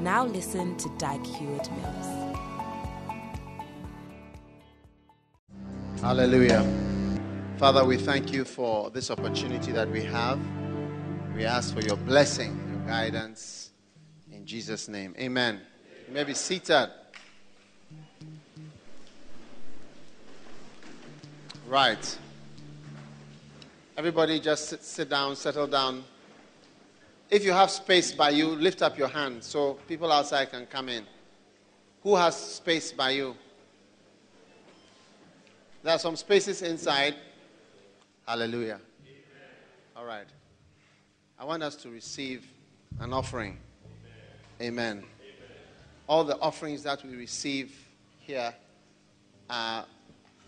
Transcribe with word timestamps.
Now 0.00 0.24
listen 0.24 0.78
to 0.78 0.88
Dag 0.96 1.22
Heward 1.26 1.68
Mills. 1.72 2.36
Hallelujah. 6.00 6.64
Father, 7.58 7.84
we 7.84 7.98
thank 7.98 8.32
you 8.32 8.46
for 8.46 8.88
this 8.88 9.10
opportunity 9.10 9.72
that 9.72 9.90
we 9.90 10.02
have. 10.04 10.40
We 11.36 11.44
ask 11.44 11.74
for 11.74 11.82
your 11.82 11.98
blessing, 11.98 12.58
your 12.72 12.80
guidance 12.88 13.72
in 14.32 14.46
Jesus' 14.46 14.88
name. 14.88 15.14
Amen. 15.18 15.60
You 16.08 16.14
may 16.14 16.24
be 16.24 16.32
seated. 16.32 16.88
Right. 21.68 22.18
Everybody 23.98 24.40
just 24.40 24.70
sit, 24.70 24.82
sit 24.82 25.10
down, 25.10 25.36
settle 25.36 25.66
down. 25.66 26.04
If 27.30 27.44
you 27.44 27.52
have 27.52 27.70
space 27.70 28.10
by 28.10 28.30
you, 28.30 28.48
lift 28.48 28.82
up 28.82 28.98
your 28.98 29.06
hand 29.06 29.44
so 29.44 29.74
people 29.86 30.10
outside 30.10 30.50
can 30.50 30.66
come 30.66 30.88
in. 30.88 31.04
Who 32.02 32.16
has 32.16 32.36
space 32.36 32.90
by 32.90 33.10
you? 33.10 33.36
There 35.84 35.94
are 35.94 35.98
some 35.98 36.16
spaces 36.16 36.62
inside. 36.62 37.14
Hallelujah. 38.26 38.80
All 39.96 40.04
right. 40.04 40.26
I 41.38 41.44
want 41.44 41.62
us 41.62 41.76
to 41.76 41.90
receive 41.90 42.46
an 42.98 43.12
offering. 43.12 43.58
Amen. 44.60 44.98
Amen. 44.98 45.04
All 46.08 46.24
the 46.24 46.36
offerings 46.40 46.82
that 46.82 47.04
we 47.04 47.14
receive 47.14 47.78
here 48.18 48.52
are 49.48 49.86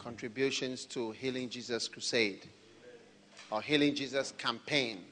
contributions 0.01 0.85
to 0.87 1.13
Healing 1.13 1.49
Jesus 1.49 1.87
Crusade 1.87 2.49
or 3.53 3.63
Healing 3.63 3.95
Jesus 3.95 4.33
campaign. 4.37 5.05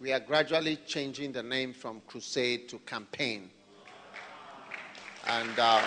We 0.00 0.12
are 0.12 0.20
gradually 0.20 0.76
changing 0.86 1.32
the 1.32 1.42
name 1.42 1.72
from 1.72 2.02
crusade 2.06 2.68
to 2.70 2.78
campaign. 2.80 3.48
And 5.26 5.58
uh, 5.58 5.82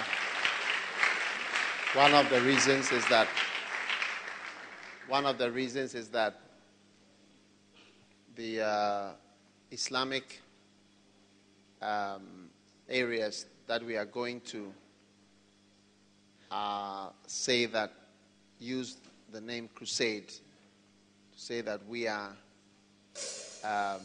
one 1.94 2.14
of 2.14 2.30
the 2.30 2.41
reasons 2.41 2.91
is 2.91 3.05
that 3.09 3.27
one 5.08 5.25
of 5.25 5.38
the 5.38 5.52
reasons 5.52 5.94
is 5.94 6.08
that 6.09 6.39
the 8.36 8.61
uh, 8.61 9.09
Islamic 9.72 10.42
um, 11.81 12.49
areas 12.89 13.45
that 13.67 13.83
we 13.83 13.97
are 13.97 14.05
going 14.05 14.39
to 14.42 14.73
uh, 16.49 17.09
say 17.25 17.66
that 17.66 17.92
use 18.59 18.97
the 19.31 19.42
name 19.42 19.69
crusade 19.75 20.30
to 20.30 20.36
say 21.36 21.61
that 21.61 21.86
we 21.88 22.08
are 22.08 22.31
um, 23.67 24.01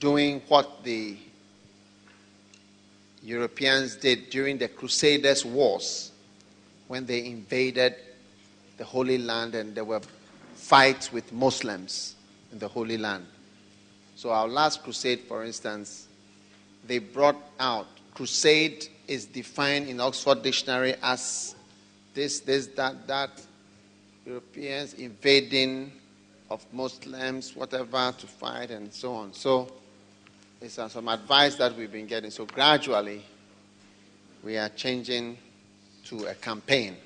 doing 0.00 0.40
what 0.48 0.82
the 0.84 1.16
Europeans 3.22 3.96
did 3.96 4.30
during 4.30 4.58
the 4.58 4.68
Crusaders' 4.68 5.44
wars 5.44 6.12
when 6.88 7.04
they 7.06 7.26
invaded 7.26 7.94
the 8.78 8.84
Holy 8.84 9.18
Land 9.18 9.54
and 9.54 9.74
there 9.74 9.84
were 9.84 10.00
fights 10.54 11.12
with 11.12 11.32
Muslims 11.32 12.14
in 12.52 12.58
the 12.58 12.68
Holy 12.68 12.96
Land. 12.96 13.26
So, 14.14 14.30
our 14.30 14.48
last 14.48 14.82
crusade, 14.82 15.20
for 15.28 15.44
instance, 15.44 16.08
they 16.86 16.98
brought 16.98 17.36
out 17.58 17.86
crusade 18.14 18.88
is 19.06 19.26
defined 19.26 19.88
in 19.88 20.00
Oxford 20.00 20.42
Dictionary 20.42 20.94
as 21.02 21.54
this, 22.14 22.40
this, 22.40 22.68
that, 22.68 23.06
that. 23.06 23.30
Europeans 24.24 24.94
invading 24.94 25.92
of 26.50 26.64
Muslims, 26.72 27.56
whatever, 27.56 28.14
to 28.18 28.26
fight 28.26 28.70
and 28.70 28.92
so 28.92 29.14
on. 29.14 29.32
So 29.32 29.72
it's 30.60 30.74
some 30.74 31.08
advice 31.08 31.56
that 31.56 31.76
we've 31.76 31.90
been 31.90 32.06
getting. 32.06 32.30
So 32.30 32.46
gradually, 32.46 33.22
we 34.42 34.56
are 34.56 34.68
changing 34.68 35.38
to 36.04 36.26
a 36.26 36.34
campaign, 36.34 36.96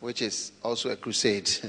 which 0.00 0.22
is 0.22 0.52
also 0.62 0.90
a 0.90 0.96
crusade. 0.96 1.50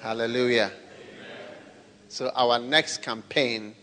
Hallelujah. 0.00 0.72
So 2.08 2.30
our 2.34 2.58
next 2.58 3.02
campaign 3.02 3.74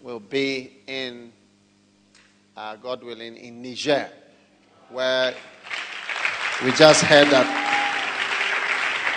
will 0.00 0.20
be 0.20 0.78
in, 0.86 1.32
uh, 2.56 2.76
God 2.76 3.02
willing, 3.02 3.36
in 3.36 3.62
Niger, 3.62 4.08
where 4.90 5.34
we 6.64 6.72
just 6.72 7.02
heard 7.02 7.28
that 7.28 7.61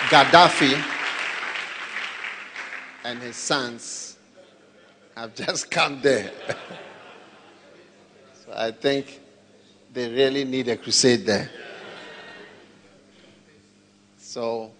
Gaddafi 0.08 0.80
and 3.04 3.18
his 3.20 3.34
sons 3.34 4.16
have 5.16 5.34
just 5.46 5.68
come 5.70 6.00
there. 6.00 6.30
so 8.44 8.52
I 8.54 8.70
think 8.70 9.20
they 9.92 10.08
really 10.08 10.44
need 10.44 10.68
a 10.68 10.76
crusade 10.76 11.26
there. 11.26 11.50
So 14.18 14.70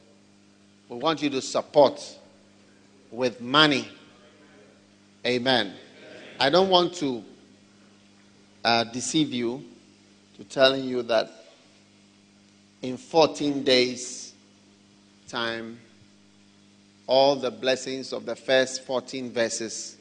we 0.88 0.96
want 0.96 1.22
you 1.22 1.30
to 1.30 1.42
support 1.42 2.00
with 3.10 3.40
money. 3.40 3.88
Amen. 5.26 5.74
I 6.38 6.50
don't 6.50 6.68
want 6.68 6.94
to 6.96 7.24
uh, 8.64 8.84
deceive 8.84 9.32
you 9.32 9.64
to 10.36 10.44
telling 10.44 10.84
you 10.84 11.02
that 11.04 11.30
in 12.82 12.96
14 12.96 13.64
days 13.64 14.25
time, 15.28 15.78
all 17.06 17.36
the 17.36 17.50
blessings 17.50 18.12
of 18.12 18.26
the 18.26 18.36
first 18.36 18.84
14 18.84 19.32
verses 19.32 19.96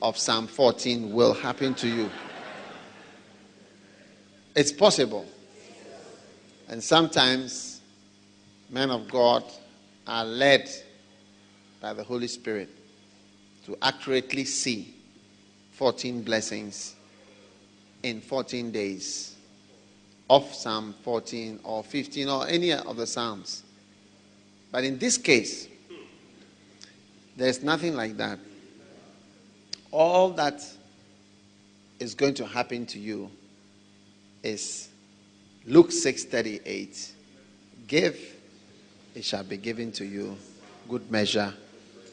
of 0.00 0.16
Psalm 0.16 0.46
14 0.46 1.12
will 1.12 1.34
happen 1.34 1.74
to 1.74 1.88
you. 1.88 2.10
It's 4.54 4.72
possible. 4.72 5.26
And 6.68 6.82
sometimes 6.82 7.80
men 8.70 8.90
of 8.90 9.10
God 9.10 9.44
are 10.06 10.24
led 10.24 10.68
by 11.80 11.92
the 11.92 12.04
Holy 12.04 12.28
Spirit 12.28 12.68
to 13.66 13.76
accurately 13.82 14.44
see 14.44 14.94
14 15.72 16.22
blessings 16.22 16.94
in 18.02 18.20
14 18.20 18.70
days 18.70 19.36
of 20.30 20.54
Psalm 20.54 20.94
14 21.02 21.60
or 21.64 21.82
15 21.82 22.28
or 22.28 22.46
any 22.46 22.72
of 22.72 22.96
the 22.96 23.06
Psalms. 23.06 23.62
But 24.74 24.82
in 24.82 24.98
this 24.98 25.16
case, 25.18 25.68
there's 27.36 27.62
nothing 27.62 27.94
like 27.94 28.16
that. 28.16 28.40
All 29.92 30.30
that 30.30 30.66
is 32.00 32.16
going 32.16 32.34
to 32.34 32.44
happen 32.44 32.84
to 32.86 32.98
you 32.98 33.30
is 34.42 34.88
Luke 35.64 35.90
6:38. 35.90 37.12
Give, 37.86 38.18
it 39.14 39.24
shall 39.24 39.44
be 39.44 39.58
given 39.58 39.92
to 39.92 40.04
you, 40.04 40.36
good 40.88 41.08
measure, 41.08 41.54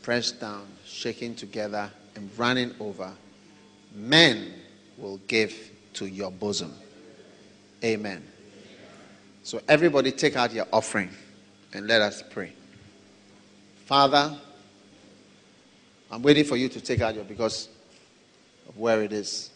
pressed 0.03 0.39
down, 0.39 0.67
shaken 0.85 1.33
together, 1.33 1.89
and 2.15 2.29
running 2.37 2.75
over. 2.79 3.11
Men 3.95 4.53
will 4.99 5.17
give 5.27 5.71
to 5.93 6.05
your 6.05 6.29
bosom. 6.29 6.75
Amen. 7.83 8.23
So 9.41 9.61
everybody 9.67 10.11
take 10.11 10.35
out 10.35 10.53
your 10.53 10.67
offering 10.71 11.09
and 11.73 11.87
let 11.87 12.01
us 12.01 12.23
pray. 12.29 12.53
Father, 13.85 14.35
I'm 16.09 16.21
waiting 16.21 16.43
for 16.43 16.55
you 16.55 16.69
to 16.69 16.81
take 16.81 17.01
out 17.01 17.15
your 17.15 17.23
because 17.23 17.69
of 18.67 18.77
where 18.77 19.03
it 19.03 19.11
is. 19.11 19.49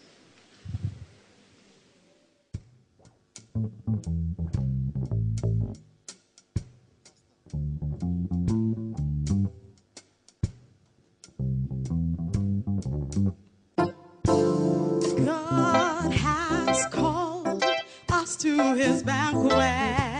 God 15.25 16.11
has 16.11 16.85
called 16.87 17.63
us 18.09 18.35
to 18.37 18.75
his 18.75 19.03
banquet. 19.03 20.14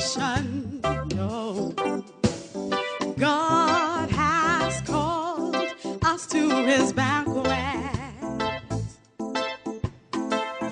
Salvation. 0.00 0.80
No. 1.16 1.74
God 3.18 4.10
has 4.10 4.80
called 4.82 5.56
us 6.04 6.26
to 6.28 6.64
his 6.64 6.92
banquet. 6.92 7.46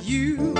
You 0.02 0.54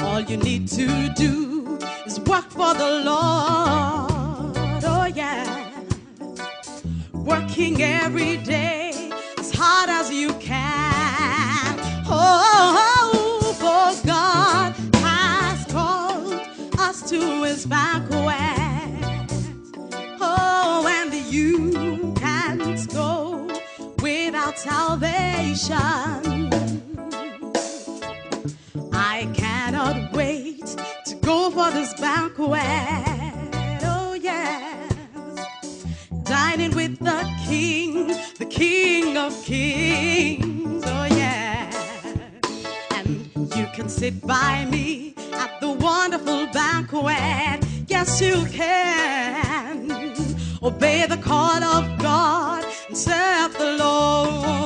All 0.00 0.20
you 0.20 0.36
need 0.36 0.68
to 0.68 1.08
do 1.14 1.78
is 2.04 2.20
work 2.20 2.50
for 2.50 2.74
the 2.74 3.02
Lord. 3.02 4.84
Oh, 4.84 5.10
yeah. 5.14 5.70
Working 7.12 7.80
every 7.80 8.36
day 8.38 9.10
as 9.38 9.50
hard 9.54 9.88
as 9.88 10.10
you 10.12 10.34
can. 10.34 11.78
Oh, 12.06 13.54
for 13.58 14.06
God 14.06 14.74
has 14.96 15.64
called 15.72 16.34
us 16.78 17.08
to 17.08 17.44
his 17.44 17.64
banquet. 17.64 18.34
Oh, 20.20 20.86
and 20.86 21.14
you 21.32 22.12
can't 22.16 22.86
go 22.92 23.48
without 24.02 24.58
salvation. 24.58 26.37
The 37.00 37.28
King, 37.46 38.08
the 38.38 38.46
King 38.46 39.16
of 39.16 39.32
Kings. 39.44 40.84
Oh, 40.86 41.04
yeah. 41.04 41.70
And 42.92 43.30
you 43.56 43.66
can 43.74 43.88
sit 43.88 44.20
by 44.26 44.66
me 44.66 45.14
at 45.32 45.60
the 45.60 45.70
wonderful 45.70 46.46
banquet. 46.52 47.64
Yes, 47.86 48.20
you 48.20 48.44
can. 48.46 49.90
Obey 50.62 51.06
the 51.06 51.16
call 51.16 51.62
of 51.62 51.98
God 51.98 52.64
and 52.88 52.96
serve 52.96 53.56
the 53.58 53.76
Lord. 53.78 54.57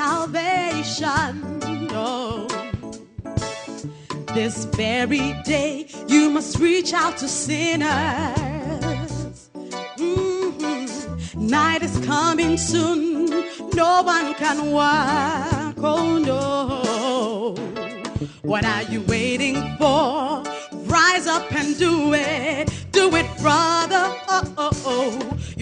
Salvation. 0.00 1.32
No. 1.92 2.48
This 4.34 4.64
very 4.82 5.26
day, 5.44 5.74
you 6.08 6.30
must 6.30 6.58
reach 6.58 6.90
out 6.94 7.14
to 7.18 7.28
sinners. 7.28 9.12
Mhm. 9.98 10.88
Night 11.56 11.82
is 11.88 11.96
coming 12.12 12.56
soon, 12.56 13.04
no 13.82 13.92
one 14.16 14.28
can 14.42 14.58
work. 14.80 15.76
Oh 15.92 16.06
no. 16.30 16.40
What 18.50 18.64
are 18.74 18.84
you 18.92 19.00
waiting 19.14 19.58
for? 19.78 20.42
Rise 20.96 21.26
up 21.36 21.46
and 21.60 21.68
do 21.86 21.94
it. 22.14 22.64
Do 22.98 23.04
it, 23.20 23.28
brother. 23.42 24.04
Oh, 24.36 24.54
oh, 24.64 24.72
oh. 24.94 25.10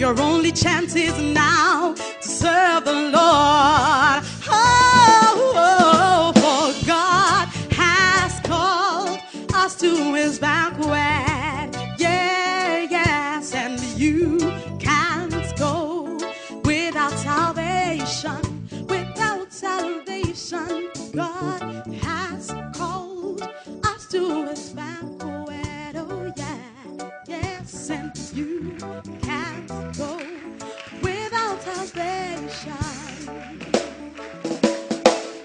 Your 0.01 0.15
only 0.29 0.51
chance 0.63 0.95
is 0.95 1.15
now 1.43 1.93
serve 2.39 2.85
the 2.85 2.93
Lord. 2.93 4.23
Oh, 4.47 5.35
oh, 5.55 6.33
oh, 6.33 6.33
for 6.41 6.85
God 6.87 7.47
has 7.71 8.39
called 8.51 9.19
us 9.53 9.75
to 9.75 10.13
his 10.13 10.39
banquet. 10.39 11.75
Yeah, 11.99 12.87
yes, 12.89 13.53
and 13.53 13.77
you 13.99 14.37
can't 14.79 15.53
go 15.57 16.17
without 16.63 17.11
salvation. 17.11 18.39
Without 18.87 19.51
salvation, 19.51 20.89
God 21.13 21.61
has 22.07 22.53
called 22.73 23.41
us 23.83 24.07
to 24.13 24.45
his 24.47 24.68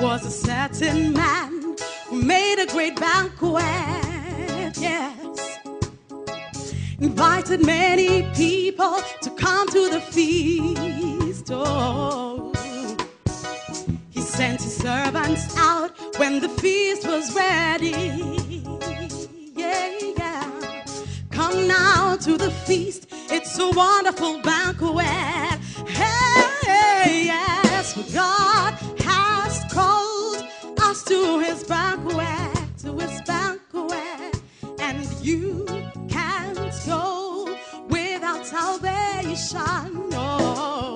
was 0.00 0.24
a 0.24 0.30
certain 0.30 1.12
man 1.12 1.76
who 2.08 2.22
made 2.22 2.58
a 2.58 2.66
great 2.66 2.98
banquet, 2.98 3.62
yes, 4.78 5.58
invited 6.98 7.64
many 7.66 8.22
people 8.34 8.96
to 9.20 9.30
come 9.36 9.68
to 9.68 9.90
the 9.90 10.00
feast. 10.00 11.50
Oh. 11.52 12.52
He 14.08 14.22
sent 14.22 14.62
his 14.62 14.76
servants 14.76 15.54
out 15.58 15.90
when 16.18 16.40
the 16.40 16.48
feast 16.48 17.06
was 17.06 17.34
ready. 17.34 18.62
Yeah, 19.54 19.98
yeah. 20.16 20.84
Come 21.30 21.68
now 21.68 22.16
to 22.16 22.38
the 22.38 22.50
feast. 22.50 23.06
It's 23.30 23.58
a 23.58 23.70
wonderful 23.70 24.40
banquet. 24.40 25.49
To 31.10 31.40
his 31.40 31.64
banquet, 31.64 32.78
to 32.78 32.96
his 32.96 33.20
banquet, 33.22 34.40
and 34.78 35.04
you 35.20 35.66
can't 36.08 36.72
go 36.86 37.52
without 37.88 38.46
salvation. 38.46 40.08
No. 40.10 40.94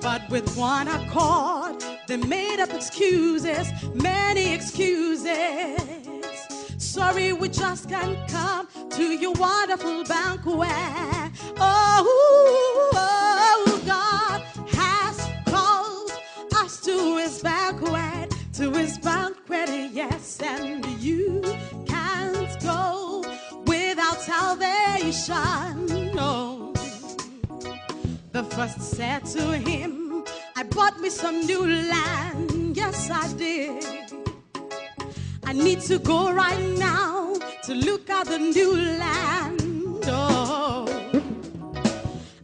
But 0.00 0.28
with 0.28 0.56
one 0.56 0.88
accord, 0.88 1.84
they 2.08 2.16
made 2.16 2.58
up 2.58 2.70
excuses, 2.70 3.70
many 3.94 4.52
excuses. 4.54 5.78
Sorry, 6.78 7.32
we 7.32 7.48
just 7.48 7.88
can't 7.88 8.18
come 8.28 8.66
to 8.90 9.04
your 9.04 9.34
wonderful 9.34 10.02
banquet. 10.02 11.30
Oh, 11.58 12.90
oh, 12.94 13.82
God 13.86 14.42
has 14.74 15.16
called 15.46 16.10
us 16.56 16.80
to 16.80 17.18
his 17.18 17.40
banquet, 17.40 18.11
to 18.52 18.70
his 18.72 18.98
banquet, 18.98 19.70
yes, 19.92 20.38
and 20.42 20.84
you 21.00 21.40
can't 21.86 22.60
go 22.62 23.24
without 23.66 24.20
salvation. 24.20 26.14
No. 26.14 26.72
The 28.32 28.44
first 28.44 28.80
said 28.80 29.24
to 29.26 29.56
him, 29.56 30.24
I 30.56 30.64
bought 30.64 31.00
me 31.00 31.08
some 31.08 31.46
new 31.46 31.66
land. 31.66 32.76
Yes, 32.76 33.10
I 33.10 33.32
did. 33.34 33.84
I 35.44 35.52
need 35.52 35.80
to 35.82 35.98
go 35.98 36.32
right 36.32 36.78
now 36.78 37.34
to 37.64 37.74
look 37.74 38.10
at 38.10 38.26
the 38.26 38.38
new 38.38 38.76
land. 38.76 40.04
Oh, 40.06 40.86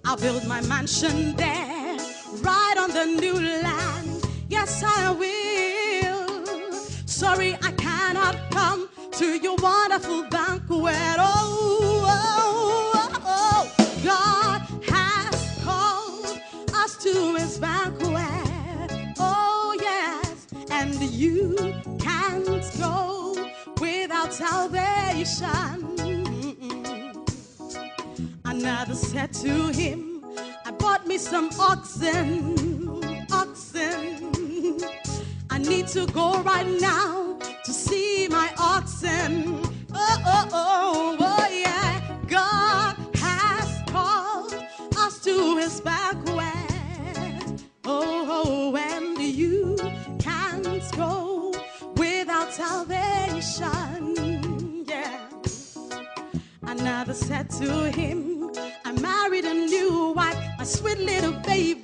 I'll 0.05 0.17
build 0.17 0.47
my 0.47 0.61
mansion 0.62 1.37
there, 1.37 1.97
right 2.41 2.77
on 2.79 2.91
the 2.93 3.05
new 3.21 3.35
land. 3.35 4.25
Yes, 4.49 4.83
I 4.83 5.11
will. 5.11 5.77
Sorry, 7.28 7.52
I 7.61 7.73
cannot 7.73 8.37
come 8.50 8.88
to 9.12 9.26
your 9.37 9.56
wonderful 9.56 10.23
banquet. 10.30 11.16
Oh, 11.18 12.00
oh, 12.06 12.92
oh, 12.94 13.23
oh. 13.26 13.64
God 14.02 14.62
has 14.90 15.61
called 15.62 16.40
us 16.75 16.97
to 17.02 17.35
his 17.35 17.58
banquet. 17.58 19.14
Oh, 19.18 19.76
yes, 19.78 20.47
and 20.70 20.94
you 21.02 21.54
can't 22.00 22.47
go 22.80 23.37
without 23.78 24.32
salvation. 24.32 25.44
Another 28.47 28.94
said 28.94 29.35
to 29.35 29.68
him, 29.68 30.25
I 30.64 30.70
bought 30.70 31.06
me 31.06 31.18
some 31.18 31.50
oxen, 31.61 33.26
oxen. 33.30 34.98
I 35.59 35.61
need 35.62 35.88
to 35.88 36.07
go 36.07 36.41
right 36.43 36.69
now 36.81 37.37
to 37.65 37.73
see 37.73 38.29
my 38.31 38.49
oxen. 38.59 39.61
Oh, 39.93 40.23
oh, 40.25 40.49
oh, 40.53 41.17
oh, 41.19 41.49
yeah. 41.50 42.00
God 42.29 42.95
has 43.17 43.83
called 43.91 44.55
us 44.97 45.19
to 45.25 45.57
his 45.57 45.81
banquet. 45.81 47.65
Oh, 47.85 48.25
oh, 48.47 48.77
and 48.77 49.19
you 49.19 49.77
can't 50.21 50.93
go 50.93 51.53
without 51.97 52.53
salvation. 52.53 54.15
Yeah. 54.87 55.29
Another 56.62 57.15
said 57.15 57.50
to 57.59 57.91
him, 57.91 58.53
I 58.85 58.93
married 58.93 59.45
a 59.45 59.55
new 59.55 60.12
wife, 60.12 60.38
my 60.57 60.62
sweet 60.62 61.00
little 61.00 61.33
baby. 61.33 61.79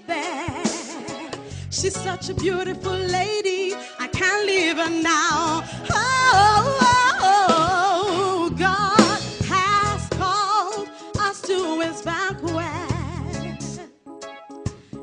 She's 1.75 2.01
such 2.01 2.29
a 2.29 2.35
beautiful 2.35 2.93
lady, 2.93 3.75
I 3.99 4.07
can't 4.07 4.47
leave 4.47 4.77
her 4.77 4.89
now. 4.89 5.65
Oh, 5.91 6.79
oh, 6.81 7.19
oh, 7.21 8.51
God 8.57 9.21
has 9.49 10.09
called 10.11 10.89
us 11.19 11.43
to 11.43 11.81
his 11.81 12.01
banquet, 12.03 13.91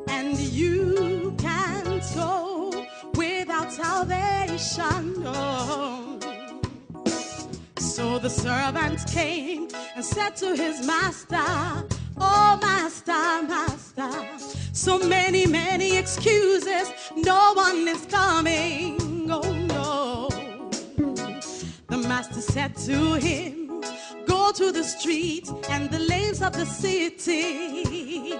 and 0.08 0.40
you 0.40 1.36
can't 1.38 2.02
go 2.16 2.88
without 3.16 3.74
salvation. 3.74 5.24
Oh. 5.26 6.20
So 7.80 8.18
the 8.18 8.30
servant 8.30 9.06
came 9.08 9.68
and 9.96 10.06
said 10.06 10.38
to 10.38 10.56
his 10.56 10.88
master, 10.88 11.86
Oh, 12.18 12.58
master, 12.62 13.44
master, 13.46 14.61
so 14.72 15.00
many, 15.00 15.46
many 15.46 15.98
excuses, 15.98 16.92
no 17.16 17.54
one 17.54 17.88
is 17.88 18.06
coming. 18.06 19.30
Oh, 19.30 19.54
no. 19.54 20.30
The 21.88 21.98
master 21.98 22.42
said 22.42 22.76
to 22.88 23.14
him, 23.16 23.82
Go 24.26 24.52
to 24.54 24.72
the 24.72 24.84
streets 24.84 25.52
and 25.70 25.90
the 25.90 26.00
lanes 26.00 26.42
of 26.42 26.54
the 26.54 26.66
city. 26.66 28.34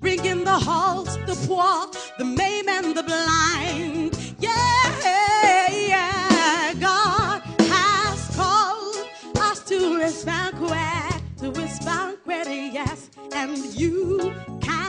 Bring 0.00 0.24
in 0.24 0.44
the 0.44 0.58
halt, 0.58 1.08
the 1.26 1.34
poor, 1.46 1.90
the 2.18 2.24
maimed, 2.24 2.68
and 2.68 2.94
the 2.96 3.02
blind. 3.02 4.16
Yeah, 4.38 5.70
yeah, 5.70 6.72
God 6.80 7.42
has 7.60 8.36
called 8.36 8.96
us 9.38 9.60
to 9.64 9.98
his 10.00 10.24
banquet, 10.24 11.22
to 11.38 11.52
his 11.60 11.78
banquet, 11.80 12.46
yes, 12.48 13.10
and 13.34 13.56
you 13.74 14.32
can't 14.62 14.79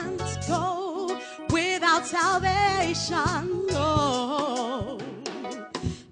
without 1.50 2.06
salvation. 2.06 3.68
No. 3.68 5.00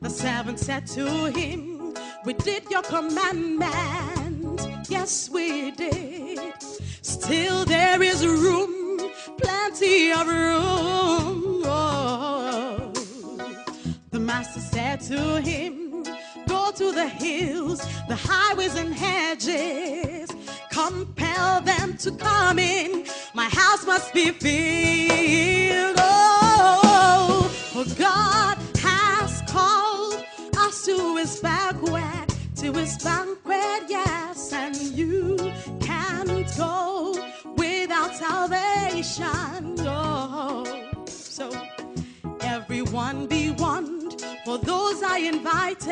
The 0.01 0.09
servant 0.09 0.59
said 0.59 0.87
to 0.87 1.31
him, 1.31 1.93
We 2.25 2.33
did 2.33 2.69
your 2.69 2.83
commandment. 2.83 3.69
Yes, 4.89 5.29
we 5.29 5.71
did. 5.71 6.53
Still, 7.01 7.65
there 7.65 8.01
is 8.01 8.25
room, 8.25 8.99
plenty 9.37 10.11
of 10.11 10.27
room. 10.27 11.63
Oh. 11.65 12.91
The 14.11 14.19
master 14.19 14.59
said 14.59 15.01
to 15.01 15.41
him, 15.41 16.03
Go 16.47 16.71
to 16.71 16.91
the 16.91 17.07
hills, 17.07 17.79
the 18.07 18.15
highways, 18.15 18.75
and 18.75 18.93
hedges. 18.93 20.29
Compel 20.87 21.59
them 21.61 21.97
to 21.97 22.09
come 22.11 22.57
in. 22.57 23.05
My 23.33 23.49
house 23.49 23.85
must 23.85 24.13
be 24.13 24.31
filled. 24.31 25.97
Oh, 25.99 27.49
for 27.73 27.83
God 27.95 28.57
has 28.77 29.41
called 29.51 30.23
us 30.57 30.85
to 30.85 31.17
his 31.17 31.41
banquet, 31.41 32.33
to 32.55 32.71
his 32.71 32.97
banquet, 33.03 33.89
yes, 33.89 34.53
and 34.53 34.75
you 34.77 35.35
can't 35.81 36.47
go 36.57 37.13
without 37.57 38.15
salvation. 38.15 39.75
Oh, 39.79 41.03
so 41.07 41.51
everyone 42.39 43.27
be 43.27 43.51
warned, 43.51 44.23
for 44.45 44.57
those 44.57 45.03
I 45.03 45.17
invited 45.17 45.89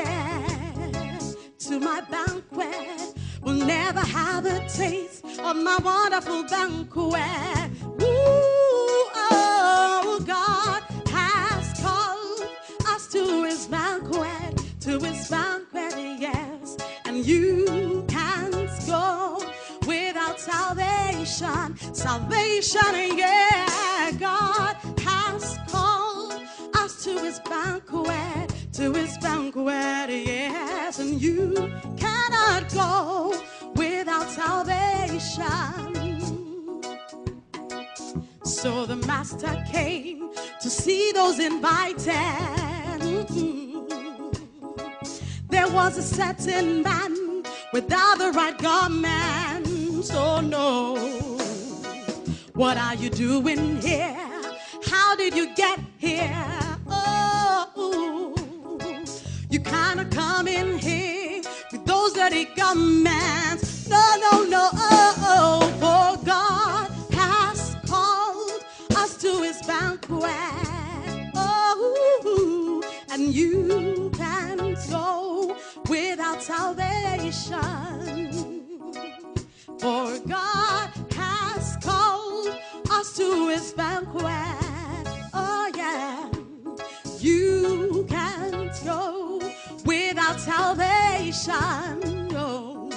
to 1.59 1.79
my 1.79 1.99
banquet 2.09 3.16
will 3.41 3.53
never 3.53 3.99
have 3.99 4.45
a 4.45 4.59
taste 4.67 5.23
of 5.39 5.55
my 5.57 5.77
wonderful 5.83 6.43
banquet. 6.43 7.71
Ooh, 8.01 9.09
oh, 9.31 10.23
God 10.25 10.83
has 11.09 11.79
called 11.81 12.49
us 12.87 13.07
to 13.07 13.43
his 13.43 13.67
banquet, 13.67 14.61
to 14.81 14.99
his 14.99 15.29
banquet, 15.29 15.93
yes. 16.19 16.77
And 17.05 17.25
you 17.25 18.05
can't 18.07 18.69
go 18.87 19.41
without 19.85 20.39
salvation. 20.39 21.77
Salvation, 21.93 23.17
yeah. 23.17 24.11
God 24.19 24.75
has 24.99 25.57
called 25.67 26.41
us 26.75 27.03
to 27.03 27.19
his 27.19 27.39
banquet, 27.39 28.53
to 28.77 28.93
his 28.93 29.17
banquet, 29.17 30.07
yes. 30.07 30.99
And 30.99 31.19
you 31.19 31.71
cannot 31.97 32.71
go 32.71 33.33
without 33.75 34.29
salvation. 34.29 35.23
So 38.43 38.85
the 38.85 38.97
master 39.07 39.65
came 39.71 40.29
to 40.61 40.69
see 40.69 41.11
those 41.11 41.39
invited. 41.39 42.05
There 45.49 45.69
was 45.69 45.97
a 45.97 46.03
certain 46.03 46.83
man 46.83 47.43
without 47.73 48.19
the 48.19 48.31
right 48.31 48.57
garments. 48.59 50.11
Oh 50.13 50.39
no. 50.39 50.97
What 52.53 52.77
are 52.77 52.93
you 52.93 53.09
doing 53.09 53.81
here? 53.81 54.15
How 54.85 55.15
did 55.15 55.35
you 55.35 55.55
get 55.55 55.79
here? 55.97 56.66
Kind 59.69 59.99
of 59.99 60.09
come 60.09 60.47
in 60.47 60.79
here 60.79 61.41
with 61.71 61.85
those 61.85 62.13
dirty 62.13 62.45
garments. 62.55 63.87
No, 63.89 64.15
no, 64.19 64.43
no. 64.45 64.69
Oh, 64.73 65.15
oh, 65.27 66.17
for 66.19 66.25
God 66.25 66.89
has 67.13 67.75
called 67.87 68.63
us 68.97 69.17
to 69.17 69.41
his 69.43 69.61
banquet. 69.63 70.31
Oh, 71.35 72.81
and 73.11 73.33
you 73.33 74.11
can't 74.15 74.77
go 74.89 75.55
without 75.89 76.41
salvation. 76.43 77.93
For 79.79 80.19
God 80.27 80.89
has 81.11 81.77
called 81.83 82.57
us 82.91 83.15
to 83.17 83.49
his 83.49 83.73
banquet. 83.73 85.07
Oh, 85.33 85.71
yeah. 85.75 86.29
You 87.19 88.05
can't 88.09 88.73
go 88.85 89.39
salvation. 90.35 92.27
No. 92.27 92.89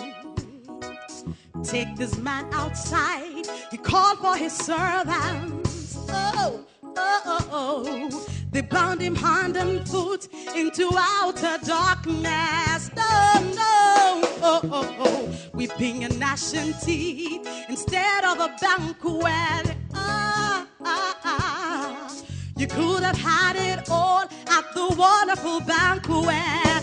Take 1.62 1.94
this 1.96 2.16
man 2.18 2.46
outside. 2.52 3.46
He 3.70 3.76
called 3.76 4.18
for 4.18 4.36
his 4.36 4.52
servants. 4.52 5.96
Oh, 6.08 6.64
oh, 6.96 7.22
oh, 7.26 7.48
oh. 7.52 8.26
They 8.50 8.62
bound 8.62 9.00
him 9.00 9.14
hand 9.14 9.56
and 9.56 9.88
foot 9.88 10.26
into 10.56 10.90
outer 10.96 11.58
darkness. 11.64 12.90
No, 12.96 13.32
no, 13.54 14.22
oh, 14.42 14.60
oh, 14.64 14.96
oh. 14.98 15.32
Weeping 15.52 16.04
and 16.04 16.18
gnashing 16.18 16.74
teeth 16.82 17.46
instead 17.68 18.24
of 18.24 18.40
a 18.40 18.48
banquet. 18.60 19.76
Ah, 19.94 20.66
ah, 20.84 21.18
ah. 21.24 22.12
You 22.56 22.66
could 22.66 23.02
have 23.04 23.18
had 23.18 23.54
it 23.56 23.88
all 23.88 24.22
at 24.22 24.74
the 24.74 24.94
wonderful 24.96 25.60
banquet. 25.60 26.82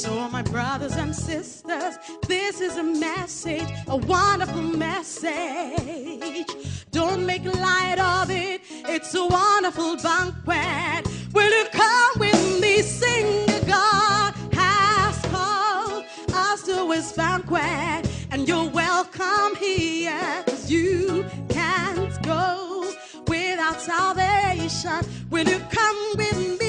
So, 0.00 0.30
my 0.30 0.40
brothers 0.40 0.96
and 0.96 1.14
sisters, 1.14 1.98
this 2.26 2.62
is 2.62 2.78
a 2.78 2.82
message, 2.82 3.68
a 3.86 3.98
wonderful 3.98 4.62
message. 4.62 6.46
Don't 6.90 7.26
make 7.26 7.44
light 7.44 7.98
of 7.98 8.30
it, 8.30 8.62
it's 8.88 9.14
a 9.14 9.26
wonderful 9.26 9.96
banquet. 9.96 11.06
Will 11.34 11.50
you 11.50 11.66
come 11.70 12.12
with 12.18 12.60
me? 12.62 12.80
Sing, 12.80 13.44
God 13.66 14.34
has 14.54 15.20
called 15.26 16.06
us 16.32 16.62
to 16.62 16.90
his 16.92 17.12
banquet, 17.12 18.10
and 18.30 18.48
you're 18.48 18.70
welcome 18.70 19.54
here, 19.56 20.44
you 20.66 21.26
can't 21.50 22.22
go 22.22 22.90
without 23.26 23.82
salvation. 23.82 25.04
Will 25.28 25.46
you 25.46 25.58
come 25.70 26.16
with 26.16 26.58
me? 26.58 26.59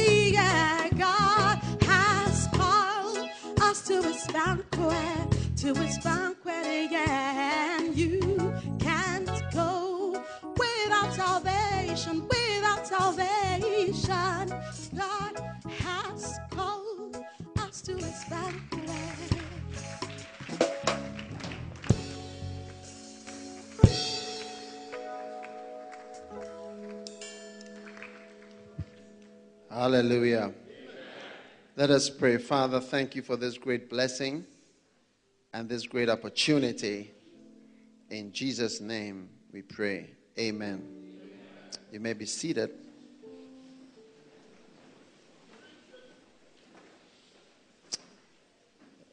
To 3.92 4.02
his 4.04 4.26
banquet, 4.28 5.58
to 5.58 5.74
his 5.74 5.98
banquet, 6.00 6.90
yeah, 6.92 7.78
and 7.78 7.98
you 7.98 8.54
can't 8.80 9.30
go 9.54 10.24
without 10.58 11.14
salvation, 11.14 12.26
without 12.26 12.88
salvation. 12.88 14.48
God 14.96 15.36
has 15.84 16.40
called 16.52 17.18
us 17.60 17.82
to 17.82 17.94
his 17.96 18.24
banquet. 18.30 19.32
Hallelujah. 29.70 30.54
Let 31.78 31.90
us 31.90 32.10
pray. 32.10 32.36
Father, 32.36 32.82
thank 32.82 33.16
you 33.16 33.22
for 33.22 33.38
this 33.38 33.58
great 33.58 33.90
blessing 33.90 34.46
and 35.54 35.70
this 35.70 35.88
great 35.88 36.10
opportunity. 36.10 37.12
In 38.10 38.34
Jesus' 38.34 38.82
name 38.82 39.30
we 39.54 39.62
pray. 39.62 40.10
Amen. 40.38 40.86
You 41.90 42.02
may 42.02 42.12
be 42.12 42.26
seated. 42.26 42.72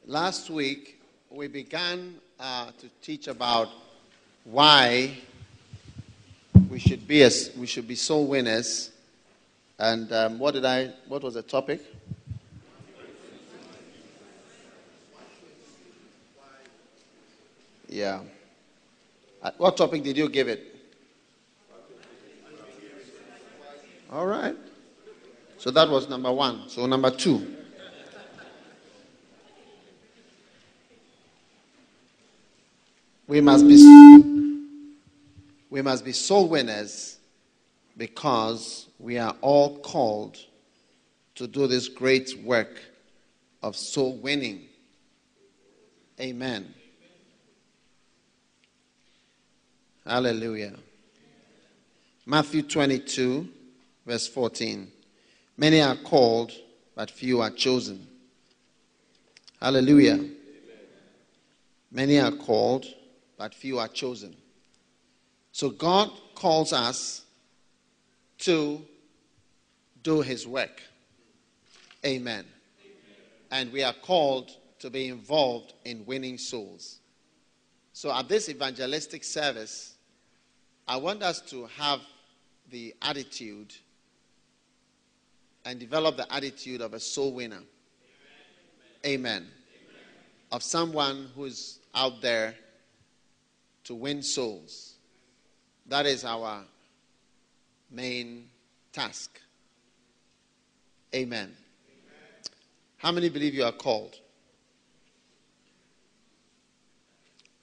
Last 0.05 0.51
week, 0.51 1.01
we 1.31 1.47
began 1.47 2.17
uh, 2.41 2.73
to 2.81 2.89
teach 3.03 3.29
about 3.29 3.69
why 4.43 5.17
we 6.69 6.81
should 6.81 7.07
be 7.07 7.23
as, 7.23 7.53
we 7.57 7.69
should 7.69 7.87
be 7.87 7.95
soul 7.95 8.27
winners. 8.27 8.91
And 9.79 10.13
um, 10.13 10.41
what 10.41 10.55
did 10.55 10.65
I? 10.65 10.93
What 11.07 11.23
was 11.23 11.35
the 11.35 11.43
topic? 11.43 11.83
Yeah. 17.99 18.21
Uh, 19.43 19.51
What 19.59 19.77
topic 19.77 20.05
did 20.05 20.17
you 20.17 20.29
give 20.29 20.47
it? 20.47 20.63
All 24.13 24.25
right. 24.25 24.55
So 25.57 25.73
that 25.73 25.89
was 25.89 26.09
number 26.09 26.31
one. 26.31 26.69
So 26.69 26.87
number 26.87 27.11
two. 27.11 27.57
We 33.27 33.41
must 33.41 33.67
be 33.67 33.77
we 35.69 35.83
must 35.83 36.05
be 36.05 36.13
soul 36.13 36.49
winners 36.49 37.19
because 37.97 38.87
we 39.01 39.19
are 39.19 39.35
all 39.41 39.81
called 39.81 40.39
to 41.35 41.49
do 41.49 41.67
this 41.67 41.89
great 41.89 42.39
work 42.45 42.81
of 43.61 43.75
soul 43.75 44.17
winning. 44.19 44.69
Amen. 46.21 46.75
Hallelujah. 50.09 50.73
Matthew 52.25 52.63
22, 52.63 53.47
verse 54.07 54.27
14. 54.27 54.91
Many 55.59 55.83
are 55.83 55.97
called, 55.97 56.51
but 56.95 57.11
few 57.11 57.43
are 57.43 57.51
chosen. 57.51 58.07
Hallelujah. 59.61 60.25
Many 61.93 62.19
are 62.21 62.31
called, 62.31 62.87
but 63.37 63.55
few 63.55 63.79
are 63.79 63.89
chosen. 63.89 64.35
So 65.53 65.69
God 65.69 66.11
calls 66.35 66.73
us 66.73 67.27
to 68.39 68.81
do 70.03 70.23
his 70.23 70.47
work. 70.47 70.81
Amen. 72.07 72.47
And 73.51 73.71
we 73.71 73.83
are 73.83 73.93
called 73.93 74.53
to 74.79 74.89
be 74.89 75.09
involved 75.09 75.75
in 75.85 76.07
winning 76.07 76.39
souls. 76.39 77.01
So 77.93 78.11
at 78.11 78.27
this 78.27 78.49
evangelistic 78.49 79.23
service, 79.23 79.97
I 80.89 80.97
want 80.97 81.23
us 81.23 81.43
to 81.51 81.67
have 81.77 82.01
the 82.71 82.95
attitude 83.03 83.75
and 85.67 85.79
develop 85.79 86.17
the 86.17 86.33
attitude 86.33 86.81
of 86.81 86.95
a 86.95 87.01
soul 87.01 87.35
winner. 87.35 87.61
Amen. 89.05 89.47
Of 90.51 90.63
someone 90.63 91.29
who's 91.37 91.79
out 91.95 92.23
there 92.23 92.55
to 93.85 93.95
win 93.95 94.23
souls. 94.23 94.95
That 95.87 96.07
is 96.07 96.25
our 96.25 96.65
main 97.91 98.49
task. 98.91 99.39
Amen. 101.15 101.55
How 102.97 103.13
many 103.13 103.29
believe 103.29 103.53
you 103.53 103.65
are 103.65 103.73
called? 103.73 104.17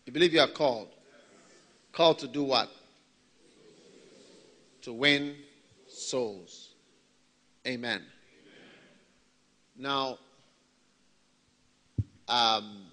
You 0.06 0.14
believe 0.14 0.32
you 0.32 0.42
are 0.42 0.48
called? 0.48 0.90
Called 1.92 2.20
to 2.20 2.28
do 2.28 2.44
what? 2.44 2.70
To 4.86 4.94
win 4.94 5.36
souls. 5.88 6.76
Amen. 7.66 8.04
Now, 9.76 10.20
um, 12.28 12.86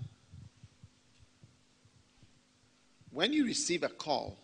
when 3.10 3.34
you 3.34 3.44
receive 3.44 3.82
a 3.82 3.90
call, 3.90 4.38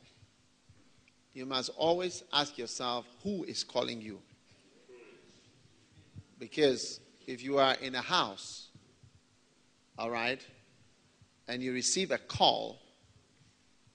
you 1.33 1.47
must 1.47 1.71
always 1.79 2.23
ask 2.35 2.59
yourself 2.59 3.07
who 3.23 3.45
is 3.45 3.65
calling 3.65 4.03
you. 4.03 4.21
Because 6.39 7.01
if 7.27 7.43
you 7.43 7.57
are 7.57 7.77
in 7.81 7.95
a 7.95 8.03
house, 8.03 8.69
all 9.99 10.11
right, 10.11 10.47
and 11.49 11.63
you 11.63 11.73
receive 11.73 12.11
a 12.11 12.19
call 12.19 12.79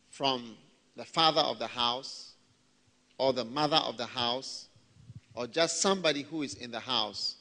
from 0.09 0.57
the 0.95 1.05
father 1.05 1.41
of 1.41 1.59
the 1.59 1.67
house 1.67 2.32
or 3.23 3.31
the 3.31 3.45
mother 3.45 3.77
of 3.77 3.95
the 3.95 4.05
house 4.05 4.67
or 5.33 5.47
just 5.47 5.81
somebody 5.81 6.23
who 6.23 6.41
is 6.41 6.55
in 6.55 6.71
the 6.71 6.79
house, 6.79 7.38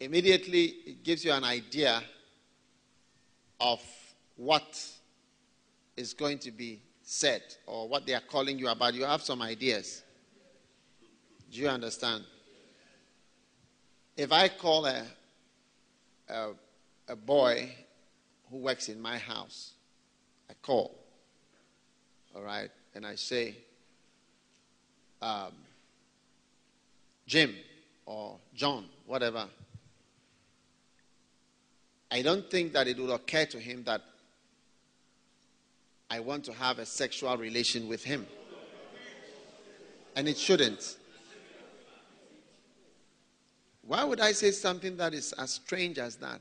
immediately 0.00 0.64
it 0.84 1.04
gives 1.04 1.24
you 1.24 1.30
an 1.30 1.44
idea 1.44 2.02
of 3.60 3.80
what 4.34 4.84
is 5.96 6.12
going 6.12 6.36
to 6.36 6.50
be 6.50 6.80
said 7.00 7.42
or 7.68 7.88
what 7.88 8.06
they 8.06 8.12
are 8.12 8.22
calling 8.28 8.58
you 8.58 8.66
about. 8.66 8.92
You 8.92 9.04
have 9.04 9.22
some 9.22 9.40
ideas. 9.40 10.02
Do 11.52 11.60
you 11.60 11.68
understand? 11.68 12.24
If 14.16 14.32
I 14.32 14.48
call 14.48 14.86
a, 14.86 15.04
a, 16.28 16.48
a 17.06 17.14
boy 17.14 17.72
who 18.50 18.56
works 18.56 18.88
in 18.88 19.00
my 19.00 19.16
house, 19.16 19.74
I 20.50 20.54
call, 20.60 20.98
all 22.34 22.42
right, 22.42 22.70
and 22.96 23.06
I 23.06 23.14
say, 23.14 23.58
um, 25.22 25.52
Jim 27.26 27.54
or 28.04 28.38
John, 28.54 28.86
whatever, 29.06 29.46
I 32.10 32.22
don't 32.22 32.48
think 32.50 32.72
that 32.72 32.86
it 32.86 32.98
would 32.98 33.10
occur 33.10 33.46
to 33.46 33.58
him 33.58 33.82
that 33.84 34.02
I 36.08 36.20
want 36.20 36.44
to 36.44 36.52
have 36.52 36.78
a 36.78 36.86
sexual 36.86 37.36
relation 37.36 37.88
with 37.88 38.04
him. 38.04 38.26
And 40.14 40.28
it 40.28 40.38
shouldn't. 40.38 40.96
Why 43.82 44.02
would 44.04 44.20
I 44.20 44.32
say 44.32 44.50
something 44.50 44.96
that 44.96 45.14
is 45.14 45.32
as 45.32 45.52
strange 45.52 45.98
as 45.98 46.16
that? 46.16 46.40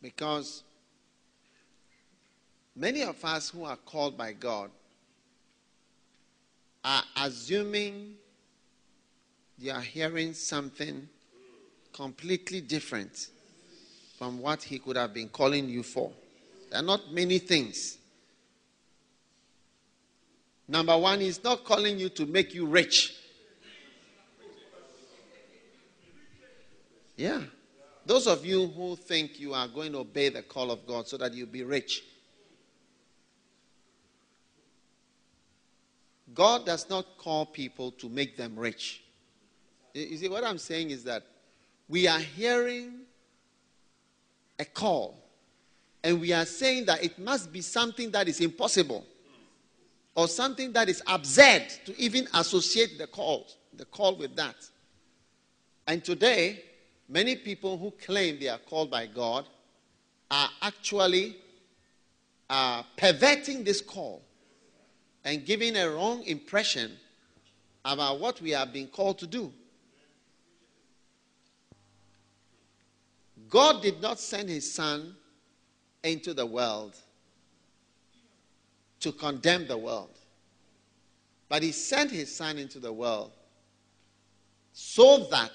Because 0.00 0.62
many 2.74 3.02
of 3.02 3.22
us 3.24 3.50
who 3.50 3.64
are 3.64 3.76
called 3.76 4.16
by 4.16 4.32
God 4.32 4.70
are 6.84 7.02
assuming 7.16 8.14
they 9.58 9.70
are 9.70 9.80
hearing 9.80 10.34
something 10.34 11.08
completely 11.92 12.60
different 12.60 13.28
from 14.18 14.40
what 14.40 14.62
He 14.62 14.78
could 14.78 14.96
have 14.96 15.14
been 15.14 15.28
calling 15.28 15.68
you 15.68 15.82
for. 15.82 16.10
There 16.70 16.80
are 16.80 16.84
not 16.84 17.12
many 17.12 17.38
things. 17.38 17.98
Number 20.66 20.96
one, 20.96 21.20
He's 21.20 21.42
not 21.42 21.64
calling 21.64 21.98
you 21.98 22.08
to 22.10 22.26
make 22.26 22.54
you 22.54 22.66
rich. 22.66 23.14
Yeah. 27.16 27.42
Those 28.04 28.26
of 28.26 28.44
you 28.44 28.66
who 28.66 28.96
think 28.96 29.38
you 29.38 29.54
are 29.54 29.68
going 29.68 29.92
to 29.92 29.98
obey 29.98 30.28
the 30.28 30.42
call 30.42 30.72
of 30.72 30.86
God 30.86 31.06
so 31.06 31.16
that 31.18 31.34
you'll 31.34 31.46
be 31.46 31.62
rich, 31.62 32.02
God 36.34 36.66
does 36.66 36.88
not 36.88 37.18
call 37.18 37.46
people 37.46 37.90
to 37.92 38.08
make 38.08 38.36
them 38.36 38.56
rich. 38.56 39.02
You 39.94 40.16
see, 40.16 40.28
what 40.28 40.44
I'm 40.44 40.58
saying 40.58 40.90
is 40.90 41.04
that 41.04 41.24
we 41.88 42.06
are 42.08 42.18
hearing 42.18 43.00
a 44.58 44.64
call 44.64 45.18
and 46.02 46.20
we 46.20 46.32
are 46.32 46.46
saying 46.46 46.86
that 46.86 47.04
it 47.04 47.18
must 47.18 47.52
be 47.52 47.60
something 47.60 48.10
that 48.12 48.28
is 48.28 48.40
impossible 48.40 49.04
or 50.14 50.28
something 50.28 50.72
that 50.72 50.88
is 50.88 51.02
absurd 51.06 51.64
to 51.86 51.98
even 52.00 52.26
associate 52.34 52.98
the 52.98 53.06
call, 53.06 53.46
the 53.76 53.84
call 53.84 54.16
with 54.16 54.34
that. 54.36 54.56
And 55.86 56.04
today, 56.04 56.62
many 57.08 57.36
people 57.36 57.76
who 57.76 57.90
claim 57.90 58.38
they 58.38 58.48
are 58.48 58.58
called 58.58 58.90
by 58.90 59.06
God 59.06 59.46
are 60.30 60.48
actually 60.62 61.36
uh, 62.48 62.82
perverting 62.96 63.64
this 63.64 63.80
call 63.80 64.22
and 65.24 65.44
giving 65.44 65.76
a 65.76 65.90
wrong 65.90 66.22
impression 66.24 66.92
about 67.84 68.20
what 68.20 68.40
we 68.40 68.54
are 68.54 68.66
being 68.66 68.88
called 68.88 69.18
to 69.18 69.26
do. 69.26 69.52
God 73.48 73.82
did 73.82 74.00
not 74.00 74.18
send 74.18 74.48
his 74.48 74.72
son 74.72 75.14
into 76.02 76.32
the 76.32 76.46
world 76.46 76.96
to 79.00 79.12
condemn 79.12 79.66
the 79.66 79.76
world, 79.76 80.16
but 81.48 81.62
he 81.62 81.72
sent 81.72 82.10
his 82.10 82.34
son 82.34 82.56
into 82.56 82.78
the 82.78 82.92
world 82.92 83.32
so 84.72 85.26
that 85.30 85.52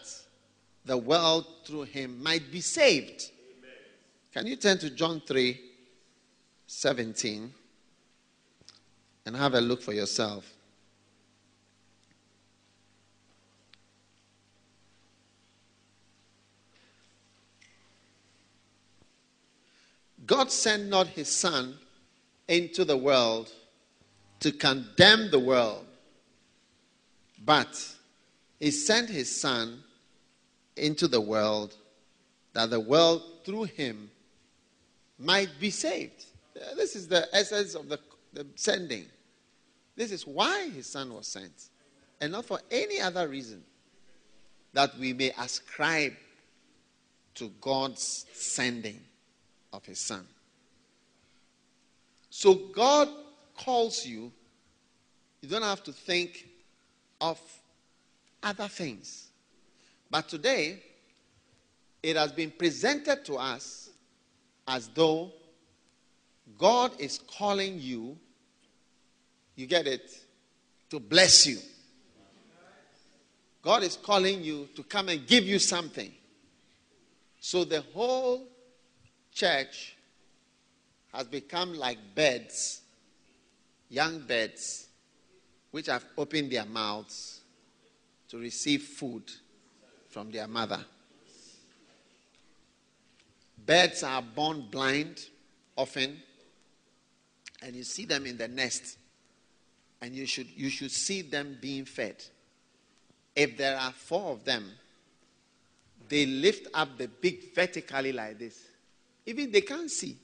the 0.85 0.97
world 0.97 1.45
through 1.65 1.83
him 1.83 2.21
might 2.21 2.51
be 2.51 2.61
saved. 2.61 3.31
Amen. 3.57 3.71
Can 4.33 4.47
you 4.47 4.55
turn 4.55 4.77
to 4.79 4.89
John 4.89 5.21
3 5.25 5.59
17 6.67 7.53
and 9.27 9.35
have 9.35 9.55
a 9.55 9.59
look 9.59 9.81
for 9.81 9.91
yourself? 9.91 10.49
God 20.25 20.49
sent 20.49 20.87
not 20.87 21.07
his 21.07 21.27
son 21.27 21.77
into 22.47 22.85
the 22.85 22.95
world 22.95 23.49
to 24.39 24.53
condemn 24.53 25.29
the 25.29 25.39
world, 25.39 25.85
but 27.43 27.95
he 28.61 28.71
sent 28.71 29.09
his 29.09 29.41
son 29.41 29.83
into 30.77 31.09
the 31.09 31.19
world 31.19 31.75
that 32.53 32.69
the 32.69 32.79
world 32.79 33.23
through 33.43 33.65
him 33.65 34.09
might 35.19 35.49
be 35.59 35.69
saved. 35.69 36.23
This 36.77 36.95
is 36.95 37.09
the 37.09 37.27
essence 37.35 37.75
of 37.75 37.89
the, 37.89 37.99
the 38.31 38.47
sending. 38.55 39.05
This 39.97 40.11
is 40.11 40.25
why 40.25 40.69
his 40.69 40.85
son 40.87 41.13
was 41.13 41.27
sent, 41.27 41.69
and 42.21 42.31
not 42.31 42.45
for 42.45 42.61
any 42.71 43.01
other 43.01 43.27
reason 43.27 43.63
that 44.71 44.97
we 44.97 45.11
may 45.11 45.33
ascribe 45.39 46.13
to 47.33 47.51
God's 47.59 48.25
sending 48.31 48.99
of 49.73 49.83
his 49.85 49.99
son. 49.99 50.25
So 52.29 52.53
God 52.53 53.09
calls 53.57 54.05
you, 54.05 54.31
you 55.41 55.49
don't 55.49 55.63
have 55.63 55.83
to 55.85 55.91
think 55.91 56.47
of 57.19 57.39
other 58.43 58.67
things. 58.67 59.29
But 60.11 60.29
today, 60.29 60.83
it 62.03 62.15
has 62.15 62.31
been 62.31 62.51
presented 62.51 63.25
to 63.25 63.35
us 63.35 63.89
as 64.67 64.89
though 64.89 65.31
God 66.57 66.91
is 66.99 67.17
calling 67.17 67.79
you, 67.79 68.17
you 69.57 69.65
get 69.65 69.87
it, 69.87 70.09
to 70.89 70.99
bless 71.01 71.45
you. 71.45 71.57
God 73.61 73.83
is 73.83 73.97
calling 73.97 74.41
you 74.41 74.69
to 74.75 74.83
come 74.83 75.09
and 75.09 75.27
give 75.27 75.43
you 75.43 75.59
something. 75.59 76.13
So 77.41 77.65
the 77.65 77.81
whole 77.93 78.47
church 79.33 79.97
has 81.11 81.27
become 81.27 81.73
like 81.73 81.97
birds, 82.15 82.81
young 83.89 84.19
birds, 84.19 84.87
which 85.71 85.87
have 85.87 86.05
opened 86.17 86.51
their 86.51 86.65
mouths 86.65 87.41
to 88.29 88.37
receive 88.37 88.83
food 88.83 89.23
from 90.09 90.31
their 90.31 90.47
mother. 90.47 90.79
Birds 93.65 94.03
are 94.03 94.21
born 94.21 94.67
blind 94.69 95.19
often, 95.75 96.21
and 97.63 97.75
you 97.75 97.83
see 97.83 98.05
them 98.05 98.25
in 98.25 98.37
the 98.37 98.47
nest, 98.47 98.97
and 100.01 100.15
you 100.15 100.25
should, 100.25 100.47
you 100.55 100.69
should 100.69 100.91
see 100.91 101.21
them 101.21 101.57
being 101.59 101.85
fed. 101.85 102.23
If 103.35 103.57
there 103.57 103.77
are 103.77 103.91
four 103.91 104.31
of 104.33 104.43
them, 104.45 104.71
they 106.09 106.25
lift 106.25 106.67
up 106.73 106.97
the 106.97 107.07
beak 107.07 107.53
vertically 107.53 108.11
like 108.11 108.39
this. 108.39 108.59
Even 109.25 109.51
they 109.51 109.61
can't 109.61 109.91
see. 109.91 110.17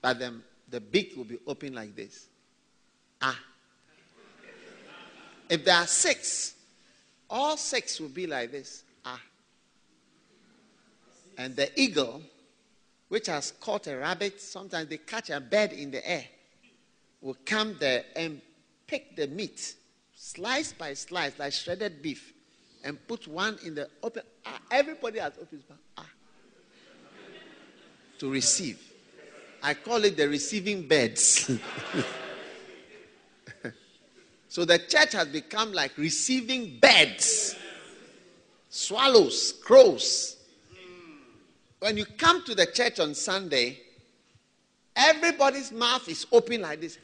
But 0.00 0.18
then 0.18 0.42
the 0.68 0.80
beak 0.80 1.14
will 1.16 1.24
be 1.24 1.38
open 1.46 1.74
like 1.74 1.94
this. 1.94 2.26
Ah. 3.20 3.38
If 5.48 5.64
there 5.64 5.76
are 5.76 5.86
six, 5.86 6.54
all 7.28 7.56
six 7.56 8.00
will 8.00 8.08
be 8.08 8.26
like 8.26 8.50
this. 8.50 8.84
Ah. 9.04 9.20
And 11.36 11.54
the 11.54 11.70
eagle, 11.80 12.22
which 13.08 13.26
has 13.26 13.52
caught 13.60 13.86
a 13.86 13.96
rabbit, 13.96 14.40
sometimes 14.40 14.88
they 14.88 14.98
catch 14.98 15.30
a 15.30 15.40
bird 15.40 15.72
in 15.72 15.90
the 15.90 16.08
air, 16.08 16.24
will 17.24 17.36
come 17.46 17.74
there 17.80 18.04
and 18.14 18.40
pick 18.86 19.16
the 19.16 19.26
meat, 19.26 19.74
slice 20.14 20.74
by 20.74 20.92
slice, 20.92 21.36
like 21.38 21.54
shredded 21.54 22.02
beef, 22.02 22.34
and 22.84 22.98
put 23.08 23.26
one 23.26 23.58
in 23.64 23.74
the 23.74 23.88
open. 24.02 24.22
Ah, 24.44 24.60
everybody 24.70 25.18
has 25.18 25.32
open 25.40 25.64
mouth. 25.68 25.78
Ah. 25.96 26.06
To 28.18 28.30
receive. 28.30 28.78
I 29.62 29.72
call 29.72 30.04
it 30.04 30.18
the 30.18 30.28
receiving 30.28 30.86
beds. 30.86 31.50
so 34.48 34.66
the 34.66 34.78
church 34.78 35.14
has 35.14 35.28
become 35.28 35.72
like 35.72 35.96
receiving 35.96 36.78
beds. 36.78 37.56
Swallows, 38.68 39.54
crows. 39.64 40.36
When 41.78 41.96
you 41.96 42.04
come 42.04 42.44
to 42.44 42.54
the 42.54 42.66
church 42.66 43.00
on 43.00 43.14
Sunday, 43.14 43.78
everybody's 44.94 45.72
mouth 45.72 46.06
is 46.08 46.26
open 46.30 46.60
like 46.60 46.82
this 46.82 46.98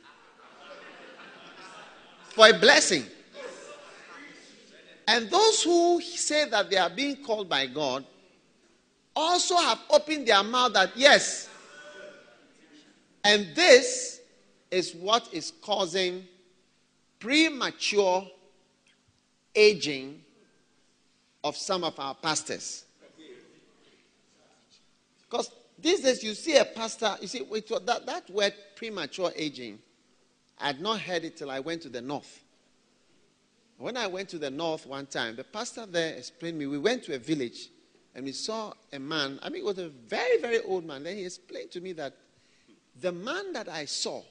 for 2.41 2.49
a 2.49 2.59
blessing. 2.59 3.05
And 5.07 5.29
those 5.29 5.63
who 5.63 6.01
say 6.01 6.49
that 6.49 6.71
they 6.71 6.79
are 6.79 6.89
being 6.89 7.17
called 7.17 7.51
by 7.51 7.67
God 7.67 8.03
also 9.15 9.57
have 9.57 9.79
opened 9.91 10.27
their 10.27 10.43
mouth 10.43 10.73
that, 10.73 10.97
yes. 10.97 11.51
And 13.23 13.49
this 13.55 14.23
is 14.71 14.95
what 14.95 15.29
is 15.35 15.53
causing 15.61 16.27
premature 17.19 18.27
aging 19.55 20.23
of 21.45 21.59
some 21.59 21.85
of 21.85 22.01
our 22.01 22.15
pastors. 22.15 22.87
Because 25.29 25.51
these 25.79 26.01
days 26.01 26.25
you 26.25 26.33
see 26.33 26.57
a 26.57 26.65
pastor, 26.65 27.17
you 27.21 27.29
see, 27.29 27.45
that, 27.85 28.07
that 28.07 28.31
word 28.31 28.55
premature 28.77 29.31
aging, 29.37 29.79
I 30.61 30.69
had 30.69 30.81
not 30.81 31.01
heard 31.01 31.25
it 31.25 31.37
till 31.37 31.51
I 31.51 31.61
went 31.61 31.83
to 31.83 31.89
the 31.89 32.03
north. 32.03 32.45
When 33.79 33.97
I 33.97 34.07
went 34.07 34.29
to 34.31 34.39
the 34.39 34.51
north 34.51 34.87
one 34.87 35.07
time, 35.07 35.37
the 35.37 35.45
pastor 35.45 35.87
there 35.87 36.15
explained 36.15 36.59
me. 36.59 36.67
We 36.67 36.79
went 36.79 37.03
to 37.05 37.15
a 37.15 37.19
village 37.19 37.71
and 38.15 38.27
we 38.27 38.33
saw 38.33 38.75
a 38.93 38.99
man. 38.99 39.39
I 39.43 39.49
mean, 39.49 39.63
it 39.63 39.65
was 39.65 39.79
a 39.79 39.89
very, 39.89 40.39
very 40.39 40.61
old 40.61 40.85
man. 40.85 41.05
Then 41.05 41.17
he 41.17 41.25
explained 41.25 41.71
to 41.71 41.81
me 41.81 41.93
that 41.95 42.15
the 43.01 43.11
man 43.11 43.55
that 43.55 43.71
I 43.71 43.87
saw, 43.87 44.23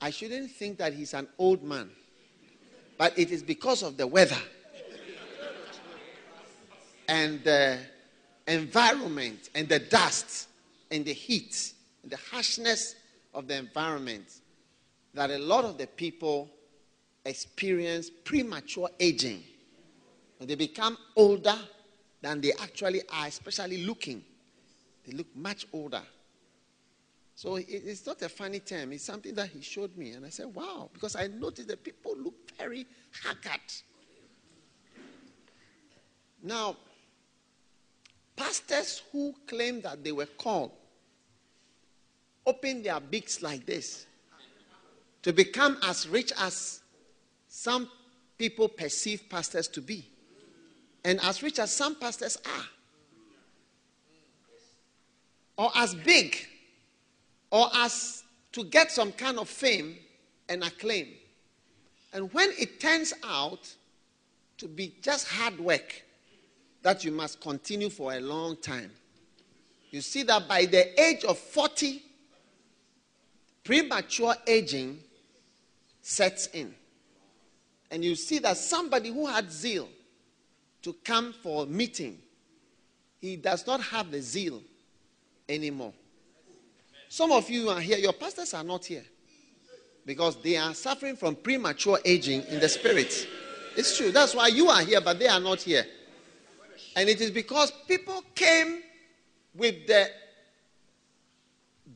I 0.00 0.10
shouldn't 0.10 0.52
think 0.52 0.78
that 0.78 0.92
he's 0.92 1.12
an 1.12 1.26
old 1.38 1.64
man, 1.64 1.90
but 2.96 3.18
it 3.18 3.32
is 3.32 3.42
because 3.42 3.82
of 3.82 3.96
the 3.96 4.06
weather 4.06 4.38
and 7.08 7.42
the 7.42 7.78
environment 8.46 9.50
and 9.56 9.68
the 9.68 9.80
dust 9.80 10.48
and 10.92 11.04
the 11.04 11.12
heat 11.12 11.72
and 12.04 12.12
the 12.12 12.18
harshness 12.30 12.94
of 13.34 13.48
the 13.48 13.56
environment 13.56 14.40
that 15.14 15.30
a 15.30 15.38
lot 15.38 15.64
of 15.64 15.78
the 15.78 15.86
people 15.86 16.48
experience 17.24 18.10
premature 18.24 18.88
aging. 18.98 19.42
They 20.40 20.54
become 20.54 20.96
older 21.16 21.58
than 22.22 22.40
they 22.40 22.52
actually 22.52 23.02
are, 23.12 23.26
especially 23.26 23.84
looking. 23.84 24.24
They 25.06 25.12
look 25.12 25.26
much 25.34 25.66
older. 25.72 26.02
So 27.34 27.56
it's 27.56 28.06
not 28.06 28.20
a 28.22 28.28
funny 28.28 28.60
term. 28.60 28.92
It's 28.92 29.04
something 29.04 29.34
that 29.34 29.48
he 29.48 29.62
showed 29.62 29.96
me. 29.96 30.10
And 30.12 30.26
I 30.26 30.28
said, 30.28 30.54
wow, 30.54 30.90
because 30.92 31.16
I 31.16 31.26
noticed 31.26 31.68
that 31.68 31.82
people 31.82 32.14
look 32.16 32.34
very 32.58 32.86
haggard. 33.24 33.60
Now, 36.42 36.76
pastors 38.36 39.02
who 39.12 39.34
claim 39.46 39.80
that 39.82 40.02
they 40.02 40.12
were 40.12 40.26
called 40.26 40.72
open 42.46 42.82
their 42.82 43.00
beaks 43.00 43.42
like 43.42 43.66
this 43.66 44.06
to 45.22 45.32
become 45.32 45.76
as 45.82 46.08
rich 46.08 46.32
as 46.38 46.80
some 47.48 47.88
people 48.38 48.68
perceive 48.68 49.28
pastors 49.28 49.68
to 49.68 49.80
be, 49.80 50.06
and 51.04 51.20
as 51.22 51.42
rich 51.42 51.58
as 51.58 51.70
some 51.72 51.94
pastors 51.94 52.38
are, 52.46 52.64
or 55.58 55.70
as 55.76 55.94
big, 55.94 56.36
or 57.50 57.68
as 57.74 58.22
to 58.52 58.64
get 58.64 58.90
some 58.90 59.12
kind 59.12 59.38
of 59.38 59.48
fame 59.48 59.96
and 60.48 60.64
acclaim. 60.64 61.08
And 62.12 62.32
when 62.32 62.50
it 62.58 62.80
turns 62.80 63.12
out 63.22 63.72
to 64.58 64.66
be 64.66 64.94
just 65.02 65.28
hard 65.28 65.58
work 65.60 66.02
that 66.82 67.04
you 67.04 67.12
must 67.12 67.40
continue 67.40 67.90
for 67.90 68.14
a 68.14 68.20
long 68.20 68.56
time, 68.56 68.90
you 69.90 70.00
see 70.00 70.22
that 70.22 70.48
by 70.48 70.64
the 70.64 71.00
age 71.00 71.24
of 71.24 71.38
40, 71.38 72.02
premature 73.64 74.34
aging 74.46 74.98
sets 76.10 76.48
in. 76.48 76.74
And 77.90 78.04
you 78.04 78.16
see 78.16 78.40
that 78.40 78.56
somebody 78.56 79.10
who 79.10 79.26
had 79.26 79.50
zeal 79.50 79.88
to 80.82 80.92
come 81.04 81.32
for 81.32 81.62
a 81.62 81.66
meeting, 81.66 82.18
he 83.20 83.36
does 83.36 83.64
not 83.66 83.80
have 83.80 84.10
the 84.10 84.20
zeal 84.20 84.60
anymore. 85.48 85.92
Some 87.08 87.30
of 87.30 87.48
you 87.48 87.68
are 87.68 87.80
here, 87.80 87.98
your 87.98 88.12
pastors 88.12 88.54
are 88.54 88.64
not 88.64 88.84
here 88.84 89.04
because 90.04 90.40
they 90.42 90.56
are 90.56 90.74
suffering 90.74 91.14
from 91.14 91.36
premature 91.36 92.00
aging 92.04 92.42
in 92.48 92.58
the 92.58 92.68
spirit. 92.68 93.28
It's 93.76 93.96
true. 93.96 94.10
That's 94.10 94.34
why 94.34 94.48
you 94.48 94.68
are 94.68 94.82
here, 94.82 95.00
but 95.00 95.18
they 95.18 95.28
are 95.28 95.40
not 95.40 95.60
here. 95.60 95.84
And 96.96 97.08
it 97.08 97.20
is 97.20 97.30
because 97.30 97.70
people 97.86 98.24
came 98.34 98.82
with 99.54 99.86
the 99.86 100.08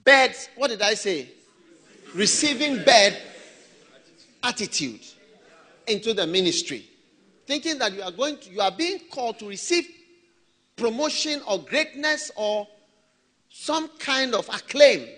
beds, 0.04 0.48
what 0.54 0.68
did 0.68 0.82
I 0.82 0.94
say? 0.94 1.28
Receiving 2.14 2.84
bed 2.84 3.20
attitude 4.44 5.00
into 5.86 6.14
the 6.14 6.26
ministry, 6.26 6.86
thinking 7.46 7.78
that 7.78 7.92
you 7.92 8.02
are 8.02 8.12
going 8.12 8.36
to, 8.38 8.50
you 8.50 8.60
are 8.60 8.70
being 8.70 9.00
called 9.10 9.38
to 9.38 9.48
receive 9.48 9.88
promotion 10.76 11.40
or 11.48 11.58
greatness 11.58 12.30
or 12.36 12.68
some 13.48 13.88
kind 13.98 14.34
of 14.34 14.48
acclaim. 14.48 15.08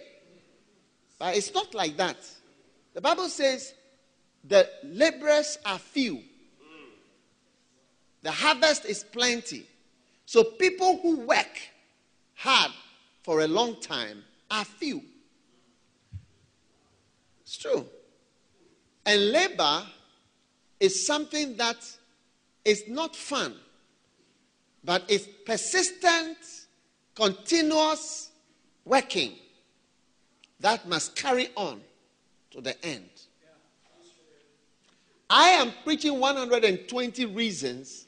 But 1.18 1.36
it's 1.36 1.52
not 1.52 1.74
like 1.74 1.96
that. 1.96 2.16
The 2.94 3.00
Bible 3.00 3.28
says 3.28 3.74
the 4.44 4.68
laborers 4.84 5.58
are 5.64 5.78
few. 5.78 6.20
The 8.22 8.30
harvest 8.30 8.84
is 8.84 9.04
plenty. 9.04 9.66
So 10.24 10.42
people 10.42 10.98
who 11.00 11.20
work 11.20 11.60
hard 12.34 12.72
for 13.22 13.40
a 13.40 13.46
long 13.46 13.80
time 13.80 14.24
are 14.50 14.64
few. 14.64 15.02
It's 17.42 17.56
true. 17.56 17.86
And 19.06 19.30
labor 19.30 19.84
is 20.80 21.06
something 21.06 21.56
that 21.56 21.76
is 22.64 22.84
not 22.88 23.14
fun, 23.14 23.54
but 24.82 25.04
it's 25.08 25.28
persistent, 25.46 26.36
continuous 27.14 28.30
working 28.84 29.34
that 30.58 30.88
must 30.88 31.14
carry 31.14 31.50
on 31.54 31.80
to 32.50 32.60
the 32.60 32.84
end. 32.84 33.08
I 35.30 35.50
am 35.50 35.72
preaching 35.84 36.18
120 36.18 37.26
reasons 37.26 38.06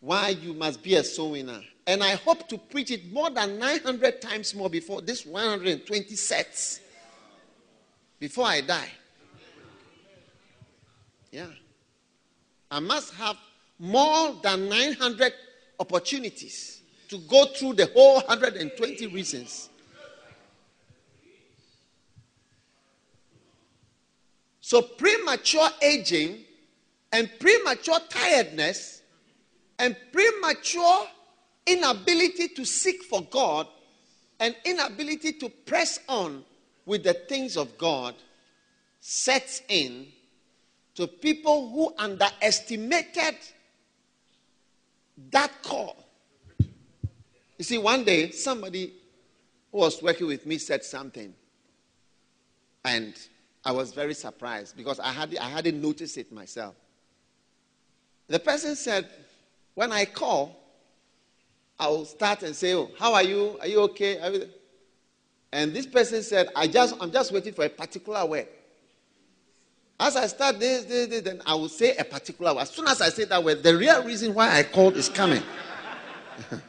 why 0.00 0.30
you 0.30 0.52
must 0.52 0.82
be 0.82 0.94
a 0.96 1.04
soul 1.04 1.32
winner. 1.32 1.60
And 1.86 2.02
I 2.02 2.14
hope 2.16 2.48
to 2.48 2.58
preach 2.58 2.90
it 2.90 3.10
more 3.10 3.30
than 3.30 3.58
900 3.58 4.20
times 4.20 4.54
more 4.54 4.70
before 4.70 5.00
this 5.00 5.24
120 5.24 6.14
sets 6.14 6.80
before 8.18 8.46
I 8.46 8.60
die. 8.60 8.90
Yeah. 11.30 11.46
I 12.70 12.80
must 12.80 13.14
have 13.14 13.36
more 13.78 14.34
than 14.42 14.68
900 14.68 15.32
opportunities 15.78 16.82
to 17.08 17.18
go 17.18 17.46
through 17.46 17.74
the 17.74 17.86
whole 17.86 18.16
120 18.16 19.06
reasons. 19.08 19.68
So, 24.60 24.82
premature 24.82 25.68
aging 25.82 26.44
and 27.12 27.28
premature 27.40 27.98
tiredness 28.08 29.02
and 29.80 29.96
premature 30.12 31.06
inability 31.66 32.48
to 32.48 32.64
seek 32.64 33.02
for 33.02 33.22
God 33.22 33.66
and 34.38 34.54
inability 34.64 35.32
to 35.32 35.48
press 35.48 35.98
on 36.08 36.44
with 36.86 37.02
the 37.02 37.14
things 37.14 37.56
of 37.56 37.76
God 37.78 38.14
sets 39.00 39.62
in 39.68 40.06
to 41.00 41.06
people 41.06 41.70
who 41.70 41.94
underestimated 41.96 43.36
that 45.30 45.50
call. 45.62 45.96
You 47.56 47.64
see, 47.64 47.78
one 47.78 48.04
day 48.04 48.30
somebody 48.32 48.92
who 49.72 49.78
was 49.78 50.02
working 50.02 50.26
with 50.26 50.44
me 50.44 50.58
said 50.58 50.84
something, 50.84 51.32
and 52.84 53.14
I 53.64 53.72
was 53.72 53.94
very 53.94 54.12
surprised 54.12 54.76
because 54.76 55.00
I, 55.00 55.08
had, 55.08 55.34
I 55.38 55.48
hadn't 55.48 55.80
noticed 55.80 56.18
it 56.18 56.30
myself. 56.32 56.74
The 58.28 58.38
person 58.38 58.76
said, 58.76 59.08
When 59.74 59.92
I 59.92 60.04
call, 60.04 60.54
I'll 61.78 62.04
start 62.04 62.42
and 62.42 62.54
say, 62.54 62.74
Oh, 62.74 62.90
how 62.98 63.14
are 63.14 63.22
you? 63.22 63.56
Are 63.62 63.66
you 63.66 63.80
okay? 63.82 64.48
And 65.50 65.72
this 65.72 65.86
person 65.86 66.22
said, 66.22 66.48
I 66.54 66.66
just, 66.66 66.94
I'm 67.00 67.10
just 67.10 67.32
waiting 67.32 67.54
for 67.54 67.64
a 67.64 67.70
particular 67.70 68.26
word. 68.26 68.48
As 70.00 70.16
I 70.16 70.26
start 70.28 70.58
this, 70.58 70.86
this, 70.86 71.08
this, 71.08 71.20
then 71.20 71.42
I 71.44 71.54
will 71.54 71.68
say 71.68 71.94
a 71.94 72.04
particular 72.04 72.54
word. 72.54 72.62
As 72.62 72.70
soon 72.70 72.88
as 72.88 73.02
I 73.02 73.10
say 73.10 73.26
that 73.26 73.44
word, 73.44 73.62
the 73.62 73.76
real 73.76 74.02
reason 74.02 74.32
why 74.32 74.58
I 74.58 74.62
called 74.62 74.96
is 74.96 75.10
coming. 75.10 75.42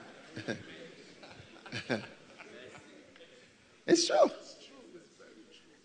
it's 3.87 4.05
true. 4.05 4.17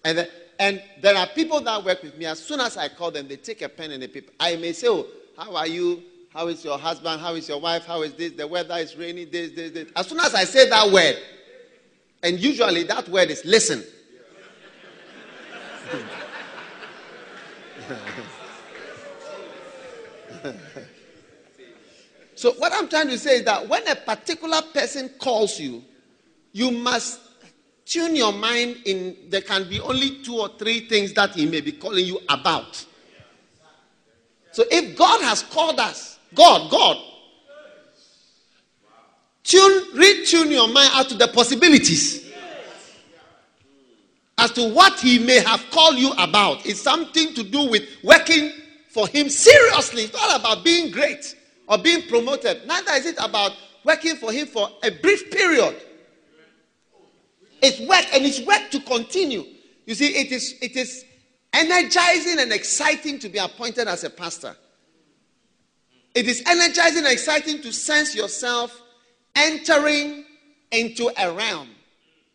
And, 0.04 0.28
and 0.58 0.82
there 1.00 1.14
are 1.14 1.28
people 1.28 1.60
that 1.60 1.84
work 1.84 2.02
with 2.02 2.18
me. 2.18 2.26
As 2.26 2.40
soon 2.40 2.58
as 2.58 2.76
I 2.76 2.88
call 2.88 3.12
them, 3.12 3.28
they 3.28 3.36
take 3.36 3.62
a 3.62 3.68
pen 3.68 3.92
and 3.92 4.02
a 4.02 4.08
paper. 4.08 4.32
I 4.40 4.56
may 4.56 4.72
say, 4.72 4.88
Oh, 4.88 5.06
how 5.38 5.54
are 5.54 5.68
you? 5.68 6.02
How 6.32 6.48
is 6.48 6.64
your 6.64 6.78
husband? 6.78 7.20
How 7.20 7.34
is 7.34 7.48
your 7.48 7.60
wife? 7.60 7.86
How 7.86 8.02
is 8.02 8.14
this? 8.14 8.32
The 8.32 8.48
weather 8.48 8.74
is 8.78 8.96
rainy. 8.96 9.24
This, 9.24 9.52
this, 9.52 9.70
this. 9.70 9.88
As 9.94 10.08
soon 10.08 10.18
as 10.18 10.34
I 10.34 10.42
say 10.42 10.68
that 10.68 10.90
word, 10.90 11.14
and 12.24 12.40
usually 12.40 12.82
that 12.82 13.08
word 13.08 13.30
is 13.30 13.44
listen. 13.44 13.84
so, 22.34 22.52
what 22.52 22.72
I'm 22.72 22.88
trying 22.88 23.08
to 23.08 23.18
say 23.18 23.36
is 23.36 23.44
that 23.44 23.68
when 23.68 23.86
a 23.86 23.94
particular 23.94 24.60
person 24.74 25.10
calls 25.20 25.60
you, 25.60 25.84
you 26.52 26.72
must 26.72 27.20
tune 27.84 28.16
your 28.16 28.32
mind 28.32 28.78
in 28.84 29.16
there 29.28 29.42
can 29.42 29.68
be 29.68 29.78
only 29.80 30.22
two 30.22 30.36
or 30.36 30.48
three 30.58 30.88
things 30.88 31.12
that 31.12 31.30
he 31.30 31.46
may 31.46 31.60
be 31.60 31.72
calling 31.72 32.04
you 32.04 32.18
about. 32.28 32.84
So 34.52 34.64
if 34.70 34.96
God 34.96 35.22
has 35.22 35.42
called 35.42 35.78
us, 35.78 36.18
God, 36.34 36.70
God, 36.70 36.96
tune, 39.44 39.92
retune 39.94 40.50
your 40.50 40.66
mind 40.68 40.90
out 40.94 41.08
to 41.10 41.14
the 41.14 41.28
possibilities 41.28 42.25
as 44.38 44.52
to 44.52 44.72
what 44.72 44.98
he 45.00 45.18
may 45.18 45.40
have 45.40 45.64
called 45.70 45.96
you 45.96 46.12
about. 46.18 46.64
It's 46.66 46.80
something 46.80 47.34
to 47.34 47.42
do 47.42 47.70
with 47.70 47.84
working 48.02 48.52
for 48.88 49.08
him 49.08 49.28
seriously. 49.28 50.02
It's 50.02 50.12
not 50.12 50.40
about 50.40 50.64
being 50.64 50.90
great 50.90 51.34
or 51.68 51.78
being 51.78 52.08
promoted. 52.08 52.66
Neither 52.66 52.92
is 52.92 53.06
it 53.06 53.16
about 53.18 53.52
working 53.84 54.16
for 54.16 54.32
him 54.32 54.46
for 54.46 54.68
a 54.82 54.90
brief 54.90 55.30
period. 55.30 55.76
It's 57.62 57.80
work 57.80 58.04
and 58.12 58.24
it's 58.24 58.40
work 58.40 58.70
to 58.70 58.80
continue. 58.80 59.44
You 59.86 59.94
see, 59.94 60.08
it 60.08 60.32
is 60.32 60.56
it 60.60 60.76
is 60.76 61.04
energizing 61.52 62.38
and 62.38 62.52
exciting 62.52 63.18
to 63.20 63.28
be 63.28 63.38
appointed 63.38 63.88
as 63.88 64.04
a 64.04 64.10
pastor. 64.10 64.54
It 66.14 66.26
is 66.26 66.42
energizing 66.46 67.04
and 67.04 67.12
exciting 67.12 67.62
to 67.62 67.72
sense 67.72 68.14
yourself 68.14 68.82
entering 69.34 70.24
into 70.70 71.10
a 71.18 71.32
realm 71.32 71.68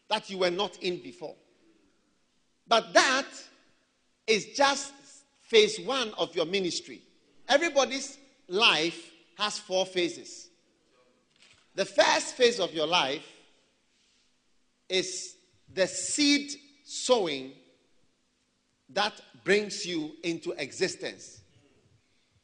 that 0.09 0.29
you 0.29 0.39
were 0.39 0.51
not 0.51 0.77
in 0.81 1.01
before. 1.01 1.35
But 2.71 2.93
that 2.93 3.27
is 4.25 4.45
just 4.55 4.93
phase 5.41 5.77
one 5.81 6.13
of 6.17 6.33
your 6.33 6.45
ministry. 6.45 7.01
Everybody's 7.49 8.17
life 8.47 9.11
has 9.37 9.59
four 9.59 9.85
phases. 9.85 10.47
The 11.75 11.83
first 11.83 12.35
phase 12.37 12.61
of 12.61 12.73
your 12.73 12.87
life 12.87 13.27
is 14.87 15.35
the 15.73 15.85
seed 15.85 16.49
sowing 16.85 17.51
that 18.93 19.19
brings 19.43 19.85
you 19.85 20.11
into 20.23 20.51
existence. 20.51 21.41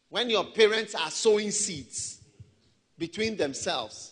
When 0.10 0.30
your 0.30 0.44
parents 0.44 0.94
are 0.94 1.10
sowing 1.10 1.52
seeds 1.52 2.20
between 2.98 3.38
themselves, 3.38 4.12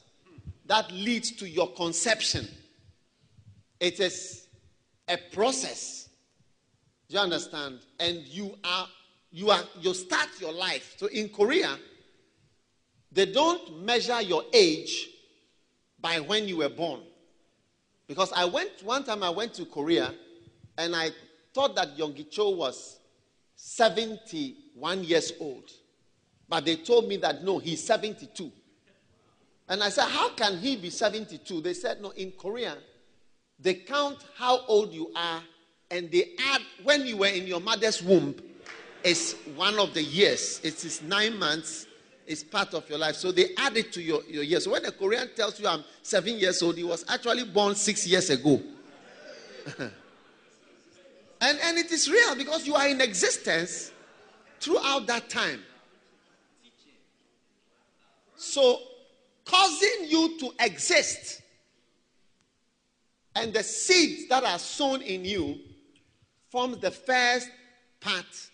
that 0.65 0.89
leads 0.93 1.31
to 1.31 1.49
your 1.49 1.73
conception. 1.73 2.47
It 3.81 3.99
is 3.99 4.47
a 5.07 5.17
process. 5.33 6.04
Do 7.07 7.15
you 7.15 7.19
understand? 7.19 7.79
And 7.99 8.17
you 8.19 8.57
are 8.63 8.87
you 9.31 9.49
are 9.51 9.63
you 9.81 9.93
start 9.93 10.29
your 10.39 10.53
life. 10.53 10.95
So 10.97 11.07
in 11.07 11.29
Korea, 11.29 11.77
they 13.11 13.31
don't 13.31 13.83
measure 13.83 14.21
your 14.21 14.43
age 14.53 15.09
by 15.99 16.19
when 16.19 16.47
you 16.47 16.57
were 16.57 16.69
born. 16.69 17.01
Because 18.07 18.31
I 18.33 18.45
went 18.45 18.71
one 18.83 19.03
time 19.03 19.23
I 19.23 19.29
went 19.29 19.53
to 19.55 19.65
Korea 19.65 20.13
and 20.77 20.95
I 20.95 21.11
thought 21.53 21.75
that 21.75 21.97
Yonggi 21.97 22.29
Cho 22.29 22.49
was 22.49 22.99
71 23.55 25.03
years 25.03 25.33
old. 25.39 25.71
But 26.47 26.65
they 26.65 26.75
told 26.75 27.07
me 27.07 27.17
that 27.17 27.43
no, 27.43 27.57
he's 27.57 27.83
72. 27.83 28.51
And 29.67 29.81
I 29.81 29.89
said, 29.89 30.05
How 30.05 30.29
can 30.29 30.57
he 30.57 30.75
be 30.75 30.89
72? 30.89 31.61
They 31.61 31.73
said, 31.73 32.01
No, 32.01 32.11
in 32.11 32.31
Korea, 32.31 32.77
they 33.59 33.75
count 33.75 34.17
how 34.37 34.65
old 34.67 34.93
you 34.93 35.11
are 35.15 35.41
and 35.91 36.11
they 36.11 36.31
add 36.51 36.61
when 36.83 37.05
you 37.05 37.17
were 37.17 37.27
in 37.27 37.47
your 37.47 37.59
mother's 37.59 38.01
womb, 38.01 38.35
is 39.03 39.35
one 39.55 39.77
of 39.79 39.93
the 39.93 40.01
years. 40.01 40.59
It 40.63 40.83
is 40.83 41.01
nine 41.03 41.37
months, 41.37 41.85
it's 42.25 42.43
part 42.43 42.73
of 42.73 42.89
your 42.89 42.97
life. 42.97 43.15
So 43.15 43.31
they 43.31 43.49
add 43.57 43.77
it 43.77 43.93
to 43.93 44.01
your, 44.01 44.23
your 44.23 44.43
years. 44.43 44.63
So 44.63 44.71
when 44.71 44.83
a 44.85 44.91
Korean 44.91 45.29
tells 45.35 45.59
you 45.59 45.67
I'm 45.67 45.83
seven 46.01 46.39
years 46.39 46.61
old, 46.63 46.75
he 46.75 46.83
was 46.83 47.05
actually 47.07 47.43
born 47.45 47.75
six 47.75 48.07
years 48.07 48.31
ago. 48.31 48.61
and, 49.79 49.91
and 51.41 51.77
it 51.77 51.91
is 51.91 52.09
real 52.09 52.35
because 52.35 52.65
you 52.65 52.73
are 52.75 52.87
in 52.87 52.99
existence 52.99 53.91
throughout 54.59 55.05
that 55.07 55.29
time. 55.29 55.61
So, 58.37 58.79
causing 59.45 60.07
you 60.07 60.37
to 60.39 60.51
exist 60.59 61.41
and 63.35 63.53
the 63.53 63.63
seeds 63.63 64.27
that 64.29 64.43
are 64.43 64.59
sown 64.59 65.01
in 65.01 65.25
you 65.25 65.59
forms 66.55 66.77
the 66.77 66.89
first 66.89 67.49
part 67.99 68.49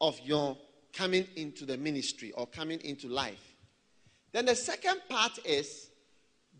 of 0.00 0.18
your 0.24 0.56
coming 0.92 1.24
into 1.36 1.64
the 1.64 1.76
ministry 1.76 2.32
or 2.32 2.48
coming 2.48 2.80
into 2.80 3.06
life. 3.06 3.54
Then 4.32 4.46
the 4.46 4.56
second 4.56 5.02
part 5.08 5.38
is 5.44 5.88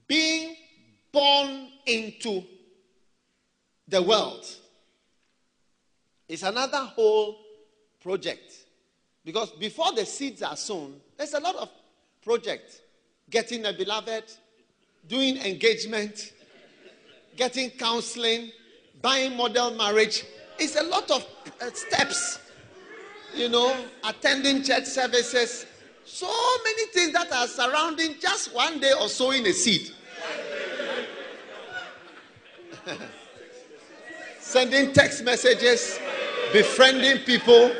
being 0.07 0.55
born 1.11 1.71
into 1.85 2.45
the 3.89 4.01
world. 4.01 4.47
It's 6.29 6.45
another 6.45 6.85
whole 6.85 7.41
project. 8.01 8.53
Because 9.25 9.51
before 9.51 9.93
the 9.95 10.07
seeds 10.07 10.43
are 10.43 10.57
sown, 10.57 10.95
there's 11.17 11.35
a 11.35 11.41
lot 11.41 11.57
of 11.57 11.71
project. 12.23 12.83
Getting 13.29 13.67
a 13.67 13.73
beloved, 13.73 14.33
doing 15.09 15.39
engagement, 15.39 16.35
getting 17.35 17.71
counseling, 17.71 18.53
buying 19.03 19.37
model 19.37 19.73
marriage. 19.73 20.25
It's 20.59 20.77
a 20.77 20.83
lot 20.83 21.11
of 21.11 21.27
uh, 21.61 21.71
steps. 21.73 22.41
You 23.35 23.49
know, 23.49 23.77
attending 24.09 24.63
church 24.63 24.87
services. 24.87 25.67
So 26.05 26.27
many 26.65 26.87
things 26.87 27.13
that 27.13 27.31
are 27.31 27.47
surrounding 27.47 28.17
just 28.21 28.55
one 28.55 28.81
day 28.81 28.93
or 28.99 29.09
sowing 29.09 29.47
a 29.47 29.53
seed. 29.53 29.93
Sending 34.41 34.93
text 34.95 35.23
messages, 35.25 36.01
befriending 36.53 37.19
people, 37.25 37.71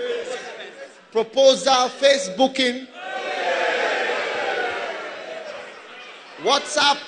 proposal, 1.11 1.89
Facebooking, 1.89 2.87
WhatsApp. 6.43 6.99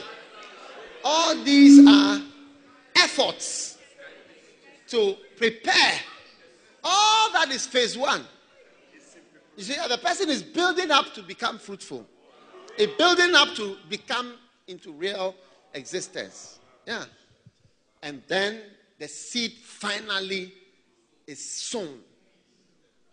All 1.05 1.37
these 1.45 1.87
are 1.87 2.21
efforts 2.97 3.79
to 4.89 5.16
prepare. 5.41 5.99
All 6.84 7.32
that 7.32 7.51
is 7.51 7.66
phase 7.66 7.97
one. 7.97 8.24
You 9.57 9.64
see, 9.64 9.76
the 9.88 9.99
person 9.99 10.28
is 10.28 10.43
building 10.43 10.91
up 10.91 11.14
to 11.14 11.22
become 11.22 11.59
fruitful, 11.59 12.07
a 12.78 12.86
building 12.99 13.34
up 13.34 13.55
to 13.57 13.76
become 13.88 14.34
into 14.68 14.93
real 14.93 15.34
existence. 15.74 16.59
Yeah. 16.86 17.05
And 18.03 18.22
then 18.28 18.61
the 18.99 19.09
seed 19.09 19.53
finally 19.64 20.53
is 21.26 21.45
sown. 21.45 22.01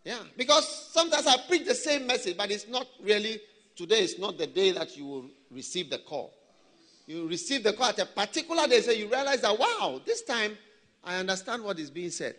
Yeah. 0.03 0.19
Because 0.37 0.67
sometimes 0.91 1.27
I 1.27 1.37
preach 1.47 1.65
the 1.65 1.75
same 1.75 2.07
message, 2.07 2.37
but 2.37 2.51
it's 2.51 2.67
not 2.67 2.87
really, 3.01 3.41
today 3.75 4.03
is 4.03 4.19
not 4.19 4.37
the 4.37 4.47
day 4.47 4.71
that 4.71 4.95
you 4.95 5.05
will 5.05 5.25
receive 5.51 5.89
the 5.89 5.97
call. 5.99 6.33
You 7.05 7.27
receive 7.27 7.63
the 7.63 7.73
call 7.73 7.87
at 7.87 7.99
a 7.99 8.05
particular 8.05 8.67
day, 8.67 8.81
so 8.81 8.91
you 8.91 9.09
realize 9.09 9.41
that, 9.41 9.57
wow, 9.57 10.01
this 10.05 10.23
time 10.23 10.57
I 11.03 11.17
understand 11.17 11.63
what 11.63 11.79
is 11.79 11.89
being 11.89 12.09
said. 12.09 12.35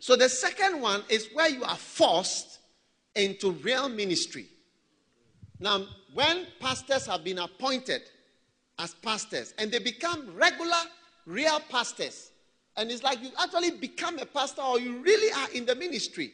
So 0.00 0.16
the 0.16 0.28
second 0.28 0.80
one 0.80 1.02
is 1.08 1.28
where 1.32 1.48
you 1.48 1.64
are 1.64 1.76
forced 1.76 2.58
into 3.14 3.52
real 3.52 3.88
ministry. 3.88 4.46
Now, 5.60 5.86
when 6.12 6.46
pastors 6.60 7.06
have 7.06 7.24
been 7.24 7.38
appointed 7.38 8.02
as 8.78 8.94
pastors 8.94 9.54
and 9.58 9.70
they 9.72 9.78
become 9.78 10.34
regular, 10.34 10.76
real 11.26 11.60
pastors, 11.70 12.32
and 12.76 12.90
it's 12.90 13.02
like 13.02 13.22
you 13.22 13.30
actually 13.40 13.70
become 13.70 14.18
a 14.18 14.26
pastor 14.26 14.62
or 14.62 14.80
you 14.80 14.98
really 14.98 15.32
are 15.32 15.50
in 15.52 15.64
the 15.64 15.74
ministry, 15.74 16.32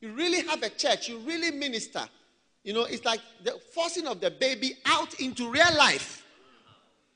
you 0.00 0.12
really 0.12 0.46
have 0.46 0.62
a 0.62 0.68
church, 0.68 1.08
you 1.08 1.18
really 1.18 1.50
minister. 1.50 2.06
You 2.62 2.74
know, 2.74 2.84
it's 2.84 3.04
like 3.04 3.20
the 3.42 3.58
forcing 3.74 4.06
of 4.06 4.20
the 4.20 4.30
baby 4.30 4.74
out 4.84 5.14
into 5.20 5.50
real 5.50 5.76
life. 5.76 6.24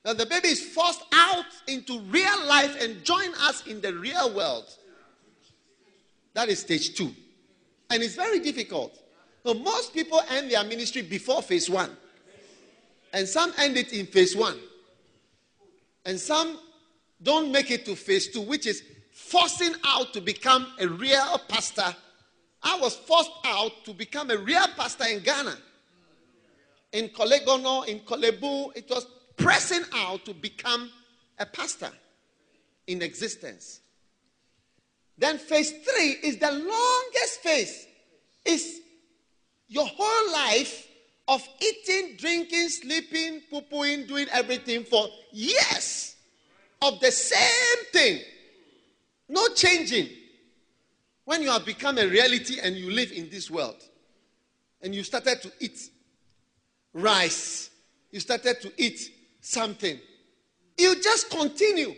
Now, 0.04 0.14
the 0.14 0.26
baby 0.26 0.48
is 0.48 0.60
forced 0.60 1.04
out 1.12 1.46
into 1.68 2.00
real 2.00 2.46
life 2.46 2.82
and 2.82 3.04
join 3.04 3.32
us 3.40 3.66
in 3.66 3.80
the 3.80 3.94
real 3.94 4.34
world. 4.34 4.64
That 6.34 6.48
is 6.48 6.60
stage 6.60 6.96
two. 6.96 7.14
And 7.90 8.02
it's 8.02 8.16
very 8.16 8.40
difficult. 8.40 8.98
So 9.44 9.54
most 9.54 9.92
people 9.94 10.20
end 10.30 10.50
their 10.50 10.64
ministry 10.64 11.02
before 11.02 11.42
phase 11.42 11.68
one. 11.68 11.96
And 13.12 13.28
some 13.28 13.52
end 13.58 13.76
it 13.76 13.92
in 13.92 14.06
phase 14.06 14.34
one. 14.34 14.58
And 16.04 16.18
some 16.18 16.58
don't 17.22 17.52
make 17.52 17.70
it 17.70 17.84
to 17.86 17.94
phase 17.94 18.28
two, 18.28 18.40
which 18.40 18.66
is 18.66 18.82
forcing 19.12 19.74
out 19.84 20.12
to 20.14 20.20
become 20.20 20.66
a 20.80 20.88
real 20.88 21.40
pastor. 21.48 21.94
I 22.62 22.78
was 22.80 22.96
forced 22.96 23.30
out 23.44 23.84
to 23.84 23.92
become 23.92 24.30
a 24.30 24.38
real 24.38 24.66
pastor 24.76 25.04
in 25.04 25.20
Ghana. 25.22 25.56
In 26.92 27.08
Korle 27.08 27.44
Gonno, 27.44 27.86
in 27.86 28.00
Korle 28.00 28.40
Bu, 28.40 28.70
it 28.74 28.88
was 28.88 29.06
pressing 29.42 29.82
out 29.94 30.24
to 30.24 30.34
become 30.34 30.90
a 31.38 31.46
pastor 31.46 31.90
in 32.86 33.02
existence. 33.02 33.80
Then 35.18 35.38
phase 35.38 35.70
three 35.70 36.16
is 36.22 36.38
the 36.38 36.50
longest 36.50 37.40
phase. 37.40 37.86
It's 38.44 38.80
your 39.68 39.86
whole 39.86 40.32
life 40.32 40.88
of 41.28 41.46
eating, 41.60 42.16
drinking, 42.16 42.68
sleeping, 42.68 43.42
poo-pooing, 43.50 44.08
doing 44.08 44.26
everything 44.32 44.84
for 44.84 45.06
years 45.30 46.16
of 46.80 46.98
the 47.00 47.10
same 47.10 47.84
thing. 47.92 48.20
No 49.28 49.48
changing. 49.48 50.08
When 51.24 51.42
you 51.42 51.50
have 51.50 51.64
become 51.64 51.98
a 51.98 52.06
reality 52.06 52.58
and 52.60 52.76
you 52.76 52.90
live 52.90 53.12
in 53.12 53.30
this 53.30 53.50
world, 53.50 53.76
and 54.82 54.92
you 54.92 55.04
started 55.04 55.40
to 55.42 55.52
eat 55.60 55.78
rice, 56.92 57.70
you 58.10 58.18
started 58.18 58.60
to 58.62 58.72
eat 58.76 59.11
something, 59.42 59.98
you 60.78 61.02
just 61.02 61.30
continue. 61.30 61.94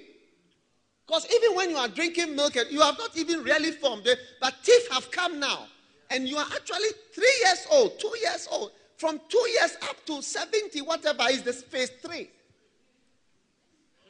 Because 1.07 1.27
even 1.33 1.55
when 1.55 1.71
you 1.71 1.77
are 1.77 1.87
drinking 1.87 2.35
milk, 2.35 2.57
you 2.71 2.81
have 2.81 2.99
not 2.99 3.17
even 3.17 3.45
really 3.45 3.71
formed 3.71 4.07
it, 4.07 4.19
but 4.41 4.55
teeth 4.65 4.89
have 4.91 5.11
come 5.11 5.39
now. 5.39 5.67
And 6.11 6.27
you 6.29 6.37
are 6.37 6.47
actually 6.55 6.89
three 7.15 7.35
years 7.45 7.67
old, 7.71 7.99
two 8.01 8.13
years 8.23 8.49
old. 8.51 8.73
From 8.97 9.21
two 9.29 9.47
years 9.61 9.77
up 9.83 10.05
to 10.07 10.23
70, 10.23 10.81
whatever 10.83 11.25
is 11.29 11.43
this 11.43 11.63
phase 11.63 11.91
three. 12.03 12.31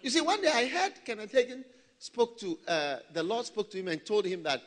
You 0.02 0.10
see, 0.10 0.20
one 0.20 0.40
day 0.40 0.50
I 0.52 0.68
heard 0.68 0.92
Kenneth 1.04 1.32
Hagin 1.32 1.64
spoke 1.98 2.38
to, 2.38 2.58
uh, 2.68 2.96
the 3.12 3.22
Lord 3.22 3.46
spoke 3.46 3.70
to 3.70 3.78
him 3.78 3.88
and 3.88 4.04
told 4.04 4.26
him 4.26 4.42
that 4.42 4.62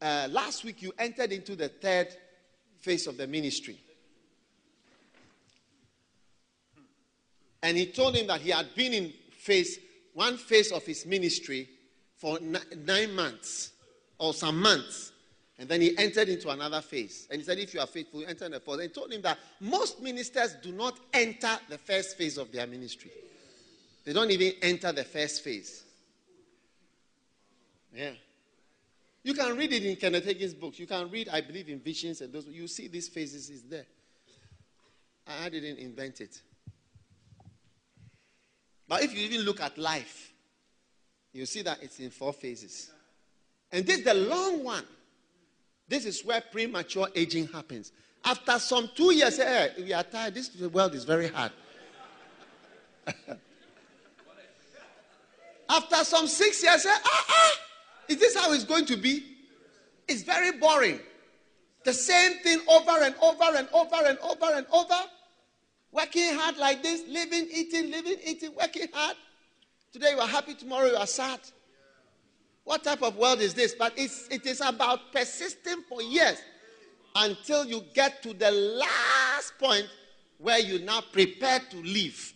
uh, 0.00 0.28
last 0.30 0.64
week 0.64 0.82
you 0.82 0.92
entered 0.98 1.30
into 1.30 1.54
the 1.54 1.68
third 1.68 2.08
phase 2.78 3.06
of 3.06 3.16
the 3.16 3.26
ministry. 3.26 3.78
And 7.62 7.76
he 7.76 7.86
told 7.86 8.16
him 8.16 8.26
that 8.28 8.40
he 8.40 8.50
had 8.50 8.74
been 8.74 8.92
in 8.92 9.12
phase 9.32 9.78
one 10.14 10.36
phase 10.36 10.72
of 10.72 10.84
his 10.84 11.06
ministry 11.06 11.68
for 12.16 12.38
nine 12.40 13.14
months 13.14 13.72
or 14.18 14.34
some 14.34 14.60
months. 14.60 15.12
And 15.58 15.68
then 15.68 15.80
he 15.80 15.96
entered 15.98 16.28
into 16.28 16.48
another 16.48 16.80
phase. 16.80 17.28
And 17.30 17.38
he 17.38 17.44
said, 17.44 17.58
If 17.58 17.74
you 17.74 17.80
are 17.80 17.86
faithful, 17.86 18.20
you 18.20 18.26
enter 18.26 18.46
in 18.46 18.52
the 18.52 18.60
fourth. 18.60 18.80
And 18.80 18.88
he 18.88 18.94
told 18.94 19.12
him 19.12 19.22
that 19.22 19.38
most 19.60 20.00
ministers 20.00 20.56
do 20.62 20.72
not 20.72 20.98
enter 21.12 21.58
the 21.68 21.76
first 21.76 22.16
phase 22.16 22.38
of 22.38 22.50
their 22.50 22.66
ministry. 22.66 23.10
They 24.04 24.14
don't 24.14 24.30
even 24.30 24.52
enter 24.62 24.90
the 24.92 25.04
first 25.04 25.44
phase. 25.44 25.84
Yeah. 27.94 28.12
You 29.22 29.34
can 29.34 29.54
read 29.56 29.72
it 29.74 29.84
in 29.84 29.96
Kenneth 29.96 30.24
Hagin's 30.24 30.54
books. 30.54 30.78
You 30.78 30.86
can 30.86 31.10
read, 31.10 31.28
I 31.28 31.42
believe, 31.42 31.68
in 31.68 31.78
visions 31.78 32.22
and 32.22 32.32
those. 32.32 32.46
You 32.46 32.66
see 32.66 32.88
these 32.88 33.08
phases 33.08 33.50
is 33.50 33.62
there. 33.64 33.84
I 35.26 35.50
didn't 35.50 35.76
invent 35.76 36.22
it. 36.22 36.40
But 38.90 39.04
if 39.04 39.14
you 39.14 39.20
even 39.20 39.42
look 39.42 39.60
at 39.60 39.78
life, 39.78 40.32
you 41.32 41.46
see 41.46 41.62
that 41.62 41.78
it's 41.80 42.00
in 42.00 42.10
four 42.10 42.32
phases. 42.32 42.90
And 43.70 43.86
this 43.86 43.98
is 43.98 44.04
the 44.04 44.14
long 44.14 44.64
one. 44.64 44.82
This 45.86 46.06
is 46.06 46.24
where 46.24 46.40
premature 46.40 47.06
aging 47.14 47.46
happens. 47.46 47.92
After 48.24 48.58
some 48.58 48.90
two 48.92 49.14
years, 49.14 49.36
hey, 49.36 49.70
we 49.78 49.92
are 49.92 50.02
tired. 50.02 50.34
This 50.34 50.50
world 50.56 50.96
is 50.96 51.04
very 51.04 51.28
hard. 51.28 51.52
After 55.68 56.04
some 56.04 56.26
six 56.26 56.60
years, 56.60 56.82
say, 56.82 56.90
ah, 56.92 57.24
ah, 57.28 57.52
is 58.08 58.16
this 58.18 58.36
how 58.36 58.52
it's 58.52 58.64
going 58.64 58.86
to 58.86 58.96
be? 58.96 59.22
It's 60.08 60.22
very 60.22 60.58
boring. 60.58 60.98
The 61.84 61.92
same 61.92 62.38
thing 62.38 62.58
over 62.68 63.04
and 63.04 63.14
over 63.22 63.56
and 63.56 63.68
over 63.72 64.04
and 64.04 64.18
over 64.18 64.52
and 64.52 64.66
over. 64.72 65.00
Working 65.92 66.34
hard 66.34 66.56
like 66.56 66.82
this, 66.82 67.02
living, 67.08 67.48
eating, 67.52 67.90
living, 67.90 68.16
eating, 68.24 68.54
working 68.54 68.86
hard. 68.92 69.16
Today 69.92 70.12
you 70.12 70.20
are 70.20 70.28
happy, 70.28 70.54
tomorrow 70.54 70.86
you 70.86 70.96
are 70.96 71.06
sad. 71.06 71.40
What 72.64 72.84
type 72.84 73.02
of 73.02 73.16
world 73.16 73.40
is 73.40 73.54
this? 73.54 73.74
But 73.74 73.94
it's, 73.96 74.28
it 74.28 74.46
is 74.46 74.60
about 74.60 75.12
persisting 75.12 75.82
for 75.88 76.00
years 76.00 76.38
until 77.16 77.64
you 77.64 77.82
get 77.92 78.22
to 78.22 78.32
the 78.32 78.50
last 78.50 79.58
point 79.58 79.88
where 80.38 80.60
you 80.60 80.78
now 80.78 81.00
prepare 81.12 81.58
to 81.58 81.76
leave, 81.78 82.32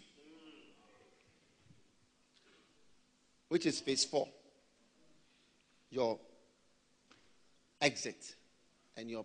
which 3.49 3.67
is 3.67 3.81
phase 3.81 4.05
four 4.05 4.29
your 5.91 6.19
exit 7.81 8.35
and 8.97 9.09
your 9.09 9.25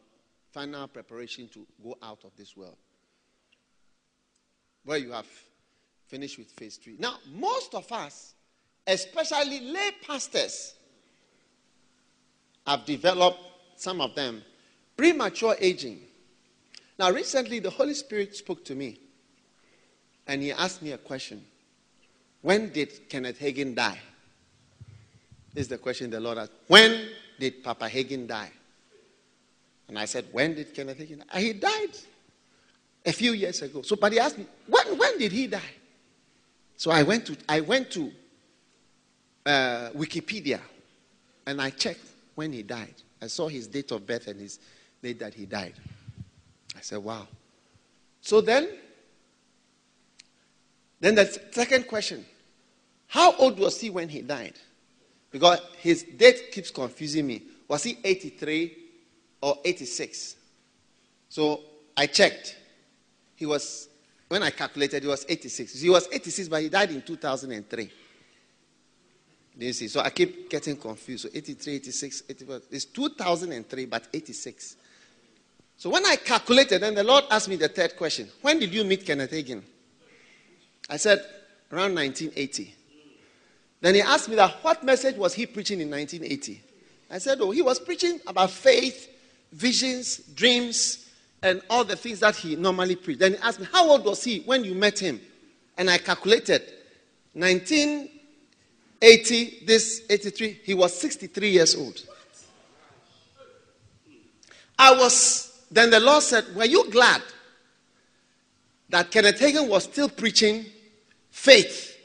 final 0.54 0.88
preparation 0.88 1.48
to 1.48 1.66
go 1.84 1.98
out 2.04 2.24
of 2.24 2.36
this 2.38 2.56
world 2.56 2.78
where 4.86 4.98
you 4.98 5.12
have 5.12 5.28
finished 6.08 6.38
with 6.38 6.52
phase 6.52 6.78
three. 6.78 6.96
Now, 6.98 7.16
most 7.34 7.76
of 7.76 7.92
us, 7.92 8.34
especially 8.88 9.60
lay 9.62 9.92
pastors, 10.06 10.76
have 12.66 12.86
developed, 12.86 13.40
some 13.76 14.02
of 14.02 14.16
them, 14.16 14.44
premature 14.98 15.56
aging. 15.60 16.00
Now, 16.98 17.12
recently, 17.12 17.60
the 17.60 17.70
Holy 17.70 17.94
Spirit 17.94 18.36
spoke 18.36 18.66
to 18.66 18.76
me 18.76 19.00
and 20.28 20.42
he 20.42 20.52
asked 20.52 20.82
me 20.82 20.92
a 20.92 20.98
question 20.98 21.44
When 22.42 22.72
did 22.72 23.10
Kenneth 23.10 23.40
Hagin 23.40 23.76
die? 23.76 24.00
This 25.54 25.64
is 25.64 25.68
the 25.70 25.78
question 25.78 26.12
the 26.12 26.20
Lord 26.20 26.38
asked. 26.38 26.52
When 26.68 27.10
did 27.40 27.64
Papa 27.64 27.90
Hagin 27.90 28.28
die? 28.28 28.52
And 29.88 29.98
I 29.98 30.06
said, 30.06 30.26
When 30.32 30.56
did 30.56 30.74
Kenneth 30.74 31.00
Hagin 31.00 31.24
die? 31.28 31.42
He 31.42 31.54
died 31.54 31.98
a 33.06 33.12
few 33.12 33.34
years 33.34 33.62
ago. 33.62 33.82
So, 33.82 33.95
but 33.95 34.12
he 34.12 34.20
asked 34.20 34.38
me, 34.38 34.45
when, 34.68 34.97
when 34.97 35.18
did 35.18 35.32
he 35.32 35.47
die? 35.47 35.62
So 36.76 36.91
I 36.91 37.04
went 37.04 37.26
to, 37.28 37.38
I 37.47 37.62
went 37.62 37.91
to 37.91 38.12
uh, 39.45 39.89
Wikipedia 39.95 40.60
and 41.45 41.62
I 41.62 41.70
checked 41.72 42.06
when 42.36 42.54
he 42.54 42.64
died. 42.64 42.93
I 43.22 43.28
saw 43.28 43.47
his 43.47 43.68
date 43.68 43.91
of 43.91 44.06
birth 44.06 44.28
and 44.28 44.39
his 44.39 44.60
date 45.02 45.20
that 45.20 45.34
he 45.34 45.45
died. 45.45 45.74
I 46.76 46.82
said, 46.82 47.00
wow. 47.00 47.28
So 48.22 48.41
then, 48.41 48.70
then 51.00 51.16
the 51.16 51.26
second 51.52 51.88
question 51.88 52.26
How 53.08 53.36
old 53.36 53.60
was 53.60 53.80
he 53.80 53.89
when 53.89 54.10
he 54.10 54.22
died? 54.22 54.54
Because 55.32 55.60
his 55.78 56.04
date 56.04 56.52
keeps 56.52 56.72
confusing 56.72 57.28
me. 57.28 57.43
Was 57.68 57.84
he 57.84 57.97
83 58.04 58.76
or 59.41 59.58
86? 59.64 60.36
So 61.30 61.62
I 61.95 62.08
checked 62.08 62.56
he 63.40 63.46
was, 63.46 63.88
when 64.28 64.44
I 64.44 64.50
calculated, 64.50 65.02
he 65.02 65.08
was 65.08 65.26
86. 65.28 65.80
He 65.80 65.90
was 65.90 66.10
86, 66.12 66.50
but 66.50 66.62
he 66.62 66.68
died 66.68 66.92
in 66.92 67.02
2003. 67.02 67.92
Do 69.58 69.66
you 69.66 69.72
see? 69.72 69.88
So 69.88 70.02
I 70.02 70.10
keep 70.10 70.50
getting 70.50 70.76
confused. 70.76 71.24
So 71.24 71.30
83, 71.34 71.76
86, 71.76 72.24
84. 72.30 72.62
It's 72.70 72.86
2003, 72.86 73.86
but 73.86 74.08
86. 74.14 74.76
So 75.78 75.90
when 75.90 76.06
I 76.06 76.18
calculated, 76.18 76.82
then 76.82 76.96
the 76.96 77.04
Lord 77.04 77.24
asked 77.32 77.48
me 77.48 77.56
the 77.56 77.70
third 77.70 77.96
question 77.96 78.28
When 78.42 78.60
did 78.60 78.74
you 78.74 78.84
meet 78.84 79.06
Kenneth 79.06 79.32
Hagin? 79.32 79.64
I 80.90 80.98
said, 80.98 81.20
around 81.72 81.96
1980. 81.96 82.76
Then 83.80 83.96
he 83.96 84.02
asked 84.02 84.28
me 84.28 84.36
that 84.36 84.52
what 84.62 84.84
message 84.84 85.16
was 85.16 85.34
he 85.34 85.46
preaching 85.46 85.80
in 85.80 85.90
1980? 85.90 86.62
I 87.10 87.18
said, 87.20 87.40
oh, 87.40 87.52
he 87.52 87.62
was 87.62 87.80
preaching 87.80 88.20
about 88.28 88.52
faith, 88.52 89.10
visions, 89.54 90.18
dreams, 90.18 91.09
and 91.42 91.62
all 91.70 91.84
the 91.84 91.96
things 91.96 92.20
that 92.20 92.36
he 92.36 92.56
normally 92.56 92.96
preached. 92.96 93.20
Then 93.20 93.34
he 93.34 93.40
asked 93.40 93.60
me, 93.60 93.68
How 93.72 93.90
old 93.90 94.06
was 94.06 94.24
he 94.24 94.40
when 94.42 94.64
you 94.64 94.76
met 94.76 95.00
him? 95.00 95.20
And 95.78 95.90
I 95.90 95.98
calculated 95.98 96.62
1980, 97.34 99.64
this 99.66 100.04
83, 100.10 100.62
he 100.64 100.74
was 100.74 100.98
63 101.00 101.50
years 101.50 101.76
old. 101.76 102.02
I 104.78 104.96
was, 104.96 105.66
then 105.72 105.90
the 105.90 106.00
Lord 106.00 106.24
said, 106.24 106.46
Were 106.56 106.66
you 106.66 106.90
glad 106.90 107.22
that 108.90 109.12
Kenneth 109.12 109.40
Hagin 109.40 109.68
was 109.68 109.84
still 109.84 110.10
preaching 110.10 110.66
faith 111.30 111.98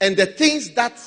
and 0.00 0.16
the 0.16 0.26
things 0.26 0.74
that 0.74 0.98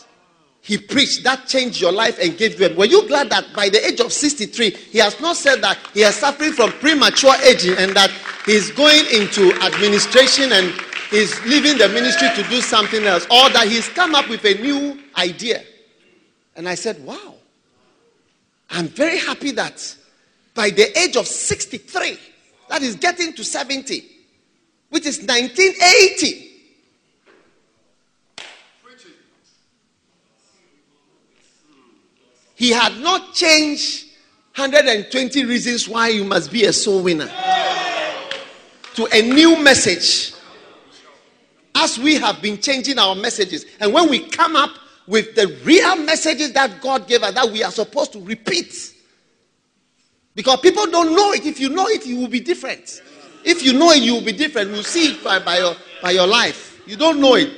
he 0.61 0.77
preached 0.77 1.23
that 1.23 1.47
changed 1.47 1.81
your 1.81 1.91
life 1.91 2.19
and 2.19 2.37
gave 2.37 2.59
you. 2.59 2.75
Were 2.75 2.85
you 2.85 3.07
glad 3.07 3.29
that 3.29 3.53
by 3.55 3.69
the 3.69 3.85
age 3.85 3.99
of 3.99 4.11
63, 4.11 4.69
he 4.69 4.97
has 4.99 5.19
not 5.19 5.35
said 5.35 5.61
that 5.61 5.77
he 5.93 6.01
is 6.01 6.15
suffering 6.15 6.53
from 6.53 6.71
premature 6.73 7.33
aging 7.43 7.75
and 7.77 7.95
that 7.95 8.11
he's 8.45 8.71
going 8.71 9.05
into 9.11 9.53
administration 9.63 10.51
and 10.51 10.73
he's 11.09 11.43
leaving 11.45 11.77
the 11.77 11.89
ministry 11.89 12.27
to 12.35 12.47
do 12.49 12.61
something 12.61 13.03
else, 13.05 13.25
or 13.25 13.49
that 13.49 13.67
he's 13.67 13.87
come 13.89 14.13
up 14.13 14.29
with 14.29 14.43
a 14.45 14.55
new 14.55 14.99
idea? 15.17 15.63
And 16.55 16.67
I 16.67 16.75
said, 16.75 17.03
Wow. 17.05 17.35
I'm 18.69 18.87
very 18.87 19.17
happy 19.17 19.51
that 19.51 19.95
by 20.53 20.69
the 20.69 20.97
age 20.99 21.15
of 21.15 21.25
63, 21.25 22.19
that 22.69 22.83
is 22.83 22.95
getting 22.95 23.33
to 23.33 23.43
70, 23.43 24.03
which 24.89 25.05
is 25.05 25.19
1980. 25.19 26.48
He 32.59 32.71
had 32.71 32.99
not 32.99 33.33
changed 33.33 34.07
120 34.57 35.45
reasons 35.45 35.87
why 35.87 36.09
you 36.09 36.25
must 36.25 36.51
be 36.51 36.65
a 36.65 36.73
soul 36.73 37.01
winner 37.01 37.31
to 38.95 39.07
a 39.13 39.21
new 39.21 39.63
message. 39.63 40.33
As 41.73 41.97
we 41.97 42.15
have 42.15 42.41
been 42.41 42.59
changing 42.59 42.99
our 42.99 43.15
messages. 43.15 43.65
And 43.79 43.93
when 43.93 44.09
we 44.09 44.27
come 44.27 44.57
up 44.57 44.71
with 45.07 45.35
the 45.35 45.57
real 45.63 45.95
messages 46.03 46.51
that 46.51 46.81
God 46.81 47.07
gave 47.07 47.23
us, 47.23 47.33
that 47.33 47.49
we 47.49 47.63
are 47.63 47.71
supposed 47.71 48.11
to 48.11 48.21
repeat. 48.21 48.93
Because 50.35 50.59
people 50.59 50.85
don't 50.87 51.15
know 51.15 51.31
it. 51.31 51.45
If 51.45 51.61
you 51.61 51.69
know 51.69 51.87
it, 51.87 52.05
you 52.05 52.17
will 52.17 52.27
be 52.27 52.41
different. 52.41 53.01
If 53.45 53.63
you 53.63 53.71
know 53.71 53.91
it, 53.91 54.03
you 54.03 54.15
will 54.15 54.25
be 54.25 54.33
different. 54.33 54.71
You 54.71 54.75
will 54.75 54.83
see 54.83 55.13
it 55.13 55.23
by, 55.23 55.39
by, 55.39 55.59
your, 55.59 55.75
by 56.01 56.11
your 56.11 56.27
life. 56.27 56.81
You 56.85 56.97
don't 56.97 57.21
know 57.21 57.35
it. 57.35 57.53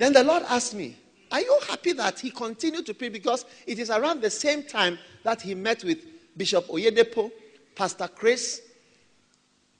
Then 0.00 0.14
the 0.14 0.24
Lord 0.24 0.44
asked 0.48 0.72
me, 0.72 0.96
Are 1.30 1.42
you 1.42 1.60
happy 1.68 1.92
that 1.92 2.18
he 2.18 2.30
continued 2.30 2.86
to 2.86 2.94
preach? 2.94 3.12
Because 3.12 3.44
it 3.66 3.78
is 3.78 3.90
around 3.90 4.22
the 4.22 4.30
same 4.30 4.62
time 4.62 4.98
that 5.24 5.42
he 5.42 5.54
met 5.54 5.84
with 5.84 5.98
Bishop 6.34 6.66
Oyedepo, 6.68 7.30
Pastor 7.74 8.08
Chris, 8.08 8.62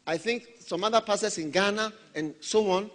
I 0.06 0.18
think 0.18 0.46
some 0.58 0.84
other 0.84 1.00
pastors 1.00 1.38
in 1.38 1.50
Ghana, 1.50 1.90
and 2.14 2.34
so 2.38 2.70
on. 2.70 2.90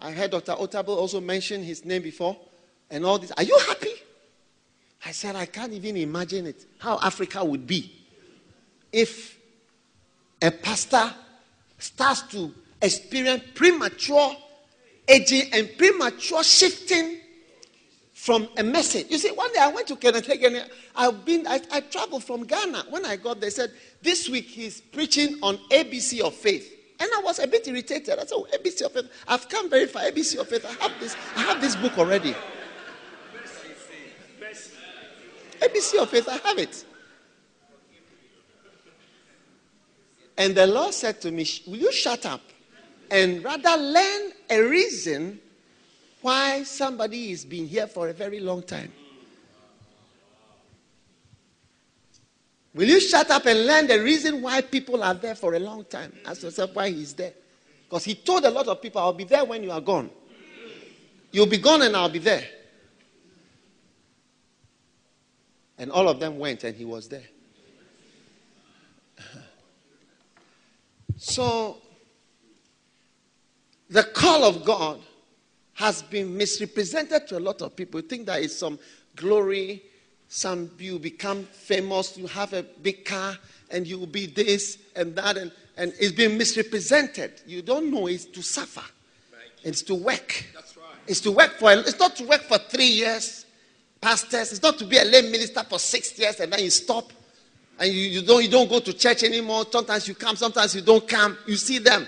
I 0.00 0.12
heard 0.12 0.30
Dr. 0.30 0.52
Otabil 0.52 0.96
also 0.96 1.20
mention 1.20 1.62
his 1.62 1.84
name 1.84 2.00
before, 2.00 2.34
and 2.90 3.04
all 3.04 3.18
this. 3.18 3.30
Are 3.32 3.42
you 3.42 3.58
happy? 3.68 3.92
I 5.04 5.10
said, 5.12 5.36
I 5.36 5.44
can't 5.44 5.74
even 5.74 5.98
imagine 5.98 6.46
it, 6.46 6.64
how 6.78 6.98
Africa 7.02 7.44
would 7.44 7.66
be 7.66 7.92
if 8.90 9.38
a 10.40 10.50
pastor 10.50 11.12
starts 11.78 12.22
to 12.22 12.54
experience 12.80 13.42
premature 13.54 14.34
aging 15.12 15.52
and 15.52 15.68
premature 15.76 16.42
shifting 16.42 17.18
from 18.14 18.48
a 18.56 18.62
message. 18.62 19.06
You 19.10 19.18
see, 19.18 19.30
one 19.32 19.52
day 19.52 19.58
I 19.60 19.68
went 19.68 19.88
to 19.88 19.96
Kenneth 19.96 20.26
Hagin. 20.26 20.68
I've 20.96 21.24
been, 21.24 21.46
I, 21.46 21.60
I 21.70 21.80
traveled 21.80 22.24
from 22.24 22.44
Ghana. 22.44 22.84
When 22.88 23.04
I 23.04 23.16
got 23.16 23.40
there, 23.40 23.50
said, 23.50 23.72
this 24.00 24.28
week 24.28 24.46
he's 24.46 24.80
preaching 24.80 25.38
on 25.42 25.56
ABC 25.70 26.20
of 26.20 26.34
faith. 26.34 26.78
And 27.00 27.10
I 27.16 27.20
was 27.22 27.40
a 27.40 27.46
bit 27.48 27.66
irritated. 27.66 28.14
I 28.18 28.22
said, 28.22 28.30
oh, 28.32 28.46
ABC 28.54 28.82
of 28.82 28.92
faith. 28.92 29.10
I've 29.26 29.48
come 29.48 29.68
very 29.68 29.86
far. 29.86 30.02
ABC 30.02 30.38
of 30.38 30.48
faith. 30.48 30.64
I 30.64 30.82
have 30.82 31.00
this, 31.00 31.16
I 31.34 31.40
have 31.40 31.60
this 31.60 31.74
book 31.76 31.98
already. 31.98 32.34
ABC 35.60 36.00
of 36.00 36.10
faith, 36.10 36.28
I 36.28 36.36
have 36.48 36.58
it. 36.58 36.84
And 40.38 40.54
the 40.54 40.66
Lord 40.66 40.94
said 40.94 41.20
to 41.22 41.30
me, 41.30 41.46
Will 41.66 41.76
you 41.76 41.92
shut 41.92 42.24
up? 42.24 42.40
And 43.12 43.44
rather 43.44 43.76
learn 43.76 44.32
a 44.48 44.58
reason 44.62 45.38
why 46.22 46.62
somebody 46.62 47.28
has 47.28 47.44
been 47.44 47.66
here 47.68 47.86
for 47.86 48.08
a 48.08 48.12
very 48.14 48.40
long 48.40 48.62
time. 48.62 48.90
Will 52.74 52.88
you 52.88 53.00
shut 53.00 53.30
up 53.30 53.44
and 53.44 53.66
learn 53.66 53.86
the 53.86 54.02
reason 54.02 54.40
why 54.40 54.62
people 54.62 55.02
are 55.04 55.12
there 55.12 55.34
for 55.34 55.52
a 55.52 55.58
long 55.58 55.84
time? 55.84 56.10
Ask 56.24 56.42
yourself 56.42 56.74
why 56.74 56.88
he's 56.88 57.12
there. 57.12 57.34
Because 57.84 58.02
he 58.02 58.14
told 58.14 58.46
a 58.46 58.50
lot 58.50 58.66
of 58.66 58.80
people, 58.80 59.02
I'll 59.02 59.12
be 59.12 59.24
there 59.24 59.44
when 59.44 59.62
you 59.62 59.72
are 59.72 59.80
gone. 59.82 60.08
You'll 61.32 61.44
be 61.44 61.58
gone 61.58 61.82
and 61.82 61.94
I'll 61.94 62.08
be 62.08 62.18
there. 62.18 62.46
And 65.76 65.90
all 65.90 66.08
of 66.08 66.18
them 66.18 66.38
went 66.38 66.64
and 66.64 66.74
he 66.74 66.86
was 66.86 67.08
there. 67.08 67.28
So 71.18 71.81
the 73.92 74.02
call 74.02 74.44
of 74.44 74.64
God 74.64 75.00
has 75.74 76.02
been 76.02 76.36
misrepresented 76.36 77.28
to 77.28 77.38
a 77.38 77.40
lot 77.40 77.60
of 77.60 77.76
people. 77.76 78.00
You 78.00 78.08
think 78.08 78.26
that 78.26 78.42
it's 78.42 78.56
some 78.56 78.78
glory, 79.16 79.82
some 80.28 80.70
you 80.78 80.98
become 80.98 81.44
famous, 81.44 82.16
you 82.16 82.26
have 82.26 82.54
a 82.54 82.62
big 82.62 83.04
car, 83.04 83.36
and 83.70 83.86
you 83.86 83.98
will 83.98 84.06
be 84.06 84.26
this 84.26 84.78
and 84.96 85.14
that, 85.16 85.36
and, 85.36 85.52
and 85.76 85.92
it's 86.00 86.12
been 86.12 86.38
misrepresented. 86.38 87.42
You 87.46 87.60
don't 87.60 87.90
know 87.90 88.06
it's 88.06 88.24
to 88.26 88.42
suffer. 88.42 88.84
It's 89.62 89.82
to 89.82 89.94
work. 89.94 90.46
That's 90.54 90.76
right. 90.76 90.86
It's 91.06 91.20
to 91.20 91.30
work 91.30 91.58
for 91.58 91.70
it's 91.72 91.98
not 91.98 92.16
to 92.16 92.24
work 92.24 92.42
for 92.42 92.58
three 92.58 92.86
years, 92.86 93.46
pastors. 94.00 94.52
It's 94.52 94.62
not 94.62 94.78
to 94.78 94.86
be 94.86 94.96
a 94.96 95.04
lay 95.04 95.22
minister 95.22 95.62
for 95.64 95.78
six 95.78 96.18
years 96.18 96.40
and 96.40 96.52
then 96.52 96.64
you 96.64 96.70
stop. 96.70 97.12
And 97.78 97.92
you, 97.92 98.08
you 98.08 98.22
don't 98.22 98.42
you 98.42 98.50
don't 98.50 98.68
go 98.68 98.80
to 98.80 98.92
church 98.92 99.22
anymore. 99.22 99.64
Sometimes 99.70 100.08
you 100.08 100.14
come, 100.14 100.34
sometimes 100.34 100.74
you 100.74 100.82
don't 100.82 101.06
come. 101.06 101.38
You 101.46 101.56
see 101.56 101.78
them 101.78 102.06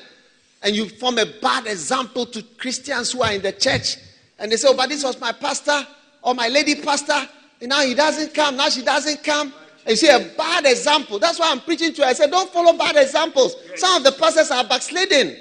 and 0.65 0.75
you 0.75 0.89
form 0.89 1.19
a 1.19 1.27
bad 1.27 1.67
example 1.67 2.25
to 2.25 2.43
Christians 2.57 3.13
who 3.13 3.23
are 3.23 3.33
in 3.33 3.43
the 3.43 3.53
church. 3.53 3.99
And 4.39 4.51
they 4.51 4.57
say, 4.57 4.69
Oh, 4.69 4.75
but 4.75 4.89
this 4.89 5.05
was 5.05 5.21
my 5.21 5.31
pastor 5.31 5.87
or 6.23 6.35
my 6.35 6.49
lady 6.49 6.77
pastor. 6.77 7.29
And 7.61 7.69
now 7.69 7.83
he 7.83 7.95
doesn't 7.95 8.35
come. 8.35 8.57
Now 8.57 8.71
she 8.71 8.83
doesn't 8.83 9.23
come. 9.23 9.53
And 9.87 9.91
you 9.91 9.97
see 9.97 10.09
a 10.09 10.19
bad 10.37 10.65
example. 10.65 11.19
That's 11.19 11.39
why 11.39 11.51
I'm 11.51 11.61
preaching 11.61 11.93
to 11.93 11.99
you. 11.99 12.05
I 12.05 12.15
said, 12.15 12.31
Don't 12.31 12.51
follow 12.51 12.77
bad 12.77 12.97
examples. 12.97 13.55
Some 13.77 13.99
of 13.99 14.05
the 14.05 14.13
pastors 14.13 14.51
are 14.51 14.65
backsliding. 14.65 15.37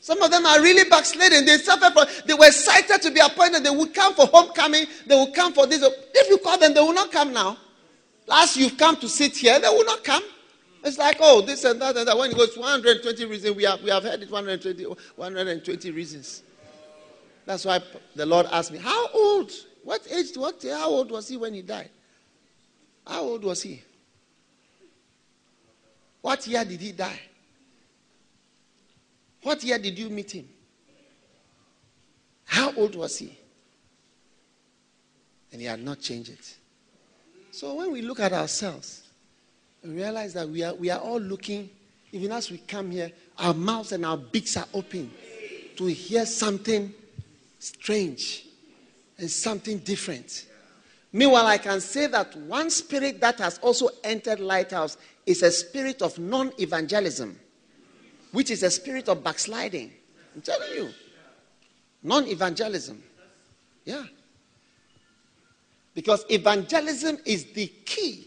Some 0.00 0.20
of 0.22 0.30
them 0.30 0.44
are 0.46 0.60
really 0.60 0.88
backsliding. 0.88 1.44
They 1.44 1.58
suffer 1.58 1.90
from, 1.90 2.06
they 2.26 2.34
were 2.34 2.46
excited 2.46 3.02
to 3.02 3.10
be 3.10 3.20
appointed. 3.20 3.62
They 3.62 3.70
would 3.70 3.92
come 3.94 4.14
for 4.14 4.26
homecoming. 4.26 4.86
They 5.06 5.18
would 5.18 5.34
come 5.34 5.52
for 5.52 5.66
this. 5.66 5.82
If 6.14 6.30
you 6.30 6.38
call 6.38 6.58
them, 6.58 6.72
they 6.72 6.80
will 6.80 6.94
not 6.94 7.12
come 7.12 7.32
now. 7.32 7.58
Last 8.26 8.56
you've 8.56 8.78
come 8.78 8.96
to 8.96 9.08
sit 9.08 9.36
here, 9.36 9.60
they 9.60 9.68
will 9.68 9.84
not 9.84 10.02
come. 10.02 10.22
It's 10.84 10.98
like, 10.98 11.16
oh, 11.20 11.40
this 11.40 11.64
and 11.64 11.80
that 11.80 11.96
and 11.96 12.06
that. 12.06 12.16
When 12.16 12.30
it 12.30 12.36
goes 12.36 12.56
120 12.58 13.24
reasons, 13.24 13.56
we 13.56 13.64
have, 13.64 13.82
we 13.82 13.88
have 13.88 14.02
heard 14.02 14.22
it 14.22 14.30
120, 14.30 14.84
120 14.84 15.90
reasons. 15.90 16.42
That's 17.46 17.64
why 17.64 17.80
the 18.14 18.26
Lord 18.26 18.46
asked 18.52 18.70
me, 18.70 18.78
How 18.78 19.08
old? 19.08 19.50
What 19.82 20.06
age? 20.10 20.36
What, 20.36 20.62
how 20.62 20.90
old 20.90 21.10
was 21.10 21.28
he 21.28 21.38
when 21.38 21.54
he 21.54 21.62
died? 21.62 21.90
How 23.06 23.22
old 23.22 23.44
was 23.44 23.62
he? 23.62 23.82
What 26.20 26.46
year 26.46 26.64
did 26.64 26.80
he 26.80 26.92
die? 26.92 27.20
What 29.42 29.62
year 29.64 29.78
did 29.78 29.98
you 29.98 30.08
meet 30.10 30.32
him? 30.32 30.48
How 32.44 32.72
old 32.74 32.94
was 32.94 33.18
he? 33.18 33.38
And 35.52 35.60
he 35.60 35.66
had 35.66 35.82
not 35.82 36.00
changed 36.00 36.30
it. 36.30 36.56
So 37.52 37.74
when 37.74 37.92
we 37.92 38.02
look 38.02 38.20
at 38.20 38.32
ourselves, 38.32 39.03
realize 39.84 40.32
that 40.34 40.48
we 40.48 40.62
are, 40.62 40.74
we 40.74 40.90
are 40.90 41.00
all 41.00 41.20
looking, 41.20 41.70
even 42.12 42.32
as 42.32 42.50
we 42.50 42.58
come 42.58 42.90
here, 42.90 43.10
our 43.38 43.54
mouths 43.54 43.92
and 43.92 44.04
our 44.04 44.16
beaks 44.16 44.56
are 44.56 44.66
open 44.72 45.10
to 45.76 45.86
hear 45.86 46.24
something 46.26 46.92
strange 47.58 48.46
and 49.18 49.30
something 49.30 49.78
different. 49.78 50.46
Meanwhile, 51.12 51.46
I 51.46 51.58
can 51.58 51.80
say 51.80 52.06
that 52.08 52.36
one 52.36 52.70
spirit 52.70 53.20
that 53.20 53.38
has 53.38 53.58
also 53.58 53.88
entered 54.02 54.40
Lighthouse 54.40 54.96
is 55.26 55.42
a 55.42 55.50
spirit 55.50 56.02
of 56.02 56.18
non 56.18 56.52
evangelism, 56.58 57.38
which 58.32 58.50
is 58.50 58.62
a 58.62 58.70
spirit 58.70 59.08
of 59.08 59.22
backsliding. 59.22 59.92
I'm 60.34 60.42
telling 60.42 60.72
you. 60.74 60.90
Non 62.02 62.26
evangelism. 62.26 63.02
Yeah. 63.84 64.04
Because 65.94 66.24
evangelism 66.28 67.18
is 67.24 67.44
the 67.52 67.68
key 67.84 68.26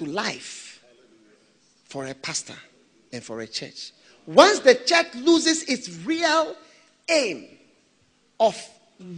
to 0.00 0.06
life 0.06 0.82
for 1.84 2.06
a 2.06 2.14
pastor 2.14 2.56
and 3.12 3.22
for 3.22 3.42
a 3.42 3.46
church. 3.46 3.92
Once 4.24 4.60
the 4.60 4.74
church 4.74 5.14
loses 5.16 5.64
its 5.64 5.90
real 6.06 6.56
aim 7.10 7.46
of 8.38 8.56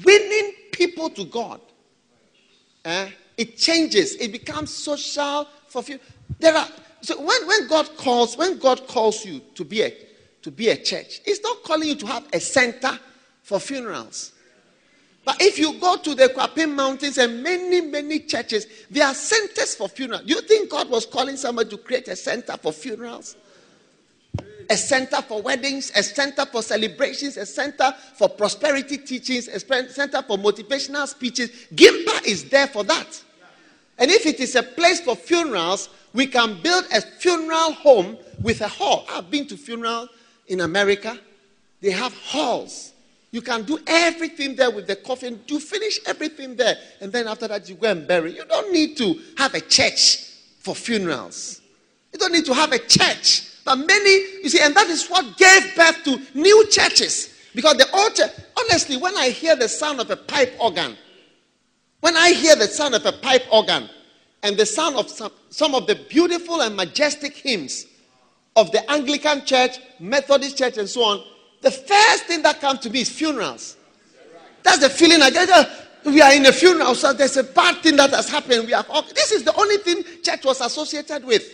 winning 0.04 0.52
people 0.72 1.08
to 1.10 1.24
God, 1.24 1.60
eh, 2.84 3.10
it 3.36 3.56
changes. 3.56 4.16
It 4.16 4.32
becomes 4.32 4.74
social 4.74 5.46
fulfillment. 5.68 6.02
There 6.40 6.56
are 6.56 6.66
so 7.00 7.20
when, 7.20 7.46
when 7.46 7.68
God 7.68 7.96
calls 7.96 8.36
when 8.36 8.58
God 8.58 8.88
calls 8.88 9.24
you 9.24 9.40
to 9.54 9.64
be 9.64 9.82
a 9.82 9.94
to 10.42 10.50
be 10.50 10.68
a 10.68 10.76
church, 10.76 11.20
it's 11.24 11.42
not 11.42 11.62
calling 11.62 11.90
you 11.90 11.94
to 11.96 12.06
have 12.06 12.26
a 12.32 12.40
center 12.40 12.98
for 13.44 13.60
funerals. 13.60 14.32
But 15.24 15.40
if 15.40 15.58
you 15.58 15.78
go 15.78 15.96
to 15.96 16.14
the 16.14 16.28
Kwapim 16.28 16.74
Mountains 16.74 17.16
and 17.16 17.42
many, 17.42 17.80
many 17.80 18.20
churches, 18.20 18.66
there 18.90 19.06
are 19.06 19.14
centers 19.14 19.74
for 19.74 19.88
funerals. 19.88 20.24
Do 20.24 20.34
you 20.34 20.40
think 20.40 20.70
God 20.70 20.90
was 20.90 21.06
calling 21.06 21.36
somebody 21.36 21.70
to 21.70 21.78
create 21.78 22.08
a 22.08 22.16
center 22.16 22.56
for 22.56 22.72
funerals? 22.72 23.36
A 24.68 24.76
center 24.76 25.22
for 25.22 25.42
weddings, 25.42 25.92
a 25.94 26.02
center 26.02 26.46
for 26.46 26.62
celebrations, 26.62 27.36
a 27.36 27.46
center 27.46 27.94
for 28.16 28.28
prosperity 28.28 28.98
teachings, 28.98 29.46
a 29.48 29.60
center 29.60 30.22
for 30.22 30.36
motivational 30.38 31.06
speeches. 31.06 31.50
Gimpa 31.74 32.24
is 32.24 32.48
there 32.48 32.66
for 32.66 32.82
that. 32.84 33.22
And 33.98 34.10
if 34.10 34.26
it 34.26 34.40
is 34.40 34.56
a 34.56 34.62
place 34.62 35.00
for 35.00 35.14
funerals, 35.14 35.88
we 36.14 36.26
can 36.26 36.60
build 36.62 36.84
a 36.92 37.00
funeral 37.00 37.72
home 37.72 38.16
with 38.40 38.60
a 38.60 38.68
hall. 38.68 39.04
I've 39.10 39.30
been 39.30 39.46
to 39.48 39.56
funeral 39.56 40.08
in 40.48 40.60
America. 40.60 41.18
They 41.80 41.90
have 41.90 42.16
halls. 42.16 42.91
You 43.32 43.40
can 43.40 43.62
do 43.62 43.78
everything 43.86 44.54
there 44.54 44.70
with 44.70 44.86
the 44.86 44.94
coffin. 44.94 45.40
You 45.46 45.58
finish 45.58 45.98
everything 46.06 46.54
there. 46.54 46.76
And 47.00 47.10
then 47.10 47.26
after 47.26 47.48
that, 47.48 47.66
you 47.66 47.74
go 47.74 47.90
and 47.90 48.06
bury. 48.06 48.36
You 48.36 48.44
don't 48.44 48.70
need 48.70 48.96
to 48.98 49.18
have 49.38 49.54
a 49.54 49.60
church 49.60 50.18
for 50.58 50.74
funerals. 50.74 51.62
You 52.12 52.18
don't 52.18 52.32
need 52.32 52.44
to 52.44 52.54
have 52.54 52.72
a 52.72 52.78
church. 52.78 53.48
But 53.64 53.76
many, 53.76 54.10
you 54.42 54.50
see, 54.50 54.60
and 54.60 54.74
that 54.74 54.88
is 54.88 55.08
what 55.08 55.38
gave 55.38 55.74
birth 55.74 56.04
to 56.04 56.20
new 56.38 56.66
churches. 56.68 57.34
Because 57.54 57.78
the 57.78 57.90
old 57.96 58.14
church, 58.14 58.30
honestly, 58.58 58.98
when 58.98 59.16
I 59.16 59.30
hear 59.30 59.56
the 59.56 59.68
sound 59.68 60.00
of 60.00 60.10
a 60.10 60.16
pipe 60.16 60.54
organ, 60.60 60.96
when 62.00 62.16
I 62.16 62.32
hear 62.32 62.54
the 62.54 62.66
sound 62.66 62.94
of 62.94 63.06
a 63.06 63.12
pipe 63.12 63.44
organ 63.50 63.88
and 64.42 64.58
the 64.58 64.66
sound 64.66 64.96
of 64.96 65.08
some, 65.08 65.32
some 65.48 65.74
of 65.74 65.86
the 65.86 65.94
beautiful 65.94 66.60
and 66.60 66.76
majestic 66.76 67.34
hymns 67.34 67.86
of 68.56 68.70
the 68.72 68.90
Anglican 68.90 69.46
Church, 69.46 69.78
Methodist 70.00 70.58
Church, 70.58 70.76
and 70.76 70.88
so 70.88 71.02
on, 71.02 71.24
the 71.62 71.70
first 71.70 72.26
thing 72.26 72.42
that 72.42 72.60
comes 72.60 72.80
to 72.80 72.90
me 72.90 73.00
is 73.00 73.08
funerals. 73.08 73.76
That's 74.62 74.80
the 74.80 74.90
feeling 74.90 75.22
I 75.22 75.30
get. 75.30 75.48
We 76.04 76.20
are 76.20 76.34
in 76.34 76.44
a 76.46 76.52
funeral, 76.52 76.94
so 76.96 77.12
there's 77.12 77.36
a 77.36 77.44
bad 77.44 77.82
thing 77.82 77.96
that 77.96 78.10
has 78.10 78.28
happened. 78.28 78.66
We 78.66 78.72
have 78.72 78.88
this 79.14 79.30
is 79.30 79.44
the 79.44 79.54
only 79.54 79.78
thing 79.78 80.04
church 80.22 80.44
was 80.44 80.60
associated 80.60 81.24
with. 81.24 81.44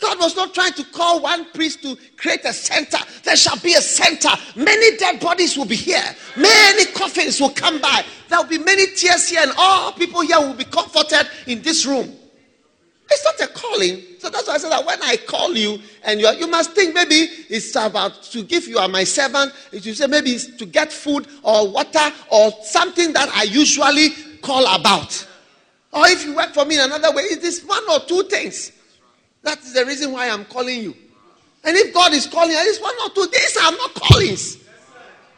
God 0.00 0.18
was 0.20 0.36
not 0.36 0.54
trying 0.54 0.72
to 0.74 0.84
call 0.84 1.20
one 1.20 1.50
priest 1.52 1.82
to 1.82 1.96
create 2.16 2.44
a 2.44 2.52
center. 2.52 2.98
There 3.24 3.36
shall 3.36 3.58
be 3.58 3.74
a 3.74 3.80
center. 3.80 4.30
Many 4.54 4.96
dead 4.96 5.20
bodies 5.20 5.56
will 5.56 5.64
be 5.64 5.76
here. 5.76 6.02
Many 6.36 6.86
coffins 6.92 7.40
will 7.40 7.50
come 7.50 7.80
by. 7.80 8.04
There 8.28 8.38
will 8.38 8.48
be 8.48 8.58
many 8.58 8.86
tears 8.94 9.28
here, 9.28 9.40
and 9.42 9.52
all 9.58 9.92
people 9.92 10.20
here 10.20 10.38
will 10.40 10.54
be 10.54 10.64
comforted 10.64 11.28
in 11.46 11.62
this 11.62 11.84
room. 11.84 12.17
It's 13.10 13.24
not 13.24 13.40
a 13.40 13.52
calling. 13.52 14.02
So 14.18 14.28
that's 14.28 14.46
why 14.46 14.54
I 14.54 14.58
said 14.58 14.70
that 14.70 14.84
when 14.84 15.02
I 15.02 15.16
call 15.16 15.54
you, 15.54 15.78
and 16.04 16.20
you, 16.20 16.28
you 16.32 16.46
must 16.46 16.72
think 16.72 16.94
maybe 16.94 17.14
it's 17.48 17.74
about 17.74 18.22
to 18.24 18.42
give 18.42 18.68
you 18.68 18.78
are 18.78 18.88
my 18.88 19.04
servant. 19.04 19.52
You 19.72 19.94
say 19.94 20.06
maybe 20.06 20.32
it's 20.32 20.56
to 20.56 20.66
get 20.66 20.92
food 20.92 21.26
or 21.42 21.70
water 21.70 22.12
or 22.30 22.52
something 22.62 23.12
that 23.14 23.28
I 23.30 23.44
usually 23.44 24.10
call 24.42 24.66
about. 24.74 25.26
Or 25.92 26.06
if 26.06 26.24
you 26.24 26.36
work 26.36 26.52
for 26.52 26.66
me 26.66 26.74
in 26.74 26.82
another 26.82 27.14
way, 27.14 27.22
it 27.22 27.42
is 27.42 27.64
one 27.64 27.82
or 27.90 28.00
two 28.00 28.24
things. 28.24 28.72
That 29.42 29.58
is 29.60 29.72
the 29.72 29.86
reason 29.86 30.12
why 30.12 30.28
I'm 30.28 30.44
calling 30.44 30.82
you. 30.82 30.94
And 31.64 31.76
if 31.76 31.94
God 31.94 32.12
is 32.12 32.26
calling, 32.26 32.54
at 32.54 32.64
least 32.64 32.82
one 32.82 32.94
or 33.04 33.10
two, 33.10 33.26
these 33.32 33.56
are 33.56 33.72
not 33.72 33.94
callings. 33.94 34.58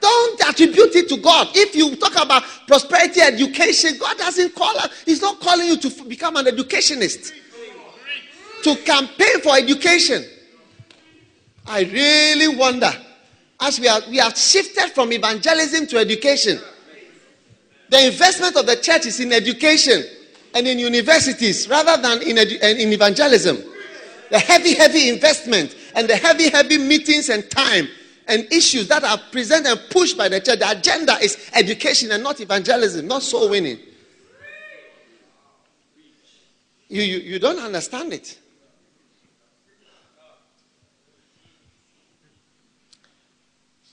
Don't 0.00 0.40
attribute 0.48 0.96
it 0.96 1.08
to 1.10 1.18
God. 1.18 1.48
If 1.54 1.76
you 1.76 1.94
talk 1.96 2.22
about 2.22 2.42
prosperity 2.66 3.20
education, 3.20 3.96
God 3.98 4.16
doesn't 4.16 4.54
call 4.54 4.76
us. 4.78 5.02
He's 5.04 5.20
not 5.20 5.38
calling 5.40 5.66
you 5.66 5.76
to 5.76 6.04
become 6.04 6.36
an 6.36 6.46
educationist. 6.48 7.34
To 8.62 8.76
campaign 8.76 9.40
for 9.42 9.56
education. 9.56 10.24
I 11.66 11.82
really 11.82 12.56
wonder 12.56 12.90
as 13.60 13.78
we 13.78 13.88
are 13.88 14.00
we 14.08 14.18
have 14.18 14.36
shifted 14.36 14.90
from 14.92 15.12
evangelism 15.12 15.86
to 15.88 15.98
education. 15.98 16.58
The 17.88 18.06
investment 18.06 18.56
of 18.56 18.66
the 18.66 18.76
church 18.76 19.06
is 19.06 19.20
in 19.20 19.32
education 19.32 20.02
and 20.54 20.66
in 20.66 20.78
universities 20.78 21.68
rather 21.68 22.00
than 22.00 22.22
in, 22.22 22.36
edu- 22.36 22.60
in 22.60 22.92
evangelism 22.92 23.58
the 24.30 24.38
heavy, 24.38 24.74
heavy 24.74 25.08
investment 25.08 25.76
and 25.94 26.08
the 26.08 26.16
heavy, 26.16 26.48
heavy 26.48 26.78
meetings 26.78 27.28
and 27.28 27.48
time 27.50 27.88
and 28.28 28.46
issues 28.52 28.88
that 28.88 29.04
are 29.04 29.18
presented 29.32 29.70
and 29.70 29.80
pushed 29.90 30.16
by 30.16 30.28
the 30.28 30.40
church. 30.40 30.60
The 30.60 30.70
agenda 30.70 31.18
is 31.20 31.50
education 31.52 32.12
and 32.12 32.22
not 32.22 32.40
evangelism, 32.40 33.06
not 33.06 33.22
soul 33.22 33.50
winning. 33.50 33.78
You, 36.88 37.02
you, 37.02 37.18
you 37.18 37.38
don't 37.38 37.58
understand 37.58 38.12
it. 38.12 38.38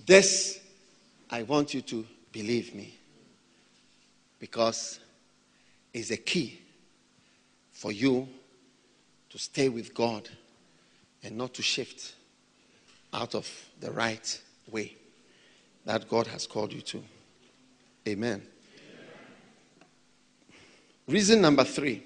This, 0.08 0.62
I 1.30 1.44
want 1.44 1.74
you 1.74 1.82
to 1.82 2.08
believe 2.32 2.74
me 2.74 2.98
because 4.40 5.02
it's 5.94 6.12
a 6.12 6.18
key 6.18 6.62
for 7.74 7.92
you 7.92 8.26
to 9.30 9.38
stay 9.38 9.68
with 9.68 9.94
God 9.94 10.30
and 11.24 11.38
not 11.38 11.54
to 11.56 11.62
shift 11.62 12.16
out 13.14 13.36
of 13.36 13.50
the 13.82 13.92
right 13.92 14.42
way 14.72 14.96
that 15.84 16.10
God 16.10 16.28
has 16.28 16.48
called 16.48 16.72
you 16.72 16.82
to. 16.82 17.04
Amen. 18.08 18.42
Amen. 18.42 18.42
Reason 21.06 21.42
number 21.42 21.66
three. 21.66 22.02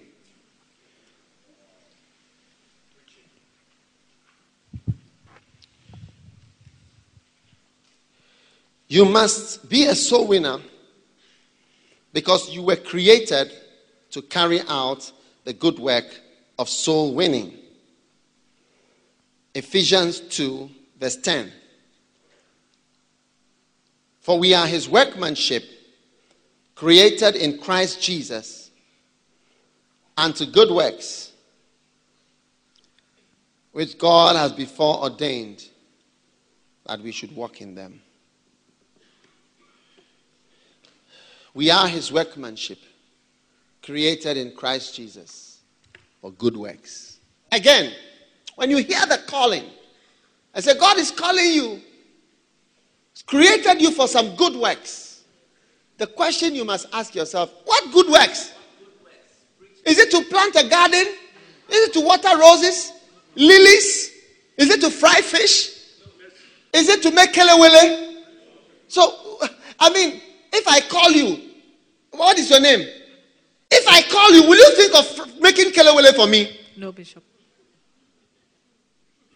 You 8.91 9.05
must 9.05 9.69
be 9.69 9.85
a 9.85 9.95
soul 9.95 10.27
winner 10.27 10.59
because 12.11 12.49
you 12.49 12.61
were 12.61 12.75
created 12.75 13.49
to 14.09 14.21
carry 14.21 14.59
out 14.67 15.09
the 15.45 15.53
good 15.53 15.79
work 15.79 16.03
of 16.59 16.67
soul 16.67 17.15
winning. 17.15 17.53
Ephesians 19.55 20.19
2, 20.19 20.69
verse 20.99 21.15
10. 21.15 21.53
For 24.19 24.37
we 24.37 24.53
are 24.53 24.67
his 24.67 24.89
workmanship, 24.89 25.63
created 26.75 27.37
in 27.37 27.59
Christ 27.59 28.01
Jesus, 28.01 28.71
unto 30.17 30.45
good 30.45 30.69
works, 30.69 31.31
which 33.71 33.97
God 33.97 34.35
has 34.35 34.51
before 34.51 35.01
ordained 35.01 35.63
that 36.85 36.99
we 36.99 37.13
should 37.13 37.33
walk 37.33 37.61
in 37.61 37.73
them. 37.73 38.01
We 41.53 41.69
are 41.69 41.87
his 41.87 42.11
workmanship, 42.11 42.79
created 43.83 44.37
in 44.37 44.55
Christ 44.55 44.95
Jesus 44.95 45.59
for 46.21 46.31
good 46.31 46.55
works. 46.55 47.19
Again, 47.51 47.93
when 48.55 48.69
you 48.69 48.77
hear 48.77 49.05
the 49.05 49.19
calling, 49.27 49.65
I 50.53 50.61
say, 50.61 50.77
God 50.77 50.97
is 50.97 51.11
calling 51.11 51.45
you, 51.45 51.81
He's 53.13 53.23
created 53.23 53.81
you 53.81 53.91
for 53.91 54.07
some 54.07 54.35
good 54.35 54.55
works. 54.55 55.23
The 55.97 56.07
question 56.07 56.55
you 56.55 56.65
must 56.65 56.87
ask 56.93 57.13
yourself 57.13 57.53
what 57.65 57.91
good 57.91 58.07
works? 58.07 58.53
Is 59.85 59.97
it 59.97 60.11
to 60.11 60.23
plant 60.23 60.55
a 60.55 60.67
garden? 60.67 61.05
Is 61.69 61.87
it 61.87 61.93
to 61.93 62.01
water 62.01 62.37
roses, 62.37 62.93
lilies? 63.35 64.11
Is 64.57 64.69
it 64.69 64.81
to 64.81 64.89
fry 64.89 65.21
fish? 65.21 65.81
Is 66.73 66.89
it 66.89 67.01
to 67.03 67.11
make 67.11 67.33
kelewele? 67.33 68.23
So, 68.87 69.39
I 69.79 69.89
mean, 69.91 70.21
if 70.53 70.67
I 70.67 70.81
call 70.81 71.11
you, 71.11 71.49
what 72.11 72.37
is 72.37 72.49
your 72.49 72.59
name? 72.59 72.87
If 73.69 73.87
I 73.87 74.01
call 74.01 74.33
you, 74.33 74.43
will 74.43 74.57
you 74.57 74.75
think 74.75 74.95
of 74.95 75.41
making 75.41 75.71
kelewele 75.71 76.13
for 76.15 76.27
me? 76.27 76.59
No, 76.77 76.91
Bishop. 76.91 77.23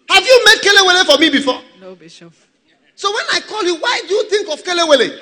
Have 0.10 0.24
you 0.24 0.46
made 0.46 0.60
kelewele 0.62 1.06
for 1.06 1.18
me 1.18 1.30
before? 1.30 1.62
No, 1.80 1.96
Bishop. 1.96 2.34
So 2.96 3.14
when 3.14 3.26
I 3.34 3.40
call 3.42 3.64
you, 3.64 3.76
why 3.78 4.02
do 4.08 4.14
you 4.14 4.30
think 4.30 4.50
of 4.50 4.64
kelewele? 4.64 5.22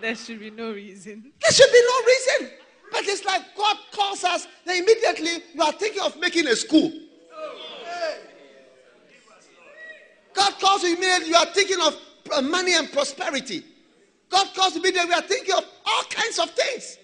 There 0.00 0.14
should 0.16 0.40
be 0.40 0.50
no 0.50 0.72
reason. 0.72 1.32
There 1.40 1.52
should 1.52 1.72
be 1.72 1.80
no 1.80 2.06
reason. 2.06 2.58
But 2.90 3.04
it's 3.06 3.24
like 3.24 3.42
God 3.56 3.76
calls 3.92 4.24
us, 4.24 4.46
then 4.66 4.82
immediately 4.82 5.42
you 5.54 5.62
are 5.62 5.72
thinking 5.72 6.02
of 6.02 6.18
making 6.18 6.46
a 6.48 6.56
school. 6.56 6.92
God 10.34 10.52
calls 10.60 10.82
you 10.82 10.96
immediately, 10.96 11.28
you 11.28 11.36
are 11.36 11.46
thinking 11.46 11.78
of 11.80 11.96
money 12.44 12.74
and 12.74 12.90
prosperity. 12.92 13.64
God 14.32 14.48
calls 14.54 14.74
you 14.74 14.80
immediately, 14.80 15.10
we 15.10 15.14
are 15.14 15.22
thinking 15.22 15.54
of 15.54 15.64
all 15.84 16.02
kinds 16.04 16.38
of 16.38 16.50
things. 16.50 16.98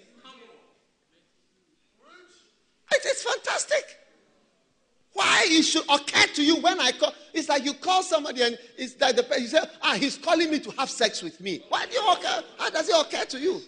It 2.91 3.05
is 3.05 3.23
fantastic. 3.23 3.97
Why 5.13 5.43
it 5.45 5.63
should 5.63 5.83
occur 5.83 6.25
to 6.33 6.43
you 6.43 6.57
when 6.57 6.79
I 6.79 6.91
call? 6.91 7.13
It's 7.33 7.47
like 7.47 7.63
you 7.63 7.75
call 7.75 8.01
somebody 8.01 8.41
and 8.41 8.57
it's 8.77 8.99
like 8.99 9.15
the 9.15 9.23
person 9.23 9.43
you 9.43 9.47
say, 9.49 9.59
ah, 9.83 9.93
he's 9.93 10.17
calling 10.17 10.49
me 10.49 10.59
to 10.59 10.71
have 10.71 10.89
sex 10.89 11.21
with 11.21 11.39
me. 11.39 11.63
Why 11.69 11.85
do 11.85 11.93
you 11.93 12.11
occur? 12.11 12.43
How 12.57 12.69
does 12.71 12.89
it 12.89 12.95
occur 12.99 13.25
to 13.25 13.39
you? 13.39 13.61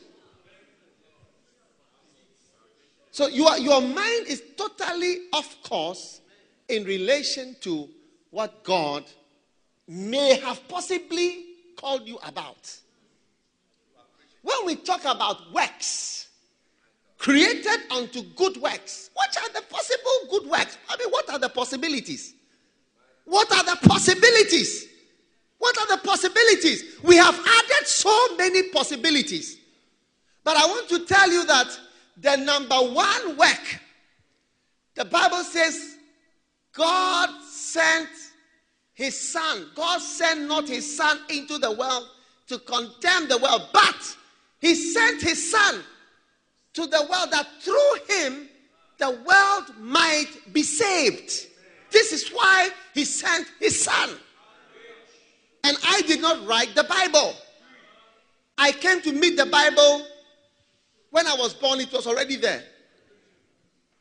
So 3.12 3.28
your, 3.28 3.58
your 3.58 3.82
mind 3.82 4.28
is 4.28 4.42
totally 4.58 5.28
off 5.34 5.62
course 5.62 6.22
in 6.68 6.84
relation 6.86 7.56
to 7.62 7.90
what 8.32 8.64
God 8.64 9.04
may 9.88 10.40
have 10.40 10.68
possibly 10.68 11.46
called 11.76 12.08
you 12.08 12.18
about. 12.24 12.76
When 14.42 14.66
we 14.66 14.76
talk 14.76 15.02
about 15.02 15.52
works, 15.54 16.28
created 17.18 17.92
unto 17.92 18.24
good 18.36 18.58
works, 18.58 19.10
what 19.14 19.36
are 19.38 19.50
the 19.54 19.62
possible 19.68 20.12
good 20.30 20.50
works? 20.50 20.78
I 20.90 20.98
mean, 20.98 21.10
what 21.10 21.30
are 21.30 21.40
the 21.40 21.50
possibilities? 21.50 22.34
What 23.26 23.52
are 23.52 23.64
the 23.64 23.88
possibilities? 23.88 24.88
What 25.60 25.78
are 25.78 25.96
the 25.96 26.04
possibilities? 26.04 26.84
We 27.04 27.18
have 27.18 27.36
added 27.36 27.88
so 27.88 28.36
many 28.36 28.70
possibilities. 28.70 29.58
But 30.44 30.58
I 30.58 30.66
want 30.66 30.90
to 30.90 31.06
tell 31.06 31.32
you 31.32 31.46
that 31.46 31.80
the 32.18 32.36
number 32.38 32.76
one 32.76 33.38
work, 33.38 33.80
the 34.96 35.06
Bible 35.06 35.44
says, 35.44 35.98
God 36.74 37.30
sent 37.44 38.10
his 38.94 39.18
son. 39.32 39.70
God 39.76 40.00
sent 40.00 40.48
not 40.48 40.68
his 40.68 40.98
son 40.98 41.20
into 41.30 41.58
the 41.58 41.72
world 41.72 42.08
to 42.48 42.60
condemn 42.60 43.28
the 43.28 43.38
world, 43.38 43.70
but 43.72 44.18
he 44.62 44.76
sent 44.76 45.22
his 45.22 45.52
son 45.52 45.84
to 46.74 46.86
the 46.86 47.08
world 47.12 47.32
that 47.32 47.48
through 47.60 48.16
him 48.16 48.48
the 49.00 49.10
world 49.10 49.80
might 49.80 50.30
be 50.54 50.62
saved. 50.62 51.48
This 51.92 52.14
is 52.14 52.30
why 52.30 52.70
he 52.94 53.04
sent 53.04 53.48
his 53.60 53.84
son. 53.84 54.12
And 55.64 55.76
I 55.84 56.02
did 56.04 56.22
not 56.22 56.48
write 56.48 56.74
the 56.76 56.84
Bible. 56.84 57.34
I 58.58 58.72
came 58.72 59.02
to 59.02 59.12
meet 59.12 59.36
the 59.36 59.48
Bible 59.48 60.06
when 61.10 61.28
I 61.28 61.36
was 61.36 61.54
born, 61.54 61.80
it 61.80 61.92
was 61.92 62.08
already 62.08 62.38
there. 62.38 62.64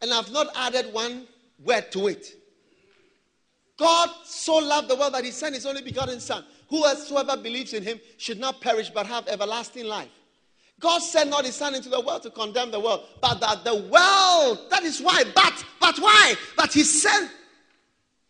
And 0.01 0.13
I've 0.13 0.31
not 0.31 0.49
added 0.55 0.93
one 0.93 1.27
word 1.65 1.91
to 1.93 2.09
it. 2.09 2.35
God 3.79 4.11
so 4.25 4.57
loved 4.57 4.89
the 4.89 4.97
world 4.97 5.15
that 5.15 5.25
he 5.25 5.31
sent 5.31 5.55
his 5.55 5.67
only 5.67 5.83
begotten 5.83 6.21
Son. 6.21 6.45
Whosoever 6.69 7.37
believes 7.37 7.73
in 7.73 7.83
him 7.83 7.99
should 8.19 8.39
not 8.39 8.61
perish 8.61 8.91
but 8.91 9.07
have 9.07 9.27
everlasting 9.27 9.87
life. 9.87 10.11
God 10.81 11.01
sent 11.01 11.29
not 11.29 11.45
his 11.45 11.55
son 11.55 11.75
into 11.75 11.91
the 11.91 12.01
world 12.01 12.23
to 12.23 12.31
condemn 12.31 12.71
the 12.71 12.81
world, 12.81 13.07
but 13.21 13.39
that 13.41 13.65
the 13.65 13.75
world, 13.75 14.59
that 14.71 14.83
is 14.83 15.01
why, 15.01 15.23
but, 15.35 15.65
but 15.79 15.99
why? 15.99 16.35
But 16.57 16.73
he 16.73 16.83
sent 16.83 17.31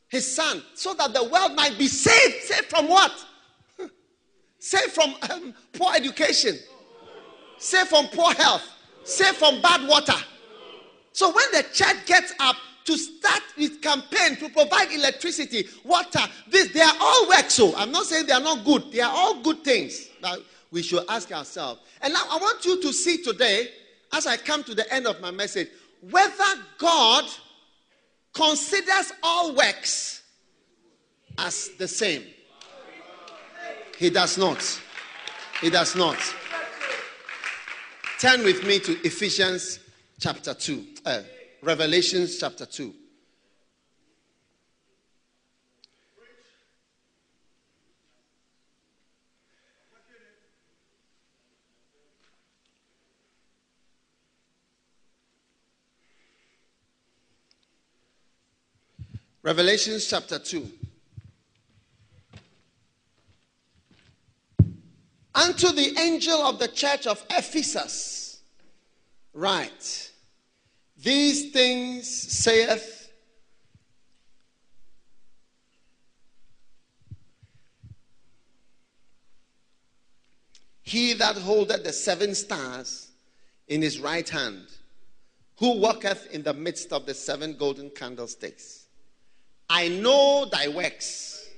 his 0.08 0.34
son 0.34 0.62
so 0.74 0.92
that 0.94 1.14
the 1.14 1.24
world 1.24 1.54
might 1.54 1.78
be 1.78 1.86
saved. 1.86 2.42
Saved 2.42 2.66
from 2.66 2.88
what? 2.88 3.12
saved 4.58 4.92
from 4.92 5.14
um, 5.30 5.54
poor 5.72 5.92
education, 5.94 6.58
saved 7.58 7.88
from 7.88 8.08
poor 8.08 8.34
health, 8.34 8.68
saved 9.04 9.36
from 9.36 9.62
bad 9.62 9.86
water. 9.86 10.18
So 11.12 11.28
when 11.32 11.52
the 11.52 11.62
church 11.72 12.04
gets 12.06 12.34
up 12.40 12.56
to 12.84 12.98
start 12.98 13.42
its 13.56 13.78
campaign 13.78 14.36
to 14.36 14.48
provide 14.48 14.90
electricity, 14.90 15.68
water, 15.84 16.20
this, 16.48 16.72
they 16.72 16.80
are 16.80 16.96
all 17.00 17.28
work. 17.28 17.48
So 17.48 17.76
I'm 17.76 17.92
not 17.92 18.06
saying 18.06 18.26
they 18.26 18.32
are 18.32 18.40
not 18.40 18.64
good. 18.64 18.90
They 18.90 19.00
are 19.00 19.12
all 19.14 19.40
good 19.40 19.62
things 19.62 20.08
that 20.22 20.40
we 20.70 20.82
should 20.82 21.04
ask 21.08 21.32
ourselves. 21.32 21.80
And 22.00 22.12
now 22.12 22.22
I 22.30 22.38
want 22.38 22.64
you 22.64 22.80
to 22.80 22.92
see 22.92 23.22
today, 23.22 23.68
as 24.12 24.26
I 24.26 24.36
come 24.36 24.64
to 24.64 24.74
the 24.74 24.92
end 24.92 25.06
of 25.06 25.20
my 25.20 25.30
message, 25.30 25.68
whether 26.10 26.44
God 26.78 27.24
considers 28.32 29.12
all 29.22 29.54
works 29.54 30.22
as 31.38 31.70
the 31.78 31.88
same. 31.88 32.24
He 33.98 34.10
does 34.10 34.38
not. 34.38 34.80
He 35.60 35.70
does 35.70 35.94
not. 35.94 36.18
Turn 38.18 38.44
with 38.44 38.66
me 38.66 38.78
to 38.80 38.92
Ephesians 39.06 39.80
chapter 40.18 40.54
2, 40.54 40.84
uh, 41.06 41.22
Revelations 41.62 42.38
chapter 42.38 42.66
2. 42.66 42.94
Revelations 59.42 60.06
chapter 60.06 60.38
2. 60.38 60.70
Unto 65.34 65.72
the 65.72 65.98
angel 65.98 66.42
of 66.42 66.58
the 66.58 66.68
church 66.68 67.06
of 67.06 67.24
Ephesus, 67.30 68.42
write, 69.32 70.10
These 71.02 71.52
things 71.52 72.06
saith 72.06 73.10
he 80.82 81.14
that 81.14 81.36
holdeth 81.36 81.84
the 81.84 81.94
seven 81.94 82.34
stars 82.34 83.08
in 83.68 83.80
his 83.80 84.00
right 84.00 84.28
hand, 84.28 84.66
who 85.56 85.78
walketh 85.78 86.26
in 86.30 86.42
the 86.42 86.52
midst 86.52 86.92
of 86.92 87.06
the 87.06 87.14
seven 87.14 87.54
golden 87.54 87.88
candlesticks. 87.88 88.79
I 89.72 89.86
know 89.86 90.46
thy 90.50 90.66
works. 90.66 91.48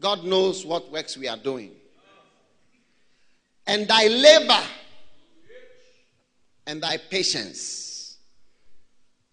God 0.00 0.24
knows 0.24 0.66
what 0.66 0.90
works 0.90 1.16
we 1.16 1.28
are 1.28 1.36
doing. 1.36 1.70
And 3.64 3.86
thy 3.86 4.08
labor 4.08 4.66
and 6.66 6.82
thy 6.82 6.96
patience, 6.96 8.16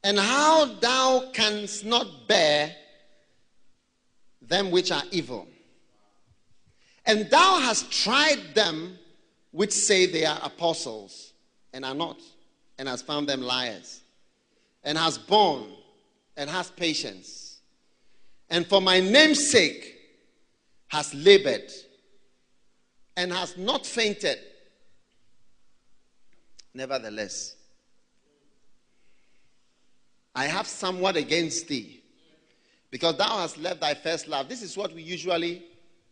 and 0.03 0.19
how 0.19 0.65
thou 0.65 1.31
canst 1.33 1.83
not 1.83 2.27
bear 2.27 2.75
them 4.41 4.69
which 4.69 4.91
are 4.91 5.03
evil. 5.09 5.47
And 7.07 7.27
thou 7.29 7.59
hast 7.59 7.91
tried 7.91 8.53
them 8.53 8.99
which 9.51 9.71
say 9.71 10.05
they 10.05 10.25
are 10.25 10.39
apostles 10.43 11.33
and 11.73 11.83
are 11.83 11.95
not, 11.95 12.19
and 12.77 12.87
hast 12.87 13.07
found 13.07 13.27
them 13.27 13.41
liars, 13.41 14.01
and 14.83 14.95
hast 14.95 15.25
borne 15.27 15.69
and 16.39 16.49
has 16.49 16.71
patience, 16.71 17.59
and 18.49 18.65
for 18.65 18.81
my 18.81 19.01
name's 19.01 19.51
sake 19.51 19.97
has 20.87 21.13
labored 21.13 21.69
and 23.17 23.33
has 23.33 23.57
not 23.57 23.85
fainted. 23.85 24.39
Nevertheless, 26.73 27.57
I 30.33 30.45
have 30.45 30.65
somewhat 30.65 31.17
against 31.17 31.67
thee, 31.67 32.01
because 32.89 33.17
thou 33.17 33.39
hast 33.39 33.57
left 33.57 33.81
thy 33.81 33.93
first 33.93 34.29
love. 34.29 34.47
This 34.47 34.61
is 34.61 34.77
what 34.77 34.93
we 34.95 35.01
usually 35.01 35.65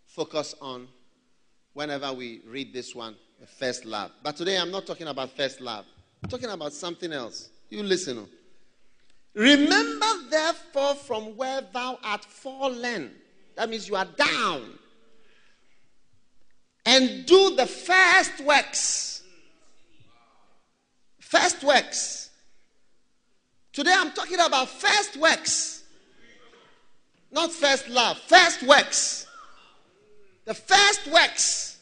focus 0.08 0.56
on 0.60 0.90
whenever 1.72 2.12
we 2.12 2.42
read 2.46 2.74
this 2.74 2.94
one, 2.94 3.16
the 3.40 3.48
first 3.48 3.86
love. 3.86 4.12
But 4.22 4.36
today 4.36 4.58
I'm 4.58 4.72
not 4.72 4.86
talking 4.86 5.08
about 5.08 5.38
first 5.38 5.62
love. 5.62 5.86
I'm 6.22 6.30
talking 6.30 6.50
about 6.50 6.74
something 6.74 7.14
else. 7.14 7.48
You 7.70 7.82
listen. 7.82 8.28
Remember, 9.38 10.08
therefore, 10.32 10.96
from 10.96 11.38
where 11.38 11.62
thou 11.62 12.00
art 12.04 12.26
fallen. 12.26 13.12
That 13.56 13.70
means 13.70 13.88
you 13.88 13.96
are 13.96 14.08
down. 14.18 14.64
And 16.84 17.24
do 17.28 17.56
the 17.56 17.68
first 17.68 18.42
works. 18.42 19.22
First 21.20 21.64
works. 21.64 22.32
Today 23.74 23.94
I'm 23.96 24.12
talking 24.12 24.40
about 24.40 24.70
first 24.70 25.18
works. 25.18 25.84
Not 27.32 27.52
first 27.52 27.90
love, 27.90 28.18
first 28.18 28.64
works. 28.64 29.28
The 30.46 30.56
first 30.56 31.12
works. 31.12 31.78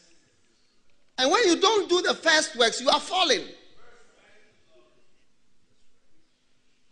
And 1.16 1.30
when 1.30 1.42
you 1.46 1.58
don't 1.58 1.88
do 1.88 2.02
the 2.02 2.12
first 2.12 2.54
works, 2.58 2.82
you 2.82 2.90
are 2.90 3.00
falling. 3.00 3.44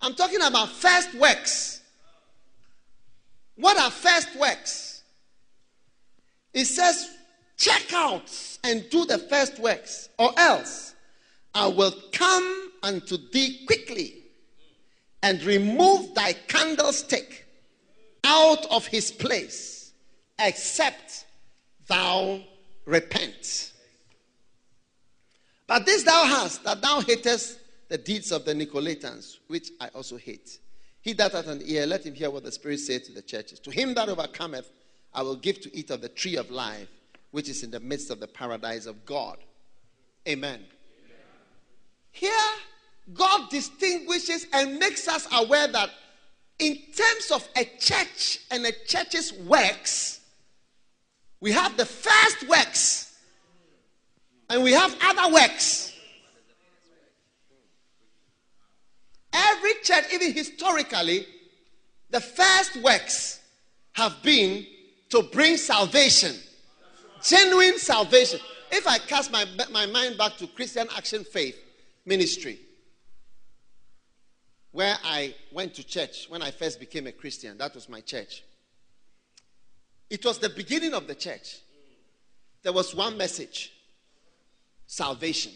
I'm 0.04 0.14
talking 0.14 0.42
about 0.42 0.68
first 0.68 1.14
works. 1.14 1.80
What 3.56 3.78
are 3.78 3.90
first 3.90 4.36
works? 4.38 5.02
It 6.52 6.66
says, 6.66 7.08
check 7.56 7.90
out 7.94 8.30
and 8.62 8.84
do 8.90 9.06
the 9.06 9.16
first 9.16 9.58
works, 9.58 10.10
or 10.18 10.30
else 10.36 10.94
I 11.54 11.68
will 11.68 11.94
come 12.12 12.70
unto 12.82 13.16
thee 13.32 13.64
quickly 13.66 14.24
and 15.22 15.42
remove 15.42 16.14
thy 16.14 16.34
candlestick 16.34 17.46
out 18.24 18.66
of 18.70 18.86
his 18.86 19.10
place, 19.10 19.92
except 20.38 21.24
thou 21.86 22.42
repent. 22.84 23.72
But 25.66 25.86
this 25.86 26.02
thou 26.02 26.26
hast, 26.26 26.62
that 26.64 26.82
thou 26.82 27.00
hatest 27.00 27.58
the 27.88 27.98
deeds 27.98 28.32
of 28.32 28.44
the 28.44 28.54
Nicolaitans, 28.54 29.38
which 29.48 29.70
I 29.80 29.88
also 29.88 30.16
hate. 30.16 30.58
He 31.00 31.12
that 31.14 31.32
hath 31.32 31.48
an 31.48 31.62
ear, 31.64 31.86
let 31.86 32.04
him 32.04 32.14
hear 32.14 32.30
what 32.30 32.44
the 32.44 32.52
Spirit 32.52 32.80
saith 32.80 33.06
to 33.06 33.12
the 33.12 33.22
churches. 33.22 33.60
To 33.60 33.70
him 33.70 33.94
that 33.94 34.08
overcometh, 34.08 34.70
I 35.12 35.22
will 35.22 35.36
give 35.36 35.60
to 35.62 35.76
eat 35.76 35.90
of 35.90 36.00
the 36.00 36.08
tree 36.08 36.36
of 36.36 36.50
life, 36.50 36.88
which 37.30 37.48
is 37.48 37.62
in 37.62 37.70
the 37.70 37.80
midst 37.80 38.10
of 38.10 38.20
the 38.20 38.26
paradise 38.26 38.86
of 38.86 39.04
God. 39.04 39.38
Amen. 40.26 40.54
Amen. 40.54 40.66
Here, 42.10 42.30
God 43.12 43.50
distinguishes 43.50 44.46
and 44.52 44.78
makes 44.78 45.06
us 45.08 45.28
aware 45.32 45.68
that 45.68 45.90
in 46.58 46.76
terms 46.76 47.30
of 47.32 47.46
a 47.56 47.64
church 47.78 48.40
and 48.50 48.64
a 48.64 48.72
church's 48.86 49.32
works, 49.32 50.20
we 51.40 51.52
have 51.52 51.76
the 51.76 51.84
first 51.84 52.48
works 52.48 53.14
And 54.50 54.62
we 54.62 54.72
have 54.72 54.96
other 55.02 55.32
works. 55.32 55.93
Every 59.34 59.72
church, 59.82 60.04
even 60.12 60.32
historically, 60.32 61.26
the 62.10 62.20
first 62.20 62.76
works 62.76 63.40
have 63.92 64.22
been 64.22 64.64
to 65.08 65.22
bring 65.24 65.56
salvation, 65.56 66.36
genuine 67.20 67.78
salvation. 67.78 68.38
If 68.70 68.86
I 68.86 68.98
cast 68.98 69.32
my, 69.32 69.44
my 69.72 69.86
mind 69.86 70.16
back 70.16 70.36
to 70.36 70.46
Christian 70.46 70.86
Action 70.96 71.24
Faith 71.24 71.58
Ministry, 72.06 72.60
where 74.70 74.96
I 75.04 75.34
went 75.52 75.74
to 75.74 75.84
church 75.84 76.26
when 76.28 76.40
I 76.40 76.52
first 76.52 76.78
became 76.78 77.08
a 77.08 77.12
Christian, 77.12 77.58
that 77.58 77.74
was 77.74 77.88
my 77.88 78.00
church. 78.00 78.44
It 80.10 80.24
was 80.24 80.38
the 80.38 80.48
beginning 80.48 80.94
of 80.94 81.08
the 81.08 81.14
church. 81.14 81.58
There 82.62 82.72
was 82.72 82.94
one 82.94 83.18
message 83.18 83.72
salvation. 84.86 85.52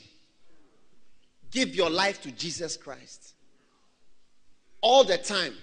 Give 1.51 1.75
your 1.75 1.91
life 1.91 2.21
to 2.23 2.33
Jesus 2.33 2.77
Christ. 2.77 3.35
All 4.81 5.05
the 5.05 5.19
time. 5.19 5.55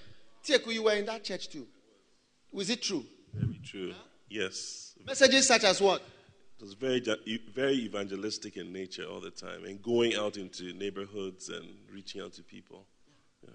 Tieku, 0.44 0.74
you 0.74 0.84
were 0.84 0.94
in 0.94 1.06
that 1.06 1.24
church 1.24 1.50
too. 1.50 1.68
Was 2.52 2.70
it 2.70 2.82
true? 2.82 3.04
Very 3.34 3.60
true. 3.64 3.94
Yes. 4.30 4.94
Messages 5.06 5.48
such 5.48 5.64
as 5.64 5.82
what? 5.82 6.02
It 6.58 6.64
was 6.64 6.74
very, 6.74 7.04
very 7.54 7.74
evangelistic 7.74 8.56
in 8.56 8.72
nature 8.72 9.04
all 9.04 9.20
the 9.20 9.32
time 9.32 9.66
and 9.66 9.82
going 9.82 10.16
out 10.16 10.38
into 10.38 10.74
neighborhoods 10.74 11.50
and 11.50 11.66
reaching 11.92 12.22
out 12.22 12.34
to 12.34 12.44
people. 12.44 12.86
Yeah. 13.44 13.50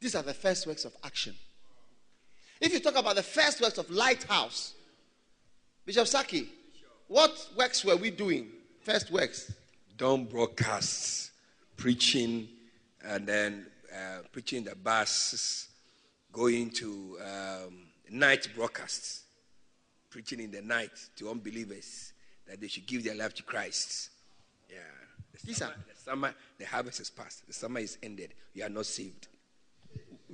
These 0.00 0.14
are 0.14 0.22
the 0.22 0.34
first 0.34 0.66
works 0.66 0.84
of 0.84 0.96
action. 1.04 1.34
If 2.60 2.72
you 2.72 2.80
talk 2.80 2.96
about 2.96 3.16
the 3.16 3.22
first 3.22 3.60
works 3.60 3.78
of 3.78 3.90
Lighthouse, 3.90 4.74
Bishop 5.84 6.06
Saki, 6.06 6.48
what 7.06 7.32
works 7.56 7.84
were 7.84 7.96
we 7.96 8.10
doing? 8.10 8.48
First 8.80 9.10
works. 9.10 9.52
Dawn 9.96 10.24
broadcasts, 10.24 11.30
preaching, 11.76 12.48
and 13.04 13.26
then 13.26 13.66
uh, 13.92 14.22
preaching 14.32 14.64
the 14.64 14.74
buses, 14.74 15.68
going 16.32 16.70
to 16.70 17.18
um, 17.24 17.86
night 18.10 18.48
broadcasts, 18.54 19.22
preaching 20.10 20.40
in 20.40 20.50
the 20.50 20.62
night 20.62 20.90
to 21.16 21.30
unbelievers 21.30 22.12
that 22.46 22.60
they 22.60 22.68
should 22.68 22.86
give 22.86 23.04
their 23.04 23.14
life 23.14 23.34
to 23.34 23.42
Christ. 23.42 24.10
Yeah. 24.70 24.76
The 25.44 25.54
summer, 25.54 25.74
the 25.88 26.00
summer, 26.00 26.34
the 26.58 26.66
harvest 26.66 27.00
is 27.00 27.10
past. 27.10 27.46
The 27.46 27.52
summer 27.52 27.80
is 27.80 27.98
ended. 28.02 28.34
You 28.54 28.64
are 28.64 28.68
not 28.68 28.86
saved. 28.86 29.28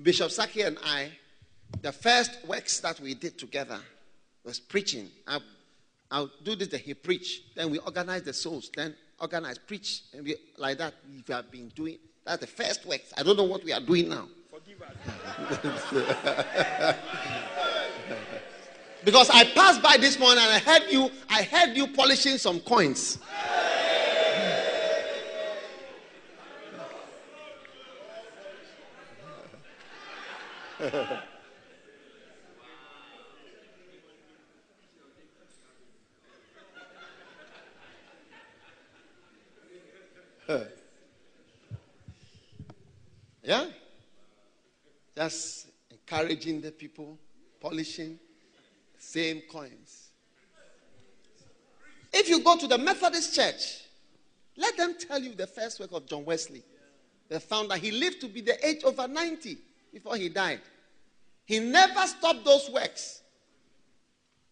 Bishop 0.00 0.30
Saki 0.30 0.62
and 0.62 0.78
I, 0.84 1.10
the 1.82 1.92
first 1.92 2.44
works 2.46 2.80
that 2.80 3.00
we 3.00 3.14
did 3.14 3.38
together 3.38 3.78
was 4.44 4.60
preaching. 4.60 5.08
I, 5.26 5.40
I'll 6.10 6.30
do 6.42 6.54
this, 6.56 6.72
he 6.80 6.94
preach. 6.94 7.42
Then 7.54 7.70
we 7.70 7.78
organize 7.78 8.22
the 8.22 8.32
souls. 8.32 8.70
Then 8.74 8.94
organize, 9.20 9.58
preach. 9.58 10.02
And 10.12 10.24
we, 10.24 10.36
like 10.56 10.78
that, 10.78 10.94
we 11.08 11.22
have 11.32 11.50
been 11.50 11.68
doing. 11.68 11.98
That's 12.24 12.40
the 12.40 12.46
first 12.46 12.86
works. 12.86 13.12
I 13.16 13.22
don't 13.22 13.36
know 13.36 13.44
what 13.44 13.62
we 13.64 13.72
are 13.72 13.80
doing 13.80 14.08
now. 14.08 14.26
Forgive 14.50 14.80
us. 14.82 14.94
because 19.04 19.28
I 19.30 19.44
passed 19.44 19.82
by 19.82 19.98
this 19.98 20.18
morning 20.18 20.42
and 20.42 20.52
I 20.52 20.58
heard 20.58 20.90
you, 20.90 21.10
I 21.28 21.42
heard 21.42 21.76
you 21.76 21.86
polishing 21.88 22.38
some 22.38 22.60
coins. 22.60 23.18
yeah? 43.44 43.66
Just 45.24 45.68
encouraging 45.90 46.60
the 46.60 46.70
people, 46.70 47.18
polishing, 47.58 48.18
same 48.98 49.40
coins. 49.50 50.10
If 52.12 52.28
you 52.28 52.44
go 52.44 52.58
to 52.58 52.66
the 52.66 52.76
Methodist 52.76 53.34
Church, 53.34 53.84
let 54.58 54.76
them 54.76 54.94
tell 54.98 55.18
you 55.18 55.34
the 55.34 55.46
first 55.46 55.80
work 55.80 55.92
of 55.92 56.04
John 56.04 56.26
Wesley, 56.26 56.62
the 57.30 57.40
founder. 57.40 57.76
He 57.76 57.90
lived 57.90 58.20
to 58.20 58.28
be 58.28 58.42
the 58.42 58.68
age 58.68 58.84
over 58.84 59.08
90 59.08 59.56
before 59.94 60.16
he 60.16 60.28
died. 60.28 60.60
He 61.46 61.58
never 61.58 62.06
stopped 62.06 62.44
those 62.44 62.68
works. 62.68 63.22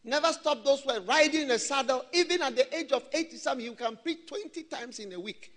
Never 0.03 0.29
stopped 0.29 0.65
those 0.65 0.87
works. 0.87 1.01
Riding 1.07 1.43
in 1.43 1.51
a 1.51 1.59
saddle, 1.59 2.03
even 2.15 2.41
at 2.41 2.57
the 2.57 2.75
age 2.75 2.93
of 2.93 3.05
80 3.13 3.37
something, 3.37 3.67
he 3.67 3.75
can 3.75 3.99
preach 4.03 4.27
20 4.27 4.63
times 4.63 5.01
in 5.01 5.13
a 5.13 5.21
week. 5.21 5.53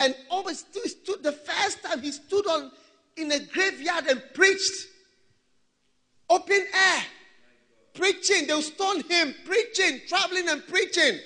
And 0.00 0.16
always 0.28 0.64
stood 0.84 1.22
the 1.22 1.30
first 1.30 1.84
time 1.84 2.02
he 2.02 2.10
stood 2.10 2.48
on 2.48 2.72
in 3.16 3.32
a 3.32 3.38
graveyard 3.38 4.06
and 4.06 4.22
preached. 4.34 4.86
Open 6.28 6.64
air. 6.74 7.02
Preaching. 7.94 8.46
They'll 8.46 8.62
stone 8.62 9.02
him. 9.02 9.34
Preaching. 9.44 10.00
Traveling 10.08 10.48
and 10.48 10.66
preaching. 10.66 11.18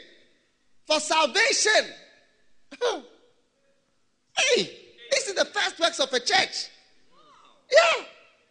For 0.86 1.00
salvation. 1.00 1.84
hey, 4.38 4.70
this 5.10 5.28
is 5.28 5.34
the 5.34 5.44
first 5.44 5.78
works 5.78 6.00
of 6.00 6.12
a 6.12 6.20
church. 6.20 6.68
Yeah. 7.70 8.04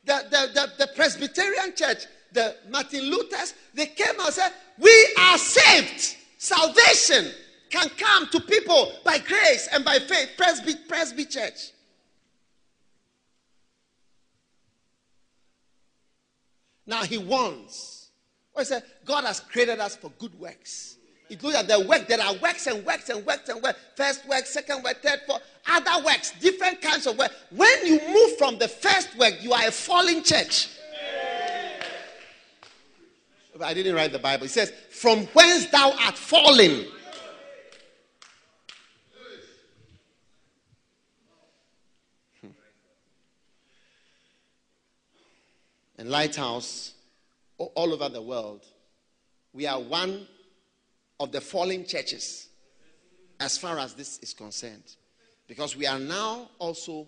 The, 0.06 0.24
the, 0.30 0.52
the, 0.54 0.86
the 0.86 0.92
Presbyterian 0.96 1.76
church, 1.76 2.06
the 2.34 2.56
Martin 2.70 3.02
Luther's, 3.10 3.54
they 3.74 3.86
came 3.86 4.20
and 4.20 4.34
said, 4.34 4.52
We 4.78 5.16
are 5.18 5.38
saved. 5.38 6.18
Salvation 6.38 7.32
can 7.70 7.90
come 7.98 8.28
to 8.30 8.40
people 8.42 8.92
by 9.04 9.18
grace 9.18 9.68
and 9.72 9.86
by 9.86 9.98
faith. 10.00 10.32
Presby, 10.38 10.76
Presby 10.88 11.26
Church. 11.26 11.72
Now 16.86 17.04
he 17.04 17.18
wants. 17.18 18.10
What 18.52 18.64
he 18.64 18.66
said, 18.66 18.84
God 19.06 19.24
has 19.24 19.40
created 19.40 19.80
us 19.80 19.96
for 19.96 20.12
good 20.20 20.38
works. 20.40 20.98
It 21.30 21.42
looks 21.42 21.56
at 21.56 21.68
the 21.68 21.80
work. 21.80 22.08
There 22.08 22.22
are 22.22 22.36
works 22.36 22.68
and 22.68 22.86
works 22.86 23.10
and 23.10 23.26
works 23.26 23.50
and 23.50 23.62
works. 23.62 23.80
First 23.96 24.28
work, 24.28 24.46
second 24.46 24.84
work, 24.84 25.02
third 25.02 25.22
work, 25.28 25.42
other 25.68 26.04
works, 26.06 26.32
different 26.40 26.82
kinds 26.82 27.08
of 27.08 27.18
work. 27.18 27.32
When 27.50 27.88
you 27.88 28.00
move 28.08 28.38
from 28.38 28.60
the 28.60 28.68
first 28.68 29.18
work, 29.18 29.42
you 29.42 29.54
are 29.54 29.68
a 29.68 29.72
falling 29.72 30.24
church. 30.24 30.70
I 33.62 33.74
didn't 33.74 33.96
write 33.96 34.12
the 34.12 34.20
Bible. 34.20 34.46
It 34.46 34.50
says, 34.50 34.74
From 34.90 35.26
whence 35.28 35.68
thou 35.68 35.92
art 35.92 36.18
fallen. 36.18 36.86
And 46.04 46.12
Lighthouse 46.12 46.95
all 47.58 47.93
over 47.93 48.10
the 48.10 48.22
world, 48.22 48.66
we 49.54 49.66
are 49.66 49.80
one 49.80 50.28
of 51.18 51.32
the 51.32 51.39
falling 51.39 51.86
churches 51.86 52.49
as 53.39 53.58
far 53.58 53.80
as 53.80 53.93
this 53.93 54.20
is 54.20 54.34
concerned. 54.34 54.84
Because 55.47 55.78
we 55.78 55.88
are 55.88 55.99
now 55.99 56.49
also 56.60 57.08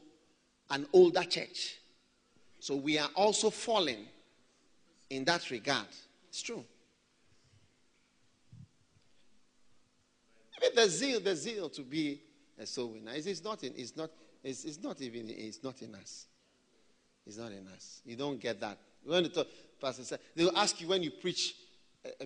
an 0.70 0.88
older 0.94 1.24
church. 1.24 1.76
So 2.62 2.78
we 2.78 2.98
are 2.98 3.10
also 3.16 3.50
falling 3.50 4.06
in 5.10 5.26
that 5.26 5.52
regard. 5.52 5.88
It's 6.30 6.42
true. 6.42 6.64
Mean, 10.62 10.72
the 10.74 10.88
zeal, 10.88 11.20
the 11.20 11.36
zeal 11.36 11.68
to 11.68 11.82
be 11.82 12.22
a 12.58 12.66
soul 12.66 12.94
winner 12.94 13.12
is 13.12 13.44
not 13.44 13.62
in, 13.66 13.74
it's 13.76 13.98
not, 13.98 14.10
it's, 14.42 14.64
it's 14.64 14.82
not 14.82 15.02
even, 15.02 15.26
it's 15.32 15.62
not 15.62 15.82
in 15.82 15.96
us. 15.96 16.28
It's 17.26 17.38
not 17.38 17.52
in 17.52 17.68
us. 17.76 18.02
You 18.06 18.16
don't 18.16 18.40
get 18.40 18.60
that. 18.62 18.78
When 19.04 19.24
the 19.24 19.30
talk, 19.30 19.48
pastor 19.82 20.04
said, 20.04 20.20
they 20.36 20.44
will 20.44 20.58
ask 20.58 20.80
you 20.80 20.88
when 20.88 21.04
you 21.04 21.12
preach. 21.12 21.56
Uh, 22.06 22.26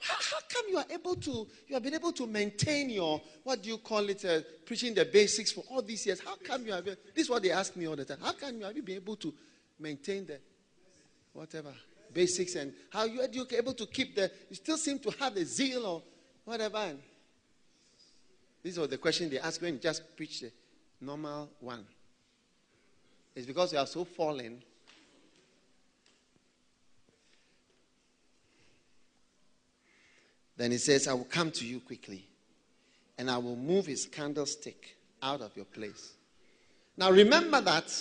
how, 0.00 0.14
how 0.14 0.38
come 0.48 0.64
you 0.70 0.78
are 0.78 0.86
able 0.90 1.14
to, 1.16 1.46
you 1.66 1.74
have 1.74 1.82
been 1.82 1.92
able 1.92 2.12
to 2.12 2.26
maintain 2.26 2.88
your, 2.88 3.20
what 3.42 3.62
do 3.62 3.68
you 3.68 3.76
call 3.76 4.08
it, 4.08 4.24
uh, 4.24 4.40
preaching 4.64 4.94
the 4.94 5.04
basics 5.04 5.52
for 5.52 5.62
all 5.70 5.82
these 5.82 6.06
years? 6.06 6.20
How 6.20 6.36
come 6.36 6.64
you 6.64 6.72
have 6.72 6.86
been, 6.86 6.96
this 7.14 7.24
is 7.24 7.30
what 7.30 7.42
they 7.42 7.50
ask 7.50 7.76
me 7.76 7.86
all 7.86 7.96
the 7.96 8.06
time. 8.06 8.16
How 8.22 8.32
come 8.32 8.56
you 8.56 8.64
have 8.64 8.74
been 8.74 8.96
able 8.96 9.16
to 9.16 9.34
maintain 9.78 10.24
the, 10.24 10.38
whatever, 11.34 11.74
basics 12.14 12.54
and 12.54 12.72
how 12.90 13.04
you 13.04 13.20
are 13.20 13.28
you 13.30 13.46
able 13.50 13.74
to 13.74 13.86
keep 13.86 14.14
the, 14.14 14.30
you 14.48 14.56
still 14.56 14.78
seem 14.78 14.98
to 15.00 15.10
have 15.18 15.34
the 15.34 15.44
zeal 15.44 15.84
or 15.84 16.02
whatever. 16.44 16.78
And 16.78 16.98
this 18.62 18.78
was 18.78 18.88
the 18.88 18.98
questions 18.98 19.30
they 19.30 19.38
ask 19.38 19.60
when 19.60 19.74
you 19.74 19.80
just 19.80 20.16
preach 20.16 20.40
the 20.40 20.50
normal 21.00 21.50
one. 21.60 21.84
It's 23.34 23.46
because 23.46 23.72
you 23.72 23.78
are 23.78 23.86
so 23.86 24.04
fallen. 24.04 24.62
Then 30.56 30.70
he 30.70 30.78
says, 30.78 31.08
I 31.08 31.14
will 31.14 31.24
come 31.24 31.50
to 31.50 31.66
you 31.66 31.80
quickly, 31.80 32.28
and 33.18 33.28
I 33.28 33.38
will 33.38 33.56
move 33.56 33.86
his 33.86 34.06
candlestick 34.06 34.96
out 35.20 35.40
of 35.40 35.56
your 35.56 35.64
place. 35.64 36.12
Now 36.96 37.10
remember 37.10 37.60
that 37.60 37.92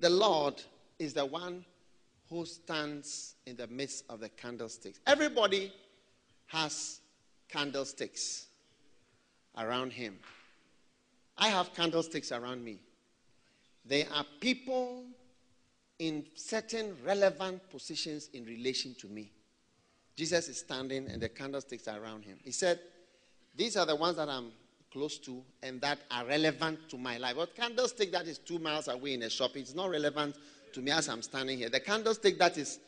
the 0.00 0.10
Lord 0.10 0.60
is 0.98 1.14
the 1.14 1.24
one 1.24 1.64
who 2.28 2.44
stands 2.44 3.34
in 3.46 3.56
the 3.56 3.68
midst 3.68 4.04
of 4.08 4.18
the 4.18 4.28
candlesticks. 4.30 4.98
Everybody 5.06 5.72
has 6.46 7.00
candlesticks. 7.48 8.46
around 9.58 9.92
him. 9.92 10.18
I 11.38 11.48
have 11.48 11.74
candlesticks 11.74 12.32
around 12.32 12.64
me. 12.64 12.78
There 13.88 14.06
are 14.14 14.24
people 14.40 15.04
in 15.98 16.24
certain 16.34 16.96
relevant 17.04 17.70
positions 17.70 18.28
in 18.32 18.44
relation 18.44 18.94
to 19.00 19.06
me. 19.06 19.30
Jesus 20.16 20.48
is 20.48 20.58
standing 20.58 21.08
and 21.08 21.20
the 21.20 21.28
candlesticks 21.28 21.86
are 21.88 22.02
around 22.02 22.24
him. 22.24 22.38
He 22.42 22.52
said, 22.52 22.80
These 23.54 23.76
are 23.76 23.86
the 23.86 23.96
ones 23.96 24.16
that 24.16 24.28
I'm 24.28 24.50
close 24.90 25.18
to 25.18 25.42
and 25.62 25.80
that 25.82 25.98
are 26.10 26.24
relevant 26.24 26.88
to 26.88 26.98
my 26.98 27.18
life. 27.18 27.36
But 27.36 27.54
candlestick 27.54 28.12
that 28.12 28.26
is 28.26 28.38
two 28.38 28.58
miles 28.58 28.88
away 28.88 29.14
in 29.14 29.22
a 29.22 29.30
shop, 29.30 29.52
it's 29.56 29.74
not 29.74 29.90
relevant 29.90 30.36
to 30.72 30.80
me 30.80 30.90
as 30.90 31.08
I'm 31.08 31.22
standing 31.22 31.58
here. 31.58 31.68
The 31.68 31.80
candlestick 31.80 32.38
that 32.38 32.56
is 32.56 32.78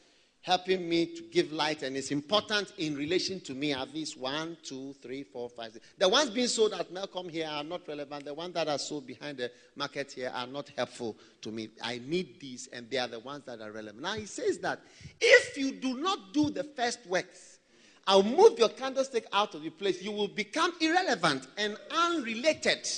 helping 0.43 0.89
me 0.89 1.07
to 1.07 1.22
give 1.30 1.53
light 1.53 1.82
and 1.82 1.97
it's 1.97 2.11
important 2.11 2.72
in 2.78 2.97
relation 2.97 3.41
to 3.41 3.55
me 3.55 3.74
are 3.74 3.86
these 3.86 4.16
one, 4.16 4.57
two, 4.62 4.95
three, 5.03 5.22
four, 5.22 5.49
five. 5.49 5.76
The 5.99 6.09
ones 6.09 6.30
being 6.30 6.47
sold 6.47 6.72
at 6.72 6.93
Makola 6.93 7.30
here 7.30 7.49
are 7.49 7.64
not 7.64 7.86
relevant. 7.86 8.24
The 8.24 8.34
ones 8.34 8.55
that 8.55 8.68
are 8.68 8.78
sold 8.78 9.07
behind 9.07 9.39
the 9.39 9.51
market 9.76 10.12
here 10.12 10.32
are 10.34 10.47
not 10.47 10.70
helpful 10.76 11.16
to 11.43 11.51
me. 11.51 11.68
I 11.82 12.01
need 12.07 12.41
these, 12.41 12.68
and 12.72 12.89
they 12.89 12.99
are 12.99 13.09
the 13.09 13.18
ones 13.20 13.45
that 13.47 13.61
are 13.61 13.72
relevant. 13.72 14.03
Now 14.03 14.14
he 14.14 14.26
says 14.26 14.59
that 14.59 14.80
if 15.20 15.59
you 15.59 15.72
do 15.72 15.99
not 15.99 16.32
do 16.32 16.51
the 16.51 16.64
first 16.64 17.05
works, 17.07 17.59
I'll 18.07 18.22
move 18.22 18.59
your 18.59 18.70
candlestick 18.70 19.26
out 19.32 19.55
of 19.55 19.62
the 19.62 19.70
place. 19.70 20.01
You 20.03 20.12
will 20.12 20.28
become 20.28 20.72
irrelevant 20.80 21.47
and 21.59 21.76
unrelated 21.91 22.89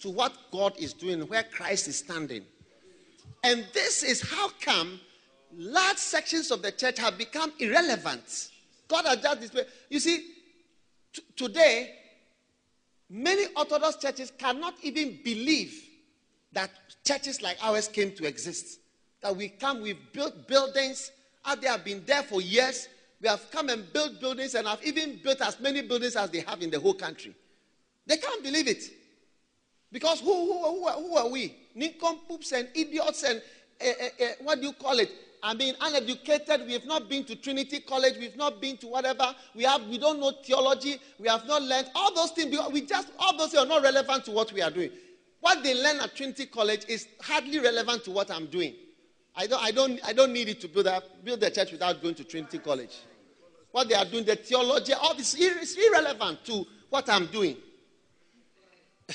to 0.00 0.08
what 0.08 0.32
God 0.50 0.72
is 0.78 0.94
doing, 0.94 1.20
where 1.28 1.42
Christ 1.42 1.88
is 1.88 1.98
standing. 1.98 2.44
And 3.44 3.66
this 3.74 4.02
is 4.02 4.22
how 4.22 4.48
come 4.60 5.00
large 5.56 5.98
sections 5.98 6.50
of 6.50 6.62
the 6.62 6.72
church 6.72 6.98
have 6.98 7.18
become 7.18 7.52
irrelevant. 7.58 8.50
God 8.88 9.06
has 9.06 9.18
just 9.18 9.40
displayed. 9.40 9.66
You 9.90 10.00
see, 10.00 10.24
t- 11.12 11.22
today, 11.36 11.94
many 13.10 13.46
Orthodox 13.56 13.96
churches 13.96 14.32
cannot 14.36 14.74
even 14.82 15.18
believe 15.24 15.88
that 16.52 16.70
churches 17.04 17.42
like 17.42 17.58
ours 17.62 17.88
came 17.88 18.12
to 18.12 18.26
exist. 18.26 18.80
That 19.20 19.36
we 19.36 19.48
come, 19.48 19.82
we've 19.82 20.12
built 20.12 20.46
buildings, 20.46 21.10
and 21.44 21.60
they 21.60 21.68
have 21.68 21.84
been 21.84 22.02
there 22.06 22.22
for 22.22 22.40
years. 22.40 22.88
We 23.20 23.28
have 23.28 23.50
come 23.50 23.68
and 23.68 23.92
built 23.92 24.20
buildings 24.20 24.54
and 24.54 24.66
have 24.66 24.82
even 24.84 25.20
built 25.22 25.40
as 25.40 25.58
many 25.58 25.82
buildings 25.82 26.14
as 26.16 26.30
they 26.30 26.40
have 26.40 26.62
in 26.62 26.70
the 26.70 26.78
whole 26.78 26.94
country. 26.94 27.34
They 28.06 28.16
can't 28.16 28.42
believe 28.42 28.68
it. 28.68 28.84
Because 29.90 30.20
who, 30.20 30.32
who, 30.32 30.62
who, 30.62 30.88
who 30.88 31.16
are 31.16 31.28
we? 31.28 31.54
Nincompoops 31.74 32.52
and 32.52 32.68
idiots 32.74 33.22
and 33.24 33.42
uh, 33.80 33.86
uh, 33.86 34.24
uh, 34.24 34.28
what 34.42 34.60
do 34.60 34.66
you 34.66 34.72
call 34.72 34.98
it? 34.98 35.10
I 35.42 35.54
mean, 35.54 35.74
uneducated. 35.80 36.66
We 36.66 36.72
have 36.72 36.86
not 36.86 37.08
been 37.08 37.24
to 37.24 37.36
Trinity 37.36 37.80
College. 37.80 38.14
We've 38.18 38.36
not 38.36 38.60
been 38.60 38.76
to 38.78 38.88
whatever. 38.88 39.34
We 39.54 39.64
have. 39.64 39.86
We 39.86 39.98
don't 39.98 40.20
know 40.20 40.32
theology. 40.44 40.98
We 41.18 41.28
have 41.28 41.46
not 41.46 41.62
learned 41.62 41.90
all 41.94 42.14
those 42.14 42.32
things. 42.32 42.56
We 42.72 42.82
just 42.82 43.08
all 43.18 43.36
those 43.36 43.50
things 43.50 43.62
are 43.62 43.66
not 43.66 43.82
relevant 43.82 44.24
to 44.26 44.30
what 44.32 44.52
we 44.52 44.62
are 44.62 44.70
doing. 44.70 44.90
What 45.40 45.62
they 45.62 45.74
learn 45.74 46.00
at 46.00 46.16
Trinity 46.16 46.46
College 46.46 46.84
is 46.88 47.06
hardly 47.20 47.60
relevant 47.60 48.04
to 48.04 48.10
what 48.10 48.30
I'm 48.30 48.46
doing. 48.46 48.74
I 49.36 49.46
don't. 49.46 49.62
I 49.62 49.70
don't. 49.70 50.00
I 50.04 50.12
don't 50.12 50.32
need 50.32 50.48
it 50.48 50.60
to 50.62 50.68
build 50.68 50.86
a 50.86 51.02
build 51.22 51.40
the 51.40 51.50
church 51.50 51.72
without 51.72 52.02
going 52.02 52.16
to 52.16 52.24
Trinity 52.24 52.58
College. 52.58 52.96
What 53.70 53.88
they 53.88 53.94
are 53.94 54.04
doing, 54.04 54.24
the 54.24 54.34
theology, 54.34 54.94
all 54.94 55.14
this 55.14 55.34
is 55.34 55.76
irrelevant 55.76 56.44
to 56.46 56.66
what 56.88 57.08
I'm 57.08 57.26
doing. 57.26 57.56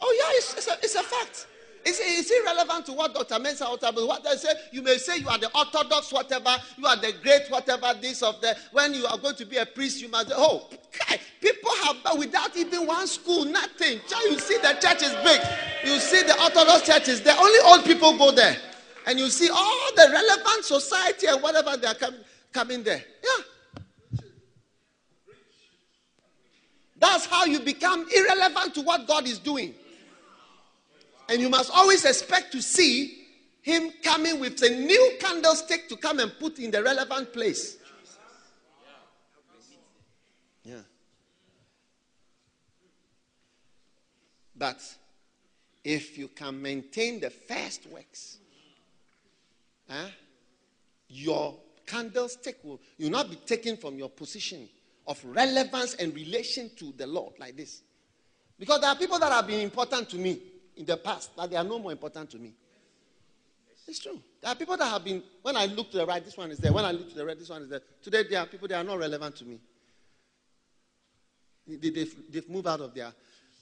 oh 0.00 0.16
yeah, 0.18 0.36
it's, 0.36 0.54
it's, 0.54 0.68
a, 0.68 0.72
it's 0.82 0.94
a 0.94 1.02
fact. 1.02 1.46
It's, 1.84 2.30
it 2.30 2.44
relevant 2.44 2.86
to 2.86 2.92
what 2.92 3.14
Dr. 3.14 3.38
Mensa 3.38 3.64
Otabil, 3.64 4.06
what 4.06 4.22
they 4.22 4.36
say. 4.36 4.52
You 4.70 4.82
may 4.82 4.98
say 4.98 5.18
you 5.18 5.28
are 5.28 5.38
the 5.38 5.50
Orthodox, 5.56 6.12
whatever, 6.12 6.50
you 6.76 6.86
are 6.86 6.96
the 6.96 7.14
great, 7.22 7.48
whatever, 7.48 7.92
this 8.00 8.22
of 8.22 8.40
the. 8.40 8.56
When 8.72 8.92
you 8.94 9.06
are 9.06 9.16
going 9.18 9.36
to 9.36 9.46
be 9.46 9.56
a 9.56 9.66
priest, 9.66 10.02
you 10.02 10.08
must. 10.08 10.30
Oh, 10.34 10.68
people 11.40 11.70
have, 11.84 12.18
without 12.18 12.56
even 12.56 12.86
one 12.86 13.06
school, 13.06 13.44
nothing. 13.44 14.00
You 14.24 14.38
see 14.38 14.58
the 14.58 14.76
church 14.80 15.02
is 15.02 15.14
big. 15.24 15.40
You 15.84 15.98
see 15.98 16.22
the 16.22 16.40
Orthodox 16.42 16.82
churches, 16.82 17.22
the 17.22 17.36
only 17.36 17.58
old 17.64 17.84
people 17.84 18.16
go 18.18 18.30
there. 18.32 18.56
And 19.06 19.18
you 19.18 19.30
see 19.30 19.48
all 19.48 19.94
the 19.96 20.08
relevant 20.12 20.64
society 20.64 21.26
and 21.26 21.42
whatever 21.42 21.76
they 21.76 21.86
are 21.86 21.94
coming, 21.94 22.20
coming 22.52 22.82
there. 22.82 23.02
Yeah. 23.24 23.44
That's 26.98 27.24
how 27.24 27.46
you 27.46 27.60
become 27.60 28.06
irrelevant 28.14 28.74
to 28.74 28.82
what 28.82 29.06
God 29.06 29.26
is 29.26 29.38
doing. 29.38 29.74
And 31.30 31.40
you 31.40 31.48
must 31.48 31.70
always 31.70 32.04
expect 32.04 32.50
to 32.52 32.60
see 32.60 33.16
him 33.62 33.92
coming 34.02 34.40
with 34.40 34.60
a 34.62 34.68
new 34.68 35.12
candlestick 35.20 35.88
to 35.88 35.96
come 35.96 36.18
and 36.18 36.32
put 36.40 36.58
in 36.58 36.72
the 36.72 36.82
relevant 36.82 37.32
place. 37.32 37.78
Yeah. 40.64 40.80
But 44.56 44.82
if 45.84 46.18
you 46.18 46.26
can 46.26 46.60
maintain 46.60 47.20
the 47.20 47.30
first 47.30 47.86
works, 47.86 48.38
huh, 49.88 50.08
your 51.08 51.54
candlestick 51.86 52.58
will, 52.64 52.80
you 52.98 53.06
will 53.06 53.12
not 53.12 53.30
be 53.30 53.36
taken 53.36 53.76
from 53.76 53.96
your 53.96 54.10
position 54.10 54.68
of 55.06 55.24
relevance 55.24 55.94
and 55.94 56.12
relation 56.12 56.72
to 56.74 56.92
the 56.96 57.06
Lord 57.06 57.34
like 57.38 57.56
this. 57.56 57.82
Because 58.58 58.80
there 58.80 58.90
are 58.90 58.96
people 58.96 59.20
that 59.20 59.30
have 59.30 59.46
been 59.46 59.60
important 59.60 60.08
to 60.10 60.16
me 60.16 60.49
in 60.80 60.86
the 60.86 60.96
past 60.96 61.36
that 61.36 61.50
they 61.50 61.56
are 61.56 61.64
no 61.64 61.78
more 61.78 61.92
important 61.92 62.30
to 62.30 62.38
me. 62.38 62.54
It's 63.86 63.98
true. 63.98 64.18
There 64.40 64.50
are 64.50 64.54
people 64.54 64.76
that 64.76 64.86
have 64.86 65.04
been, 65.04 65.22
when 65.42 65.56
I 65.56 65.66
look 65.66 65.90
to 65.90 65.98
the 65.98 66.06
right, 66.06 66.24
this 66.24 66.36
one 66.36 66.50
is 66.50 66.58
there. 66.58 66.72
When 66.72 66.84
I 66.84 66.92
look 66.92 67.10
to 67.10 67.14
the 67.16 67.26
right, 67.26 67.38
this 67.38 67.50
one 67.50 67.62
is 67.62 67.68
there. 67.68 67.82
Today, 68.02 68.24
there 68.28 68.40
are 68.40 68.46
people 68.46 68.66
that 68.68 68.76
are 68.76 68.84
not 68.84 68.98
relevant 68.98 69.36
to 69.36 69.44
me. 69.44 69.60
They, 71.66 72.00
have 72.00 72.14
they've 72.30 72.48
moved 72.48 72.66
out 72.66 72.80
of 72.80 72.94
their 72.94 73.12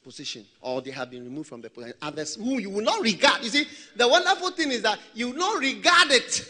position 0.05 0.45
or 0.61 0.81
they 0.81 0.93
have 0.93 1.11
been 1.11 1.25
removed 1.25 1.49
from 1.49 1.61
the 1.61 1.69
position. 1.71 1.95
Others 2.01 2.37
who 2.37 2.59
you 2.59 2.71
will 2.71 2.85
not 2.85 3.03
regard. 3.03 3.43
You 3.43 3.51
see, 3.51 3.67
the 3.97 4.07
wonderful 4.07 4.51
thing 4.53 4.71
is 4.71 4.83
that 4.83 4.99
you 5.15 5.31
will 5.31 5.39
not 5.39 5.59
regard 5.59 6.11
it. 6.11 6.49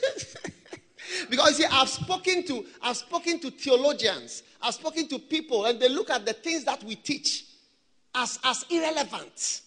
because 1.31 1.57
see, 1.57 1.65
I've 1.65 1.89
spoken 1.89 2.45
to 2.47 2.67
I've 2.83 2.97
spoken 2.97 3.41
to 3.41 3.51
theologians, 3.51 4.43
I've 4.61 4.75
spoken 4.75 5.09
to 5.09 5.19
people, 5.19 5.65
and 5.65 5.81
they 5.81 5.89
look 5.89 6.11
at 6.11 6.27
the 6.27 6.35
things 6.35 6.65
that 6.65 6.85
we 6.85 6.95
teach 6.95 7.45
as, 8.15 8.39
as 8.45 8.67
irrelevant. 8.71 9.63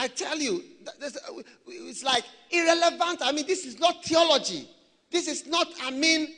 I 0.00 0.08
tell 0.08 0.38
you, 0.38 0.64
uh, 0.86 1.08
it's 1.68 2.02
like 2.02 2.24
irrelevant. 2.50 3.20
I 3.20 3.32
mean, 3.32 3.46
this 3.46 3.66
is 3.66 3.78
not 3.78 4.02
theology. 4.02 4.66
This 5.10 5.28
is 5.28 5.46
not, 5.46 5.66
I 5.82 5.90
mean, 5.90 6.28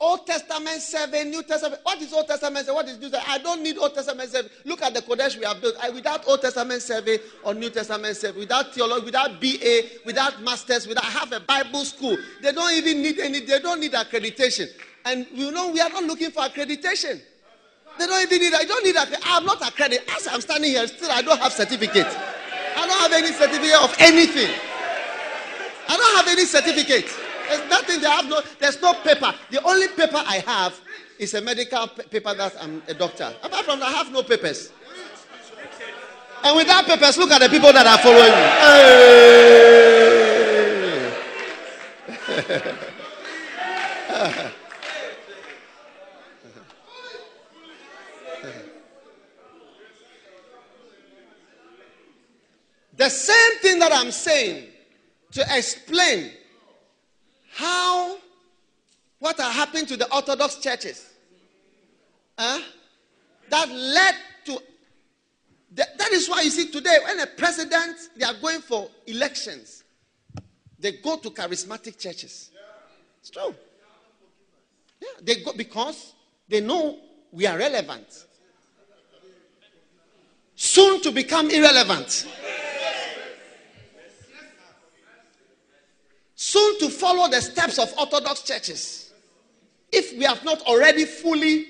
Old 0.00 0.26
Testament 0.26 0.80
seven, 0.80 1.30
New 1.30 1.44
Testament. 1.44 1.80
What 1.84 2.02
is 2.02 2.12
Old 2.12 2.26
Testament 2.26 2.66
seven? 2.66 2.74
What 2.74 2.88
is 2.88 2.98
New 2.98 3.10
Testament? 3.10 3.28
I 3.28 3.38
don't 3.38 3.62
need 3.62 3.78
Old 3.78 3.94
Testament 3.94 4.30
seven. 4.30 4.50
Look 4.64 4.82
at 4.82 4.94
the 4.94 5.00
Kodesh 5.00 5.38
we 5.38 5.44
have 5.44 5.60
built. 5.60 5.76
I, 5.80 5.90
without 5.90 6.26
Old 6.26 6.40
Testament 6.40 6.82
seven 6.82 7.18
or 7.44 7.54
New 7.54 7.70
Testament 7.70 8.16
seven, 8.16 8.40
without 8.40 8.74
theology, 8.74 9.04
without 9.04 9.40
BA, 9.40 9.82
without 10.04 10.42
masters, 10.42 10.88
without 10.88 11.04
have 11.04 11.30
a 11.30 11.38
Bible 11.38 11.84
school, 11.84 12.18
they 12.42 12.50
don't 12.50 12.72
even 12.72 13.00
need 13.00 13.20
any. 13.20 13.46
They 13.46 13.60
don't 13.60 13.78
need 13.78 13.92
accreditation. 13.92 14.66
And 15.04 15.24
you 15.32 15.52
know 15.52 15.70
we 15.70 15.80
are 15.80 15.90
not 15.90 16.02
looking 16.02 16.32
for 16.32 16.42
accreditation. 16.42 17.20
They 17.96 18.06
don't 18.08 18.22
even 18.24 18.40
need. 18.40 18.54
I 18.54 18.64
don't 18.64 18.84
need. 18.84 18.96
I'm 19.22 19.46
not 19.46 19.62
accredited. 19.66 20.02
As 20.16 20.26
I'm 20.26 20.40
standing 20.40 20.70
here, 20.70 20.84
still 20.88 21.12
I 21.12 21.22
don't 21.22 21.38
have 21.38 21.52
certificate. 21.52 22.12
I 22.84 22.86
don't 22.86 23.00
have 23.00 23.12
any 23.12 23.32
certificate 23.32 23.82
of 23.82 23.96
anything. 23.98 24.50
I 25.88 25.96
don't 25.96 26.16
have 26.16 26.28
any 26.28 26.44
certificate. 26.44 27.08
There's 27.48 27.70
nothing. 27.70 28.00
Have 28.00 28.28
no. 28.28 28.42
There's 28.58 28.82
no 28.82 28.92
paper. 28.92 29.32
The 29.50 29.64
only 29.64 29.88
paper 29.88 30.22
I 30.26 30.42
have 30.46 30.78
is 31.18 31.32
a 31.32 31.40
medical 31.40 31.86
paper 31.88 32.34
that 32.34 32.54
I'm 32.60 32.82
a 32.86 32.92
doctor. 32.92 33.32
Apart 33.42 33.64
from 33.64 33.80
that, 33.80 33.88
I 33.88 33.92
have 33.92 34.12
no 34.12 34.22
papers. 34.22 34.70
And 36.42 36.56
without 36.56 36.84
papers, 36.84 37.16
look 37.16 37.30
at 37.30 37.40
the 37.40 37.48
people 37.48 37.72
that 37.72 37.86
are 37.86 37.96
following 37.98 38.32
me. 38.34 38.42
Hey. 44.36 44.50
The 53.04 53.10
same 53.10 53.58
thing 53.60 53.78
that 53.80 53.92
I'm 53.92 54.10
saying 54.10 54.64
to 55.32 55.44
explain 55.50 56.30
how 57.52 58.16
what 59.18 59.38
are 59.38 59.52
happening 59.52 59.84
to 59.84 59.98
the 59.98 60.10
Orthodox 60.10 60.56
churches 60.56 61.06
uh, 62.38 62.60
that 63.50 63.68
led 63.68 64.14
to 64.46 64.58
that 65.74 66.12
is 66.12 66.30
why 66.30 66.40
you 66.40 66.50
see 66.50 66.70
today 66.70 66.96
when 67.04 67.20
a 67.20 67.26
president 67.26 67.94
they 68.16 68.24
are 68.24 68.40
going 68.40 68.62
for 68.62 68.88
elections 69.06 69.84
they 70.78 70.92
go 70.92 71.18
to 71.18 71.28
charismatic 71.28 71.98
churches. 71.98 72.52
It's 73.20 73.28
true. 73.28 73.54
Yeah 75.02 75.08
they 75.20 75.44
go 75.44 75.52
because 75.52 76.14
they 76.48 76.62
know 76.62 77.00
we 77.32 77.46
are 77.46 77.58
relevant. 77.58 78.24
Soon 80.56 81.02
to 81.02 81.12
become 81.12 81.50
irrelevant 81.50 82.26
soon 86.54 86.78
to 86.78 86.88
follow 86.88 87.28
the 87.28 87.40
steps 87.40 87.80
of 87.80 87.92
Orthodox 87.98 88.42
churches 88.42 89.12
if 89.90 90.16
we 90.16 90.24
have 90.24 90.44
not 90.44 90.62
already 90.62 91.04
fully 91.04 91.66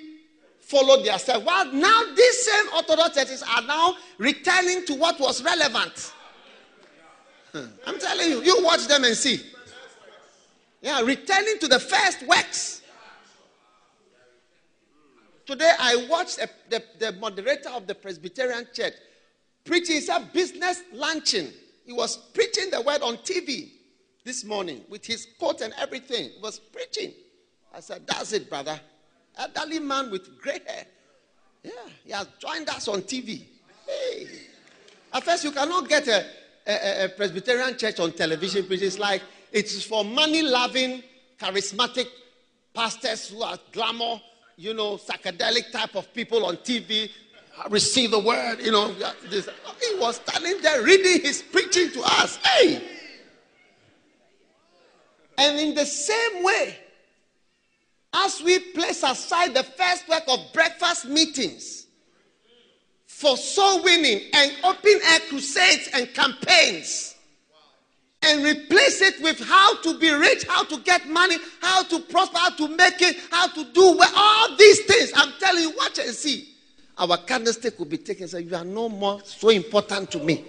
followed 0.60 1.06
themselves. 1.06 1.44
Well, 1.44 1.72
now 1.72 2.02
these 2.14 2.44
same 2.44 2.66
Orthodox 2.74 3.16
churches 3.16 3.42
are 3.42 3.62
now 3.62 3.96
returning 4.18 4.84
to 4.86 4.94
what 4.94 5.18
was 5.18 5.42
relevant. 5.42 6.12
I'm 7.86 7.98
telling 7.98 8.28
you, 8.28 8.42
you 8.42 8.62
watch 8.62 8.86
them 8.86 9.04
and 9.04 9.16
see. 9.16 9.40
Yeah, 10.82 11.00
returning 11.00 11.58
to 11.60 11.68
the 11.68 11.80
first 11.80 12.26
works. 12.26 12.82
Today 15.46 15.72
I 15.78 16.06
watched 16.10 16.38
a, 16.38 16.48
the, 16.68 16.82
the 16.98 17.12
moderator 17.12 17.70
of 17.70 17.86
the 17.86 17.94
Presbyterian 17.94 18.66
Church 18.74 18.94
preaching. 19.64 19.96
It's 19.96 20.08
a 20.10 20.20
business 20.32 20.82
luncheon. 20.92 21.52
He 21.86 21.92
was 21.94 22.18
preaching 22.18 22.70
the 22.70 22.82
word 22.82 23.00
on 23.00 23.16
TV 23.18 23.70
this 24.24 24.44
morning 24.44 24.82
with 24.88 25.04
his 25.04 25.28
coat 25.38 25.60
and 25.60 25.72
everything. 25.78 26.30
He 26.30 26.40
was 26.42 26.58
preaching. 26.58 27.12
I 27.74 27.80
said, 27.80 28.06
That's 28.06 28.32
it, 28.32 28.48
brother. 28.48 28.80
Elderly 29.36 29.78
man 29.80 30.10
with 30.10 30.40
gray 30.40 30.60
hair. 30.66 30.86
Yeah, 31.62 31.70
he 32.04 32.12
has 32.12 32.28
joined 32.38 32.68
us 32.68 32.88
on 32.88 33.02
TV. 33.02 33.42
Hey. 33.86 34.26
At 35.12 35.24
first, 35.24 35.44
you 35.44 35.52
cannot 35.52 35.88
get 35.88 36.08
a, 36.08 36.24
a, 36.66 37.04
a 37.04 37.08
Presbyterian 37.10 37.76
church 37.76 38.00
on 38.00 38.12
television 38.12 38.66
preaching. 38.66 38.86
It's 38.86 38.98
like 38.98 39.22
it's 39.52 39.84
for 39.84 40.04
money 40.04 40.42
loving, 40.42 41.02
charismatic 41.38 42.06
pastors 42.74 43.28
who 43.28 43.42
are 43.42 43.58
glamour, 43.72 44.20
you 44.56 44.74
know, 44.74 44.96
psychedelic 44.96 45.70
type 45.70 45.94
of 45.94 46.12
people 46.12 46.44
on 46.46 46.56
TV. 46.58 47.10
Receive 47.70 48.10
the 48.10 48.18
word, 48.18 48.56
you 48.60 48.72
know. 48.72 48.92
This. 49.30 49.48
He 49.80 49.98
was 49.98 50.16
standing 50.16 50.60
there 50.60 50.82
reading 50.82 51.22
his 51.22 51.42
preaching 51.42 51.90
to 51.92 52.02
us. 52.02 52.36
Hey! 52.36 52.93
And 55.38 55.58
in 55.58 55.74
the 55.74 55.86
same 55.86 56.44
way, 56.44 56.76
as 58.12 58.40
we 58.42 58.58
place 58.58 59.02
aside 59.02 59.54
the 59.54 59.64
first 59.64 60.08
work 60.08 60.22
of 60.28 60.38
breakfast 60.52 61.06
meetings 61.06 61.86
for 63.06 63.36
soul 63.36 63.82
winning 63.82 64.20
and 64.32 64.52
open 64.64 65.00
air 65.10 65.20
crusades 65.28 65.88
and 65.92 66.12
campaigns, 66.14 67.14
and 68.26 68.42
replace 68.42 69.02
it 69.02 69.20
with 69.22 69.38
how 69.40 69.76
to 69.82 69.98
be 69.98 70.10
rich, 70.10 70.46
how 70.48 70.64
to 70.64 70.78
get 70.78 71.06
money, 71.08 71.36
how 71.60 71.82
to 71.82 72.00
prosper, 72.00 72.38
how 72.38 72.50
to 72.50 72.68
make 72.68 73.02
it, 73.02 73.16
how 73.30 73.48
to 73.48 73.64
do 73.72 73.96
well, 73.96 74.12
all 74.16 74.56
these 74.56 74.84
things. 74.84 75.12
I'm 75.14 75.32
telling 75.38 75.62
you, 75.62 75.76
watch 75.76 75.98
and 75.98 76.14
see. 76.14 76.54
Our 76.96 77.18
candlestick 77.18 77.78
will 77.78 77.86
be 77.86 77.98
taken. 77.98 78.28
So 78.28 78.38
you 78.38 78.54
are 78.54 78.64
no 78.64 78.88
more 78.88 79.20
so 79.24 79.48
important 79.50 80.10
to 80.12 80.18
me. 80.20 80.44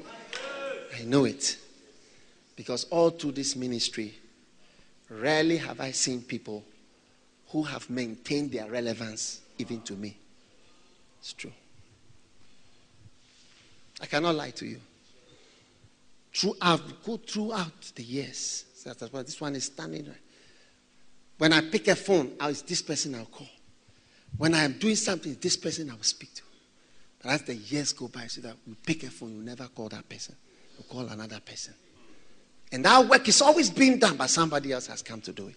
I 0.97 1.03
know 1.03 1.25
it. 1.25 1.57
Because 2.55 2.85
all 2.85 3.09
through 3.09 3.33
this 3.33 3.55
ministry, 3.55 4.13
rarely 5.09 5.57
have 5.57 5.79
I 5.79 5.91
seen 5.91 6.21
people 6.21 6.63
who 7.49 7.63
have 7.63 7.89
maintained 7.89 8.51
their 8.51 8.69
relevance 8.69 9.41
even 9.57 9.81
to 9.81 9.93
me. 9.93 10.17
It's 11.19 11.33
true. 11.33 11.51
I 14.01 14.05
cannot 14.05 14.35
lie 14.35 14.51
to 14.51 14.65
you. 14.65 14.79
Throughout, 16.33 17.03
go 17.03 17.17
throughout 17.17 17.91
the 17.95 18.03
years. 18.03 18.65
That's 18.83 19.11
why 19.11 19.23
this 19.23 19.39
one 19.39 19.55
is 19.55 19.65
standing 19.65 20.05
right. 20.05 20.17
When 21.37 21.53
I 21.53 21.61
pick 21.61 21.87
a 21.87 21.95
phone, 21.95 22.33
it's 22.41 22.61
this 22.61 22.81
person 22.81 23.15
I'll 23.15 23.25
call. 23.25 23.47
When 24.37 24.53
I 24.53 24.63
am 24.63 24.73
doing 24.73 24.95
something, 24.95 25.37
this 25.39 25.55
person 25.57 25.89
I 25.89 25.93
will 25.93 26.03
speak 26.03 26.33
to. 26.35 26.41
But 27.21 27.31
as 27.31 27.41
the 27.43 27.55
years 27.55 27.93
go 27.93 28.07
by, 28.07 28.27
so 28.27 28.41
that 28.41 28.55
you 28.67 28.75
pick 28.85 29.03
a 29.03 29.09
phone, 29.09 29.35
you 29.35 29.41
never 29.41 29.67
call 29.67 29.89
that 29.89 30.07
person. 30.07 30.35
You 30.77 30.83
call 30.89 31.07
another 31.07 31.39
person. 31.39 31.73
And 32.75 32.83
that 32.83 33.07
work 33.07 33.25
is 33.29 33.41
always 33.41 33.69
being 33.69 33.99
done, 33.99 34.17
but 34.17 34.29
somebody 34.29 34.73
else 34.73 34.87
has 34.87 35.01
come 35.01 35.21
to 35.21 35.31
do 35.31 35.47
it 35.47 35.55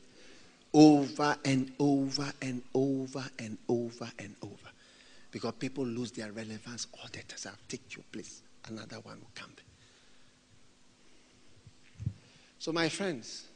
over 0.72 1.36
and 1.44 1.72
over 1.80 2.32
and 2.40 2.62
over 2.72 3.24
and 3.40 3.58
over 3.68 4.08
and 4.20 4.36
over. 4.40 4.70
Because 5.32 5.54
people 5.58 5.84
lose 5.84 6.12
their 6.12 6.30
relevance 6.30 6.86
all 6.94 7.08
the 7.10 7.18
time. 7.18 7.38
I'll 7.46 7.58
take 7.68 7.96
your 7.96 8.04
place. 8.12 8.42
Another 8.68 9.00
one 9.00 9.18
will 9.18 9.30
come. 9.34 9.50
So, 12.60 12.70
my 12.70 12.88
friends, 12.88 13.46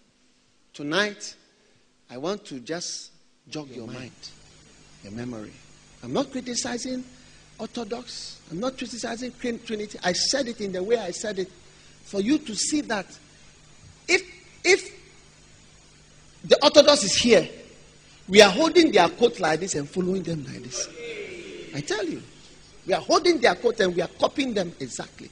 tonight 0.72 1.36
I 2.10 2.16
want 2.16 2.44
to 2.46 2.58
just 2.58 3.12
jog 3.48 3.68
your, 3.68 3.76
your 3.76 3.86
mind. 3.86 3.98
mind, 3.98 4.12
your 5.04 5.12
memory. 5.12 5.52
I'm 6.02 6.12
not 6.12 6.32
criticizing 6.32 7.04
Orthodox. 7.60 8.40
I'm 8.50 8.58
not 8.58 8.76
criticizing 8.76 9.32
Trinity. 9.38 10.00
I 10.02 10.14
said 10.14 10.48
it 10.48 10.60
in 10.60 10.72
the 10.72 10.82
way 10.82 10.96
I 10.96 11.12
said 11.12 11.38
it 11.38 11.50
for 12.02 12.20
you 12.20 12.38
to 12.38 12.56
see 12.56 12.80
that 12.80 13.06
if 14.08 14.22
if 14.64 14.92
the 16.44 16.58
Orthodox 16.62 17.04
is 17.04 17.14
here. 17.14 17.48
We 18.28 18.40
are 18.40 18.50
holding 18.50 18.92
their 18.92 19.08
coat 19.08 19.40
like 19.40 19.60
this 19.60 19.74
and 19.74 19.88
following 19.88 20.22
them 20.22 20.44
like 20.44 20.62
this. 20.62 20.88
I 21.74 21.80
tell 21.80 22.04
you. 22.04 22.22
We 22.86 22.94
are 22.94 23.00
holding 23.00 23.38
their 23.38 23.54
coat 23.54 23.78
and 23.80 23.94
we 23.94 24.02
are 24.02 24.08
copying 24.08 24.54
them 24.54 24.72
exactly. 24.80 25.30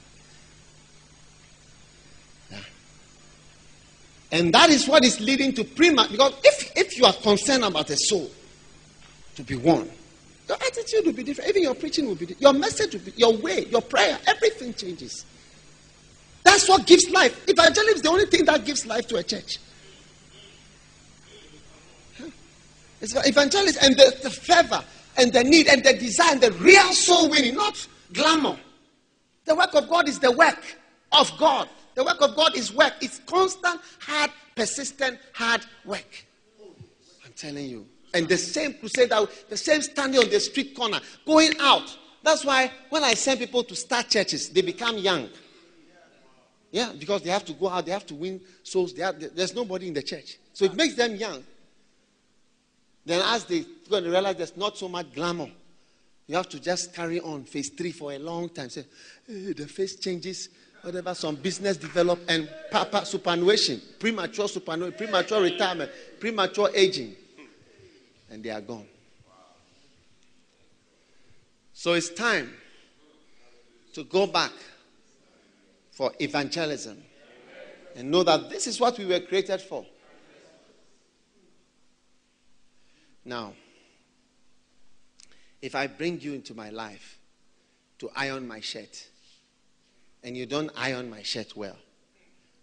Yeah. 2.50 2.58
And 4.32 4.54
that 4.54 4.70
is 4.70 4.86
what 4.86 5.04
is 5.04 5.20
leading 5.20 5.52
to 5.54 5.64
prima. 5.64 6.06
Because 6.10 6.34
if, 6.44 6.76
if 6.76 6.98
you 6.98 7.04
are 7.04 7.12
concerned 7.12 7.64
about 7.64 7.90
a 7.90 7.96
soul 7.96 8.30
to 9.36 9.42
be 9.42 9.56
won, 9.56 9.90
your 10.48 10.56
attitude 10.56 11.06
will 11.06 11.12
be 11.12 11.24
different. 11.24 11.50
Even 11.50 11.62
your 11.62 11.74
preaching 11.74 12.06
will 12.06 12.14
be 12.14 12.26
different. 12.26 12.42
Your 12.42 12.52
message 12.52 12.92
will 12.92 13.00
be, 13.00 13.12
your 13.16 13.36
way, 13.36 13.66
your 13.66 13.82
prayer, 13.82 14.18
everything 14.26 14.74
changes. 14.74 15.24
That's 16.60 16.68
what 16.68 16.86
gives 16.86 17.08
life. 17.08 17.48
Evangelism 17.48 17.94
is 17.94 18.02
the 18.02 18.10
only 18.10 18.26
thing 18.26 18.44
that 18.44 18.66
gives 18.66 18.84
life 18.84 19.06
to 19.08 19.16
a 19.16 19.22
church. 19.22 19.58
It's 23.00 23.14
evangelism 23.16 23.82
and 23.82 23.96
the, 23.96 24.14
the 24.22 24.28
fervor 24.28 24.84
and 25.16 25.32
the 25.32 25.42
need 25.42 25.68
and 25.68 25.82
the 25.82 25.94
desire 25.94 26.32
and 26.32 26.40
the 26.42 26.52
real 26.52 26.92
soul 26.92 27.30
winning, 27.30 27.54
not 27.54 27.88
glamour. 28.12 28.58
The 29.46 29.54
work 29.54 29.74
of 29.74 29.88
God 29.88 30.06
is 30.06 30.18
the 30.18 30.32
work 30.32 30.76
of 31.12 31.32
God. 31.38 31.66
The 31.94 32.04
work 32.04 32.20
of 32.20 32.36
God 32.36 32.54
is 32.54 32.74
work. 32.74 32.92
It's 33.00 33.20
constant, 33.20 33.80
hard, 33.98 34.30
persistent, 34.54 35.18
hard 35.32 35.64
work. 35.86 36.26
I'm 37.24 37.32
telling 37.36 37.70
you. 37.70 37.86
And 38.12 38.28
the 38.28 38.36
same 38.36 38.74
crusade, 38.74 39.08
the 39.08 39.56
same 39.56 39.80
standing 39.80 40.20
on 40.20 40.28
the 40.28 40.40
street 40.40 40.76
corner, 40.76 41.00
going 41.24 41.54
out. 41.58 41.96
That's 42.22 42.44
why 42.44 42.70
when 42.90 43.02
I 43.02 43.14
send 43.14 43.40
people 43.40 43.64
to 43.64 43.74
start 43.74 44.10
churches, 44.10 44.50
they 44.50 44.60
become 44.60 44.98
young. 44.98 45.30
Yeah, 46.70 46.92
because 46.98 47.22
they 47.22 47.30
have 47.30 47.44
to 47.46 47.52
go 47.52 47.68
out, 47.68 47.84
they 47.84 47.92
have 47.92 48.06
to 48.06 48.14
win 48.14 48.40
souls. 48.62 48.96
Have, 48.96 49.34
there's 49.34 49.54
nobody 49.54 49.88
in 49.88 49.94
the 49.94 50.02
church. 50.02 50.38
So 50.52 50.64
it 50.64 50.72
ah. 50.72 50.76
makes 50.76 50.94
them 50.94 51.16
young. 51.16 51.42
Then, 53.04 53.22
as 53.24 53.44
they 53.44 53.64
going 53.88 54.04
to 54.04 54.10
realize 54.10 54.36
there's 54.36 54.56
not 54.56 54.76
so 54.76 54.88
much 54.88 55.12
glamour, 55.12 55.50
you 56.26 56.36
have 56.36 56.48
to 56.50 56.60
just 56.60 56.94
carry 56.94 57.18
on 57.18 57.42
phase 57.44 57.70
three 57.70 57.90
for 57.90 58.12
a 58.12 58.18
long 58.18 58.48
time. 58.50 58.68
Say, 58.68 58.84
hey, 59.26 59.52
the 59.52 59.66
face 59.66 59.96
changes, 59.96 60.48
whatever, 60.82 61.12
some 61.14 61.34
business 61.34 61.76
develop 61.76 62.20
and 62.28 62.48
papa 62.70 63.04
superannuation, 63.04 63.80
premature 63.98 64.46
superannuation, 64.46 64.96
premature 64.96 65.42
retirement, 65.42 65.90
premature 66.20 66.70
aging, 66.72 67.16
and 68.30 68.44
they 68.44 68.50
are 68.50 68.60
gone. 68.60 68.86
So 71.72 71.94
it's 71.94 72.10
time 72.10 72.52
to 73.94 74.04
go 74.04 74.26
back 74.26 74.52
for 76.00 76.14
evangelism 76.18 76.96
and 77.94 78.10
know 78.10 78.22
that 78.22 78.48
this 78.48 78.66
is 78.66 78.80
what 78.80 78.96
we 78.96 79.04
were 79.04 79.20
created 79.20 79.60
for. 79.60 79.84
Now, 83.22 83.52
if 85.60 85.74
I 85.74 85.88
bring 85.88 86.18
you 86.18 86.32
into 86.32 86.54
my 86.54 86.70
life 86.70 87.18
to 87.98 88.08
iron 88.16 88.48
my 88.48 88.60
shirt 88.60 89.08
and 90.24 90.34
you 90.34 90.46
don't 90.46 90.70
iron 90.74 91.10
my 91.10 91.20
shirt 91.20 91.54
well, 91.54 91.76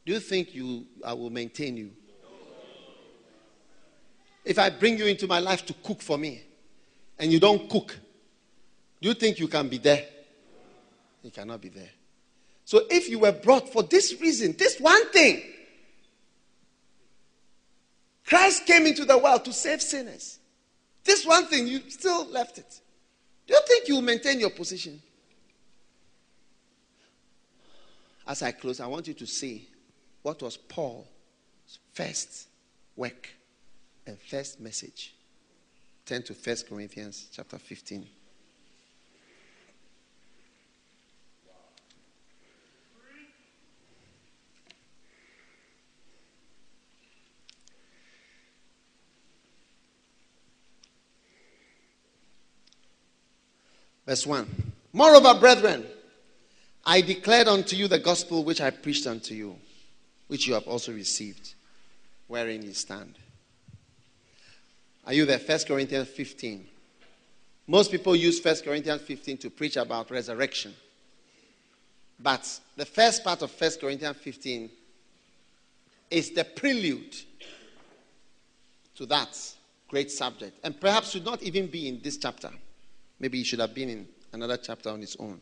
do 0.04 0.14
you 0.14 0.20
think 0.20 0.56
you 0.56 0.88
I 1.06 1.14
will 1.14 1.30
maintain 1.30 1.78
you? 1.78 1.92
If 4.44 4.58
I 4.58 4.72
bring 4.72 4.98
you 4.98 5.06
into 5.06 5.28
my 5.28 5.38
life 5.38 5.64
to 5.68 5.74
cook 5.74 6.02
for 6.02 6.18
me 6.18 6.42
and 7.20 7.32
you 7.32 7.40
don't 7.40 7.70
cook, 7.70 8.00
do 9.00 9.10
you 9.10 9.14
think 9.14 9.38
you 9.38 9.48
can 9.48 9.70
be 9.70 9.78
there? 9.78 10.08
You 11.22 11.30
cannot 11.30 11.62
be 11.62 11.70
there. 11.70 11.92
So 12.68 12.82
if 12.90 13.08
you 13.08 13.20
were 13.20 13.32
brought 13.32 13.72
for 13.72 13.82
this 13.82 14.20
reason, 14.20 14.54
this 14.58 14.78
one 14.78 15.10
thing, 15.12 15.42
Christ 18.26 18.66
came 18.66 18.86
into 18.86 19.06
the 19.06 19.18
world 19.18 19.46
to 19.46 19.54
save 19.54 19.82
sinners. 19.82 20.38
This 21.06 21.26
one 21.26 21.46
thing, 21.46 21.66
you 21.66 21.90
still 21.90 22.26
left 22.26 22.58
it. 22.58 22.82
Do 23.48 23.54
you 23.54 23.62
think 23.66 23.88
you 23.88 23.96
will 23.96 24.02
maintain 24.02 24.42
your 24.42 24.50
position? 24.50 25.02
As 28.28 28.44
I 28.44 28.52
close, 28.52 28.82
I 28.82 28.88
want 28.88 29.08
you 29.08 29.14
to 29.14 29.26
see 29.26 29.70
what 30.22 30.42
was 30.42 30.58
Paul's 30.58 31.08
first 31.94 32.50
work 32.98 33.30
and 34.06 34.20
first 34.20 34.60
message. 34.60 35.16
Turn 36.06 36.22
to 36.24 36.34
1 36.34 36.58
Corinthians 36.68 37.30
chapter 37.32 37.58
15. 37.60 38.06
Verse 54.08 54.26
1. 54.26 54.74
Moreover, 54.94 55.38
brethren, 55.38 55.86
I 56.86 57.02
declared 57.02 57.50
unto 57.50 57.76
you 57.76 57.90
the 57.90 58.00
gospel 58.00 58.46
which 58.46 58.62
I 58.62 58.70
preached 58.70 59.06
unto 59.06 59.36
you, 59.36 59.58
which 60.28 60.48
you 60.48 60.54
have 60.54 60.66
also 60.66 60.94
received, 60.94 61.54
wherein 62.28 62.64
you 62.64 62.74
stand. 62.74 63.16
Are 65.06 65.14
you 65.14 65.26
there? 65.26 65.40
1 65.40 65.60
Corinthians 65.68 66.08
15. 66.08 66.66
Most 67.68 67.92
people 67.92 68.16
use 68.16 68.44
1 68.44 68.56
Corinthians 68.64 69.02
15 69.02 69.38
to 69.40 69.50
preach 69.50 69.76
about 69.76 70.10
resurrection. 70.10 70.74
But 72.18 72.60
the 72.78 72.86
first 72.86 73.26
part 73.26 73.42
of 73.42 73.52
1 73.60 73.72
Corinthians 73.82 74.18
15 74.18 74.70
is 76.10 76.32
the 76.32 76.46
prelude 76.46 77.14
to 78.96 79.06
that 79.08 79.38
great 79.90 80.12
subject. 80.12 80.58
And 80.64 80.80
perhaps 80.80 81.12
should 81.12 81.26
not 81.26 81.44
even 81.44 81.68
be 81.68 81.90
in 81.90 82.00
this 82.02 82.18
chapter. 82.18 82.50
Maybe 83.20 83.42
it 83.42 83.46
should 83.46 83.60
have 83.60 83.74
been 83.74 83.90
in 83.90 84.08
another 84.34 84.58
chapter 84.58 84.90
on 84.90 85.02
its 85.02 85.16
own. 85.20 85.40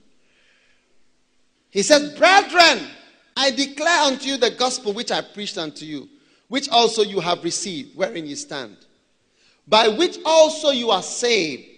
He 1.69 1.83
says, 1.83 2.17
Brethren, 2.17 2.87
I 3.35 3.51
declare 3.51 4.03
unto 4.03 4.29
you 4.29 4.37
the 4.37 4.51
gospel 4.51 4.93
which 4.93 5.11
I 5.11 5.21
preached 5.21 5.57
unto 5.57 5.85
you, 5.85 6.07
which 6.47 6.69
also 6.69 7.01
you 7.01 7.19
have 7.19 7.43
received, 7.43 7.95
wherein 7.97 8.25
you 8.25 8.35
stand, 8.35 8.77
by 9.67 9.89
which 9.89 10.17
also 10.25 10.69
you 10.69 10.91
are 10.91 11.03
saved, 11.03 11.69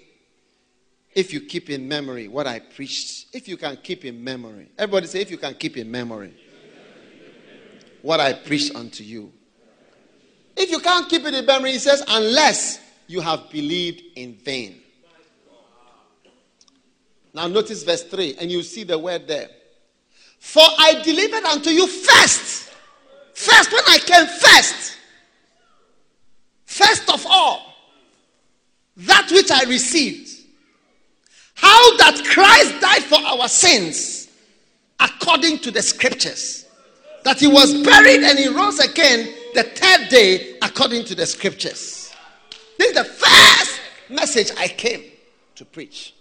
if 1.18 1.34
you 1.34 1.41
keep 1.41 1.72
in 1.72 1.88
memory 1.88 2.28
what 2.28 2.45
I 2.45 2.60
preached. 2.60 3.26
If 3.34 3.48
you 3.48 3.57
can 3.57 3.78
keep 3.78 4.06
in 4.06 4.24
memory. 4.24 4.69
Everybody 4.78 5.07
say, 5.07 5.22
if 5.22 5.32
you 5.32 5.38
can 5.40 5.56
keep 5.56 5.76
in 5.76 5.90
memory 5.90 6.32
what 8.03 8.19
I 8.19 8.34
preached 8.34 8.76
unto 8.76 9.03
you. 9.03 9.34
If 10.56 10.69
you 10.69 10.78
can't 10.80 11.10
keep 11.10 11.26
it 11.26 11.34
in 11.34 11.44
memory, 11.44 11.72
he 11.72 11.80
says, 11.80 12.03
unless 12.07 12.80
you 13.07 13.22
have 13.22 13.49
believed 13.49 14.03
in 14.15 14.36
vain. 14.36 14.80
Now, 17.38 17.46
notice 17.46 17.84
verse 17.84 18.02
3, 18.02 18.38
and 18.42 18.52
you 18.52 18.64
see 18.64 18.84
the 18.84 18.98
word 18.98 19.28
there. 19.28 19.48
For 20.40 20.64
I 20.64 21.00
delivered 21.04 21.44
unto 21.44 21.70
you 21.70 21.86
first. 21.86 22.74
First, 23.36 23.72
when 23.72 23.84
I 23.88 24.00
came 24.00 24.26
first. 24.26 24.98
First 26.66 27.14
of 27.14 27.24
all, 27.30 27.76
that 28.98 29.30
which 29.32 29.52
I 29.52 29.66
received. 29.66 30.32
How 31.54 31.98
that 31.98 32.26
Christ 32.26 32.82
died 32.82 33.04
for 33.04 33.20
our 33.20 33.48
sins 33.48 34.30
according 35.00 35.60
to 35.60 35.70
the 35.70 35.84
scriptures. 35.84 36.66
That 37.24 37.40
he 37.40 37.46
was 37.46 37.84
buried 37.84 38.24
and 38.24 38.40
he 38.40 38.48
rose 38.48 38.80
again 38.80 39.32
the 39.54 39.62
third 39.62 40.10
day 40.10 40.58
according 40.64 41.06
to 41.06 41.14
the 41.14 41.28
scriptures. 41.28 42.12
This 42.80 42.88
is 42.90 42.96
the 42.96 43.04
first 43.04 43.80
message 44.10 44.50
I 44.58 44.70
came 44.70 45.04
to 45.54 45.66
preach. 45.66 46.16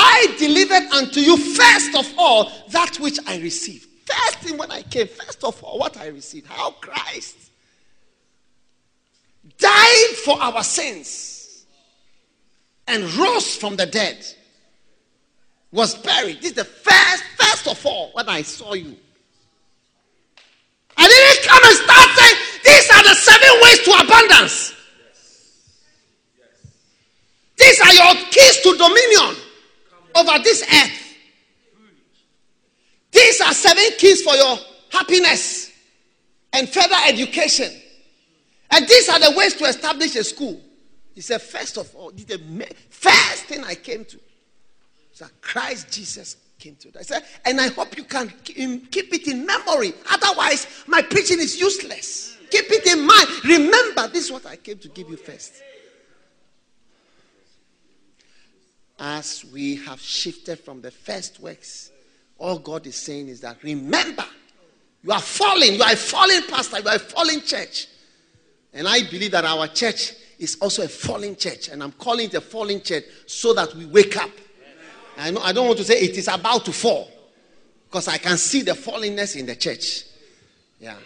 I 0.00 0.36
delivered 0.38 0.92
unto 0.92 1.18
you 1.18 1.36
first 1.36 1.96
of 1.96 2.14
all 2.16 2.52
that 2.68 2.96
which 3.00 3.18
I 3.26 3.38
received. 3.40 3.88
First 4.06 4.38
thing 4.38 4.56
when 4.56 4.70
I 4.70 4.82
came, 4.82 5.08
first 5.08 5.42
of 5.42 5.62
all, 5.64 5.80
what 5.80 5.96
I 5.96 6.06
received. 6.06 6.46
How 6.46 6.70
Christ 6.70 7.36
died 9.58 10.10
for 10.24 10.40
our 10.40 10.62
sins 10.62 11.66
and 12.86 13.12
rose 13.14 13.56
from 13.56 13.74
the 13.74 13.86
dead, 13.86 14.24
was 15.72 15.96
buried. 15.96 16.38
This 16.40 16.52
is 16.52 16.56
the 16.56 16.64
first, 16.64 17.24
first 17.36 17.66
of 17.66 17.84
all, 17.84 18.10
when 18.12 18.28
I 18.28 18.42
saw 18.42 18.74
you. 18.74 18.96
I 20.96 21.08
didn't 21.08 21.48
come 21.48 21.62
and 21.64 21.76
start 21.76 22.08
saying, 22.16 22.36
these 22.64 22.90
are 22.90 23.02
the 23.02 23.14
seven 23.14 23.60
ways 23.62 23.78
to 23.80 23.92
abundance. 24.04 24.74
These 27.56 27.80
are 27.80 27.92
your 27.92 28.14
keys 28.30 28.60
to 28.62 28.76
dominion 28.78 29.47
over 30.18 30.42
this 30.42 30.62
earth. 30.62 31.16
These 33.12 33.40
are 33.40 33.52
seven 33.52 33.84
keys 33.98 34.22
for 34.22 34.34
your 34.34 34.58
happiness 34.90 35.72
and 36.52 36.68
further 36.68 36.96
education. 37.06 37.72
And 38.70 38.86
these 38.86 39.08
are 39.08 39.18
the 39.18 39.36
ways 39.36 39.54
to 39.56 39.64
establish 39.64 40.14
a 40.16 40.24
school. 40.24 40.60
He 41.14 41.20
said, 41.20 41.40
first 41.40 41.78
of 41.78 41.94
all, 41.94 42.10
the 42.10 42.68
first 42.90 43.44
thing 43.44 43.64
I 43.64 43.74
came 43.74 44.04
to 44.04 44.18
is 45.12 45.18
that 45.20 45.30
Christ 45.40 45.90
Jesus 45.90 46.36
came 46.58 46.76
to. 46.76 46.90
I 46.98 47.02
said, 47.02 47.24
and 47.44 47.60
I 47.60 47.68
hope 47.68 47.96
you 47.96 48.04
can 48.04 48.32
keep 48.44 49.14
it 49.14 49.26
in 49.26 49.46
memory. 49.46 49.94
Otherwise, 50.10 50.66
my 50.86 51.02
preaching 51.02 51.40
is 51.40 51.58
useless. 51.58 52.36
Keep 52.50 52.66
it 52.68 52.86
in 52.86 53.06
mind. 53.06 53.28
Remember, 53.44 54.08
this 54.08 54.26
is 54.26 54.32
what 54.32 54.46
I 54.46 54.56
came 54.56 54.78
to 54.78 54.88
give 54.88 55.08
you 55.08 55.16
first. 55.16 55.62
As 58.98 59.44
we 59.52 59.76
have 59.76 60.00
shifted 60.00 60.58
from 60.58 60.80
the 60.80 60.90
first 60.90 61.40
works, 61.40 61.90
all 62.38 62.58
God 62.58 62.86
is 62.86 62.96
saying 62.96 63.28
is 63.28 63.40
that 63.40 63.62
remember, 63.62 64.24
you 65.02 65.12
are 65.12 65.20
falling. 65.20 65.74
You 65.74 65.82
are 65.82 65.92
a 65.92 65.96
falling 65.96 66.42
pastor. 66.48 66.80
You 66.80 66.88
are 66.88 66.96
a 66.96 67.00
falling 67.00 67.40
church. 67.42 67.88
And 68.72 68.86
I 68.86 69.02
believe 69.08 69.30
that 69.32 69.44
our 69.44 69.68
church 69.68 70.12
is 70.38 70.56
also 70.60 70.84
a 70.84 70.88
falling 70.88 71.36
church. 71.36 71.68
And 71.68 71.82
I'm 71.82 71.92
calling 71.92 72.26
it 72.26 72.34
a 72.34 72.40
falling 72.40 72.80
church 72.80 73.04
so 73.26 73.52
that 73.54 73.74
we 73.74 73.86
wake 73.86 74.16
up. 74.16 74.30
I, 75.16 75.30
know, 75.30 75.40
I 75.40 75.52
don't 75.52 75.66
want 75.66 75.78
to 75.78 75.84
say 75.84 76.00
it 76.00 76.16
is 76.16 76.28
about 76.28 76.64
to 76.66 76.72
fall 76.72 77.10
because 77.86 78.06
I 78.06 78.18
can 78.18 78.36
see 78.36 78.62
the 78.62 78.72
fallenness 78.72 79.36
in 79.36 79.46
the 79.46 79.56
church. 79.56 80.04
Yeah. 80.78 80.96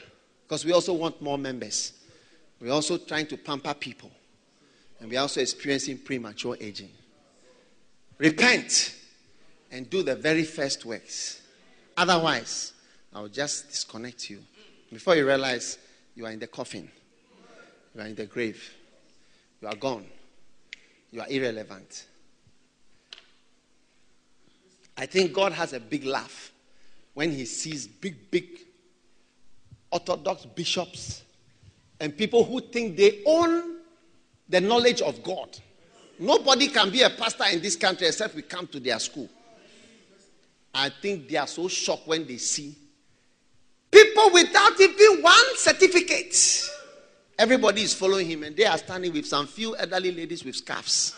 Because 0.46 0.64
we 0.64 0.72
also 0.72 0.92
want 0.92 1.22
more 1.22 1.38
members. 1.38 1.92
We're 2.60 2.72
also 2.72 2.98
trying 2.98 3.26
to 3.28 3.36
pamper 3.36 3.74
people. 3.74 4.10
And 5.00 5.10
we're 5.10 5.20
also 5.20 5.40
experiencing 5.40 5.98
premature 5.98 6.56
aging. 6.60 6.90
Repent 8.22 8.94
and 9.72 9.90
do 9.90 10.04
the 10.04 10.14
very 10.14 10.44
first 10.44 10.84
works. 10.84 11.42
Otherwise, 11.96 12.72
I'll 13.12 13.26
just 13.26 13.68
disconnect 13.68 14.30
you. 14.30 14.38
Before 14.92 15.16
you 15.16 15.26
realize 15.26 15.76
you 16.14 16.24
are 16.26 16.30
in 16.30 16.38
the 16.38 16.46
coffin, 16.46 16.88
you 17.92 18.00
are 18.00 18.06
in 18.06 18.14
the 18.14 18.26
grave, 18.26 18.62
you 19.60 19.66
are 19.66 19.74
gone, 19.74 20.06
you 21.10 21.20
are 21.20 21.28
irrelevant. 21.28 22.06
I 24.96 25.06
think 25.06 25.32
God 25.32 25.50
has 25.50 25.72
a 25.72 25.80
big 25.80 26.04
laugh 26.04 26.52
when 27.14 27.32
he 27.32 27.44
sees 27.44 27.88
big, 27.88 28.30
big 28.30 28.46
Orthodox 29.90 30.46
bishops 30.46 31.24
and 31.98 32.16
people 32.16 32.44
who 32.44 32.60
think 32.60 32.96
they 32.96 33.20
own 33.26 33.78
the 34.48 34.60
knowledge 34.60 35.02
of 35.02 35.24
God 35.24 35.58
Nobody 36.22 36.68
can 36.68 36.88
be 36.88 37.02
a 37.02 37.10
pastor 37.10 37.46
in 37.52 37.60
this 37.60 37.74
country 37.74 38.06
except 38.06 38.36
we 38.36 38.42
come 38.42 38.68
to 38.68 38.78
their 38.78 39.00
school. 39.00 39.28
I 40.72 40.88
think 40.88 41.28
they 41.28 41.36
are 41.36 41.48
so 41.48 41.66
shocked 41.66 42.06
when 42.06 42.24
they 42.24 42.36
see 42.36 42.76
people 43.90 44.30
without 44.32 44.80
even 44.80 45.20
one 45.20 45.56
certificate. 45.56 46.70
Everybody 47.36 47.82
is 47.82 47.92
following 47.92 48.28
him, 48.28 48.44
and 48.44 48.56
they 48.56 48.64
are 48.66 48.78
standing 48.78 49.12
with 49.12 49.26
some 49.26 49.48
few 49.48 49.74
elderly 49.74 50.12
ladies 50.12 50.44
with 50.44 50.54
scarves. 50.54 51.16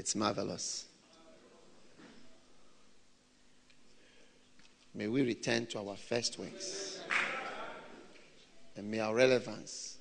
It's 0.00 0.16
marvelous. 0.16 0.86
May 4.94 5.08
we 5.08 5.20
return 5.20 5.66
to 5.66 5.78
our 5.80 5.94
first 5.94 6.38
ways. 6.38 7.00
And 8.76 8.90
may 8.90 9.00
our 9.00 9.14
relevance 9.14 9.98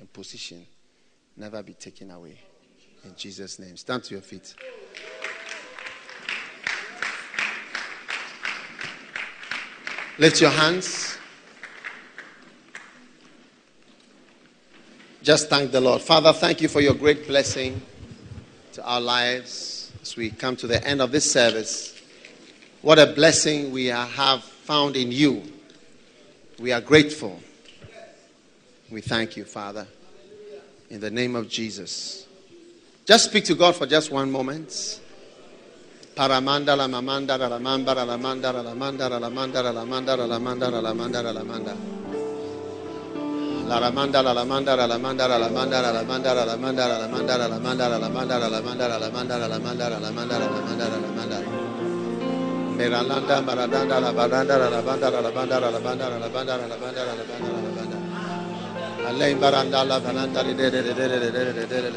and 0.00 0.10
position 0.10 0.64
never 1.36 1.62
be 1.62 1.74
taken 1.74 2.10
away. 2.12 2.40
In 3.04 3.14
Jesus' 3.14 3.58
name. 3.58 3.76
Stand 3.76 4.04
to 4.04 4.14
your 4.14 4.22
feet. 4.22 4.54
Lift 10.18 10.40
your 10.40 10.50
hands. 10.50 11.18
Just 15.22 15.50
thank 15.50 15.72
the 15.72 15.80
Lord. 15.82 16.00
Father, 16.00 16.32
thank 16.32 16.62
you 16.62 16.68
for 16.68 16.80
your 16.80 16.94
great 16.94 17.26
blessing 17.26 17.82
to 18.72 18.84
our 18.84 19.00
lives 19.00 19.92
as 20.02 20.16
we 20.16 20.30
come 20.30 20.56
to 20.56 20.66
the 20.66 20.84
end 20.86 21.00
of 21.00 21.12
this 21.12 21.30
service. 21.30 22.00
What 22.80 22.98
a 22.98 23.06
blessing 23.06 23.70
we 23.70 23.86
have 23.86 24.42
found 24.42 24.96
in 24.96 25.12
you. 25.12 25.42
We 26.58 26.72
are 26.72 26.80
grateful. 26.80 27.40
We 28.90 29.00
thank 29.00 29.36
you, 29.36 29.44
Father, 29.44 29.86
in 30.90 31.00
the 31.00 31.10
name 31.10 31.36
of 31.36 31.48
Jesus. 31.48 32.26
Just 33.06 33.26
speak 33.26 33.44
to 33.44 33.54
God 33.54 33.76
for 33.76 33.86
just 33.86 34.10
one 34.10 34.30
moment. 34.30 35.00
Paramanda 36.14 36.76
la 36.76 36.86
mamanda 36.86 37.38
la 37.38 37.46
la 37.46 37.58
la 37.58 37.66
la 37.96 38.16
la 40.80 40.92
la 40.92 41.32
la 41.32 41.32
la 41.32 42.01
la 43.72 43.80
lamanda, 43.80 44.20
la 44.22 44.34
lamanda, 44.34 44.76
la 44.76 44.86
lamanda, 44.86 45.26
la 45.26 45.38
lamanda, 45.38 45.80
la 45.80 45.92
lamanda, 45.92 46.28
la 46.28 46.44
lamanda, 46.44 46.84
la 46.84 47.48
lamanda. 51.00 51.38
Meralanda, 52.76 53.40
maradanda, 53.40 54.00
la 54.00 54.12
baranda, 54.12 54.58
la 54.58 54.68
lavanda, 54.68 55.10
la 55.10 55.20
lavanda, 55.22 55.60
la 55.60 55.70
lavanda, 55.70 56.08
la 56.08 56.18
lavanda, 56.18 56.56
la 56.58 56.66
la 56.66 56.76
la 56.76 57.14
lavanda. 57.14 57.96
Alain 59.08 59.40
baranda, 59.40 59.84
la 59.84 59.98
baranda, 60.00 60.42
le 60.42 60.54
de 60.54 60.70
de 60.70 60.82
de 60.82 60.92
de 60.94 61.08
de 61.08 61.18
de 61.18 61.30
de 61.30 61.52
de 61.52 61.64
de 61.64 61.80
de 61.80 61.90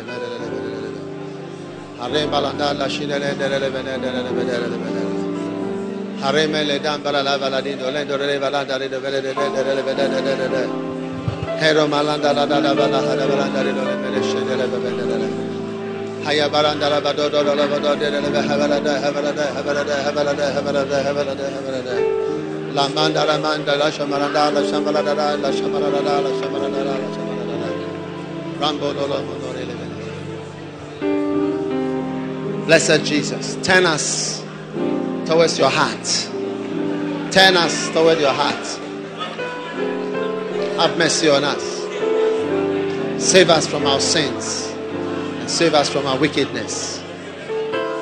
de 9.96 10.50
de 10.50 10.95
Blessed 32.66 33.06
Jesus, 33.06 33.58
turn 33.62 33.86
us 33.86 34.42
towards 35.28 35.60
your 35.60 35.70
heart. 35.70 36.06
Turn 37.32 37.56
us 37.58 37.90
towards 37.92 38.20
your 38.20 38.34
heart. 38.34 38.85
Have 40.78 40.98
mercy 40.98 41.30
on 41.30 41.46
us. 41.46 41.64
Save 43.24 43.50
us 43.50 43.66
from 43.66 43.86
our 43.88 44.02
sins 44.02 44.68
and 44.76 45.50
save 45.50 45.74
us 45.74 45.90
from 45.90 46.06
our 46.06 46.20
wickedness. 46.20 47.00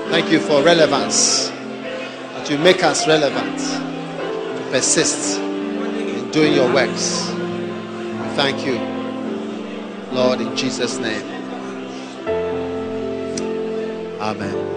Thank 0.10 0.32
you 0.32 0.40
for 0.40 0.64
relevance. 0.64 1.50
That 1.50 2.50
you 2.50 2.58
make 2.58 2.84
us 2.84 3.08
relevant 3.08 3.60
to 3.60 4.68
persist 4.72 5.40
in 5.40 6.32
doing 6.32 6.54
your 6.54 6.74
works. 6.74 7.30
We 7.30 8.28
thank 8.36 8.66
you, 8.66 8.80
Lord, 10.12 10.41
in 10.41 10.58
Jesus' 10.58 10.98
name. 10.98 11.30
Amen. 14.20 14.74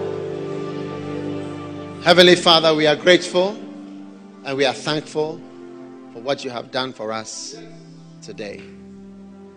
Heavenly 2.03 2.35
Father, 2.35 2.75
we 2.75 2.85
are 2.85 2.95
grateful 2.95 3.57
and 4.45 4.55
we 4.55 4.65
are 4.65 4.73
thankful 4.73 5.41
for 6.13 6.21
what 6.21 6.45
you 6.45 6.51
have 6.51 6.69
done 6.69 6.93
for 6.93 7.11
us 7.11 7.57
today. 8.27 8.61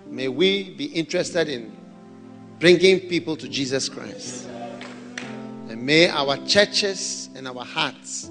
May 0.07 0.29
we 0.29 0.71
be 0.71 0.85
interested 0.85 1.49
in 1.49 1.77
bringing 2.61 3.01
people 3.01 3.37
to 3.37 3.49
Jesus 3.49 3.89
Christ. 3.89 4.49
And 5.69 5.83
may 5.83 6.09
our 6.09 6.37
churches 6.47 7.31
and 7.35 7.49
our 7.49 7.65
hearts 7.65 8.31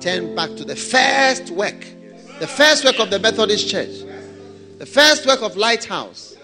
turn 0.00 0.34
back 0.34 0.56
to 0.56 0.64
the 0.64 0.74
first 0.74 1.50
work, 1.50 1.86
the 2.40 2.46
first 2.46 2.82
work 2.86 2.98
of 2.98 3.10
the 3.10 3.18
Methodist 3.18 3.68
Church, 3.68 3.90
the 4.78 4.86
first 4.86 5.26
work 5.26 5.42
of 5.42 5.54
Lighthouse, 5.54 6.34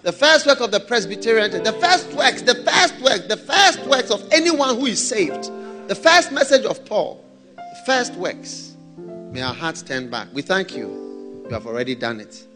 the 0.00 0.12
first 0.12 0.46
work 0.46 0.60
of 0.60 0.70
the 0.70 0.80
Presbyterian 0.80 1.50
the 1.64 1.72
first 1.74 2.10
works, 2.14 2.40
the 2.40 2.54
first 2.54 2.98
work, 3.02 3.28
the 3.28 3.36
first 3.36 3.84
works 3.86 4.10
of 4.10 4.26
anyone 4.32 4.74
who 4.76 4.86
is 4.86 5.06
saved, 5.06 5.50
the 5.88 5.94
first 5.94 6.32
message 6.32 6.64
of 6.64 6.82
Paul, 6.86 7.22
the 7.56 7.82
first 7.84 8.14
works. 8.14 8.74
May 8.96 9.42
our 9.42 9.52
hearts 9.52 9.82
turn 9.82 10.08
back. 10.08 10.28
We 10.32 10.40
thank 10.40 10.74
you. 10.74 11.42
You 11.44 11.50
have 11.50 11.66
already 11.66 11.94
done 11.94 12.20
it. 12.20 12.46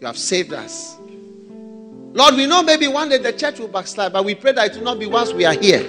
You 0.00 0.06
have 0.06 0.16
saved 0.16 0.52
us. 0.52 0.96
Lord, 2.12 2.34
we 2.34 2.46
know 2.46 2.62
maybe 2.62 2.88
one 2.88 3.08
day 3.08 3.18
the 3.18 3.32
church 3.32 3.58
will 3.58 3.68
backslide, 3.68 4.12
but 4.12 4.24
we 4.24 4.34
pray 4.34 4.52
that 4.52 4.70
it 4.70 4.76
will 4.76 4.84
not 4.84 4.98
be 4.98 5.06
whilst 5.06 5.34
we 5.34 5.44
are 5.44 5.54
here. 5.54 5.84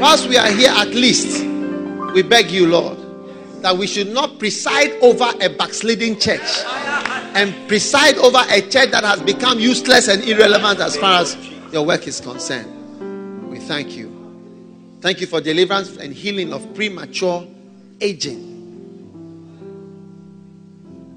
Whilst 0.00 0.28
we 0.28 0.36
are 0.36 0.50
here, 0.50 0.70
at 0.70 0.88
least, 0.88 1.44
we 2.14 2.22
beg 2.22 2.50
you, 2.50 2.66
Lord, 2.66 2.98
that 3.62 3.76
we 3.76 3.86
should 3.86 4.08
not 4.08 4.38
preside 4.38 4.90
over 5.02 5.30
a 5.40 5.48
backsliding 5.50 6.18
church 6.18 6.40
and 7.34 7.68
preside 7.68 8.16
over 8.16 8.42
a 8.48 8.62
church 8.62 8.90
that 8.90 9.04
has 9.04 9.20
become 9.22 9.60
useless 9.60 10.08
and 10.08 10.24
irrelevant 10.24 10.80
as 10.80 10.96
far 10.96 11.20
as 11.20 11.36
your 11.70 11.84
work 11.84 12.08
is 12.08 12.20
concerned. 12.20 13.50
We 13.50 13.58
thank 13.58 13.94
you. 13.96 14.10
Thank 15.00 15.20
you 15.20 15.26
for 15.26 15.40
deliverance 15.40 15.96
and 15.98 16.12
healing 16.14 16.52
of 16.52 16.74
premature 16.74 17.46
aging. 18.00 18.48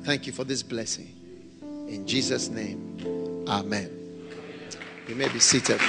Thank 0.04 0.28
you 0.28 0.34
for 0.34 0.44
this 0.44 0.62
blessing. 0.62 1.15
In 1.88 2.06
Jesus' 2.06 2.50
name, 2.50 3.46
Amen. 3.48 3.92
You 5.08 5.16
may 5.16 5.28
be 5.30 5.40
seated. 5.40 5.80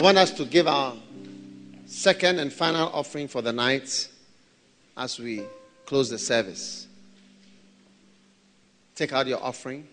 I 0.00 0.02
want 0.02 0.16
us 0.16 0.30
to 0.32 0.46
give 0.46 0.66
our 0.66 0.94
second 1.86 2.38
and 2.38 2.50
final 2.50 2.88
offering 2.88 3.28
for 3.28 3.42
the 3.42 3.52
night 3.52 4.08
as 4.96 5.18
we 5.18 5.42
close 5.84 6.08
the 6.08 6.18
service. 6.18 6.86
Take 9.00 9.14
out 9.14 9.26
your 9.26 9.42
offering. 9.42 9.88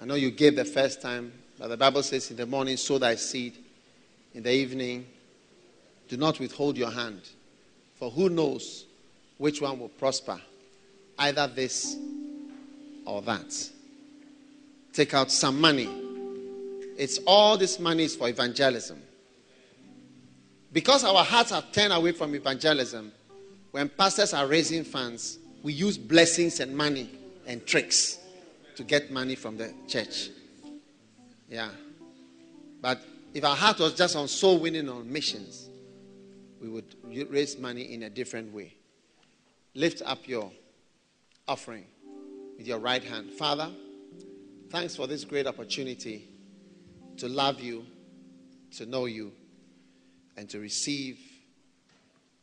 I 0.00 0.04
know 0.04 0.16
you 0.16 0.32
gave 0.32 0.56
the 0.56 0.64
first 0.64 1.00
time, 1.00 1.32
but 1.60 1.68
the 1.68 1.76
Bible 1.76 2.02
says 2.02 2.28
in 2.28 2.36
the 2.36 2.44
morning, 2.44 2.76
sow 2.76 2.98
thy 2.98 3.14
seed. 3.14 3.56
In 4.34 4.42
the 4.42 4.52
evening, 4.52 5.06
do 6.08 6.16
not 6.16 6.40
withhold 6.40 6.76
your 6.76 6.90
hand. 6.90 7.20
For 8.00 8.10
who 8.10 8.30
knows 8.30 8.84
which 9.38 9.62
one 9.62 9.78
will 9.78 9.90
prosper, 9.90 10.40
either 11.20 11.46
this 11.46 11.96
or 13.04 13.22
that. 13.22 13.54
Take 14.92 15.14
out 15.14 15.30
some 15.30 15.60
money. 15.60 15.88
It's 16.98 17.20
all 17.28 17.56
this 17.56 17.78
money 17.78 18.02
is 18.02 18.16
for 18.16 18.28
evangelism. 18.28 19.00
Because 20.72 21.04
our 21.04 21.22
hearts 21.22 21.52
have 21.52 21.70
turned 21.70 21.92
away 21.92 22.10
from 22.10 22.34
evangelism, 22.34 23.12
when 23.70 23.88
pastors 23.88 24.34
are 24.34 24.48
raising 24.48 24.82
funds, 24.82 25.38
we 25.62 25.72
use 25.72 25.96
blessings 25.96 26.58
and 26.58 26.76
money 26.76 27.08
and 27.46 27.66
tricks 27.66 28.18
to 28.76 28.84
get 28.84 29.10
money 29.10 29.34
from 29.34 29.56
the 29.56 29.72
church. 29.86 30.30
Yeah. 31.48 31.70
But 32.80 33.02
if 33.34 33.44
our 33.44 33.56
heart 33.56 33.78
was 33.78 33.94
just 33.94 34.16
on 34.16 34.28
soul 34.28 34.58
winning 34.58 34.88
on 34.88 35.10
missions, 35.10 35.68
we 36.60 36.68
would 36.68 36.94
raise 37.30 37.58
money 37.58 37.92
in 37.92 38.04
a 38.04 38.10
different 38.10 38.52
way. 38.54 38.74
Lift 39.74 40.02
up 40.04 40.28
your 40.28 40.50
offering 41.48 41.86
with 42.56 42.66
your 42.66 42.78
right 42.78 43.02
hand. 43.02 43.32
Father, 43.32 43.70
thanks 44.70 44.94
for 44.94 45.06
this 45.06 45.24
great 45.24 45.46
opportunity 45.46 46.28
to 47.16 47.28
love 47.28 47.60
you, 47.60 47.84
to 48.76 48.86
know 48.86 49.06
you, 49.06 49.32
and 50.36 50.48
to 50.50 50.58
receive 50.58 51.18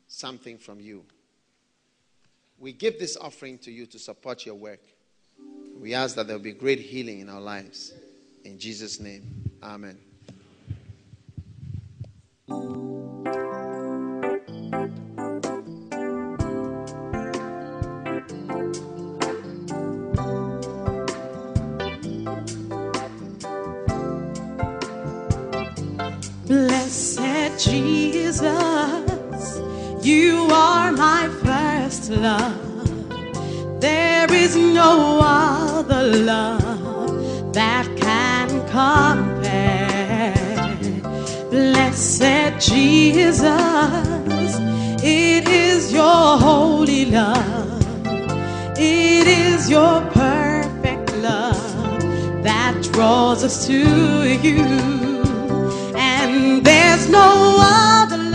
something 0.07 0.57
from 0.57 0.79
you. 0.79 1.03
We 2.59 2.73
give 2.73 2.99
this 2.99 3.15
offering 3.15 3.57
to 3.59 3.71
you 3.71 3.85
to 3.85 3.97
support 3.97 4.45
your 4.45 4.55
work. 4.55 4.81
We 5.79 5.93
ask 5.93 6.15
that 6.15 6.27
there 6.27 6.35
will 6.35 6.43
be 6.43 6.51
great 6.51 6.79
healing 6.79 7.21
in 7.21 7.29
our 7.29 7.39
lives. 7.39 7.93
In 8.43 8.59
Jesus' 8.59 8.99
name, 8.99 9.49
amen. 9.63 9.97
Blessed 26.45 27.63
Jesus, 27.63 28.41
you 30.05 30.47
are 30.51 30.91
my 30.91 31.38
first 31.89 32.11
love. 32.11 33.81
There 33.81 34.31
is 34.31 34.55
no 34.55 35.19
other 35.23 36.03
love 36.03 37.53
that 37.53 37.85
can 37.97 38.49
compare. 38.67 40.35
Blessed 41.49 42.59
Jesus, 42.59 43.41
it 45.01 45.47
is 45.47 45.91
your 45.91 46.37
holy 46.37 47.05
love, 47.05 47.81
it 48.77 49.27
is 49.27 49.67
your 49.67 50.01
perfect 50.11 51.15
love 51.17 52.03
that 52.43 52.75
draws 52.91 53.43
us 53.43 53.65
to 53.65 53.79
you. 54.45 54.63
And 55.95 56.63
there's 56.63 57.09
no 57.09 57.57
other 57.59 58.28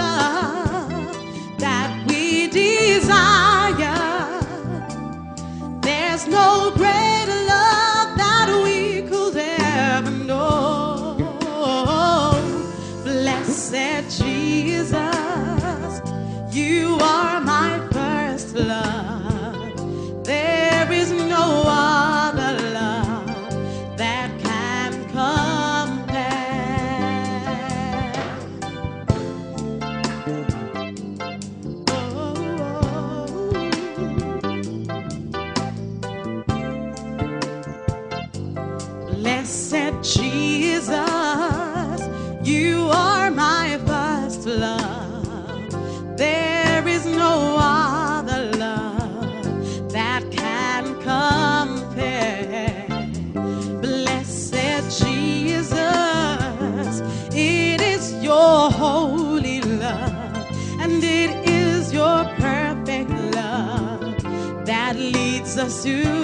to 65.85 66.24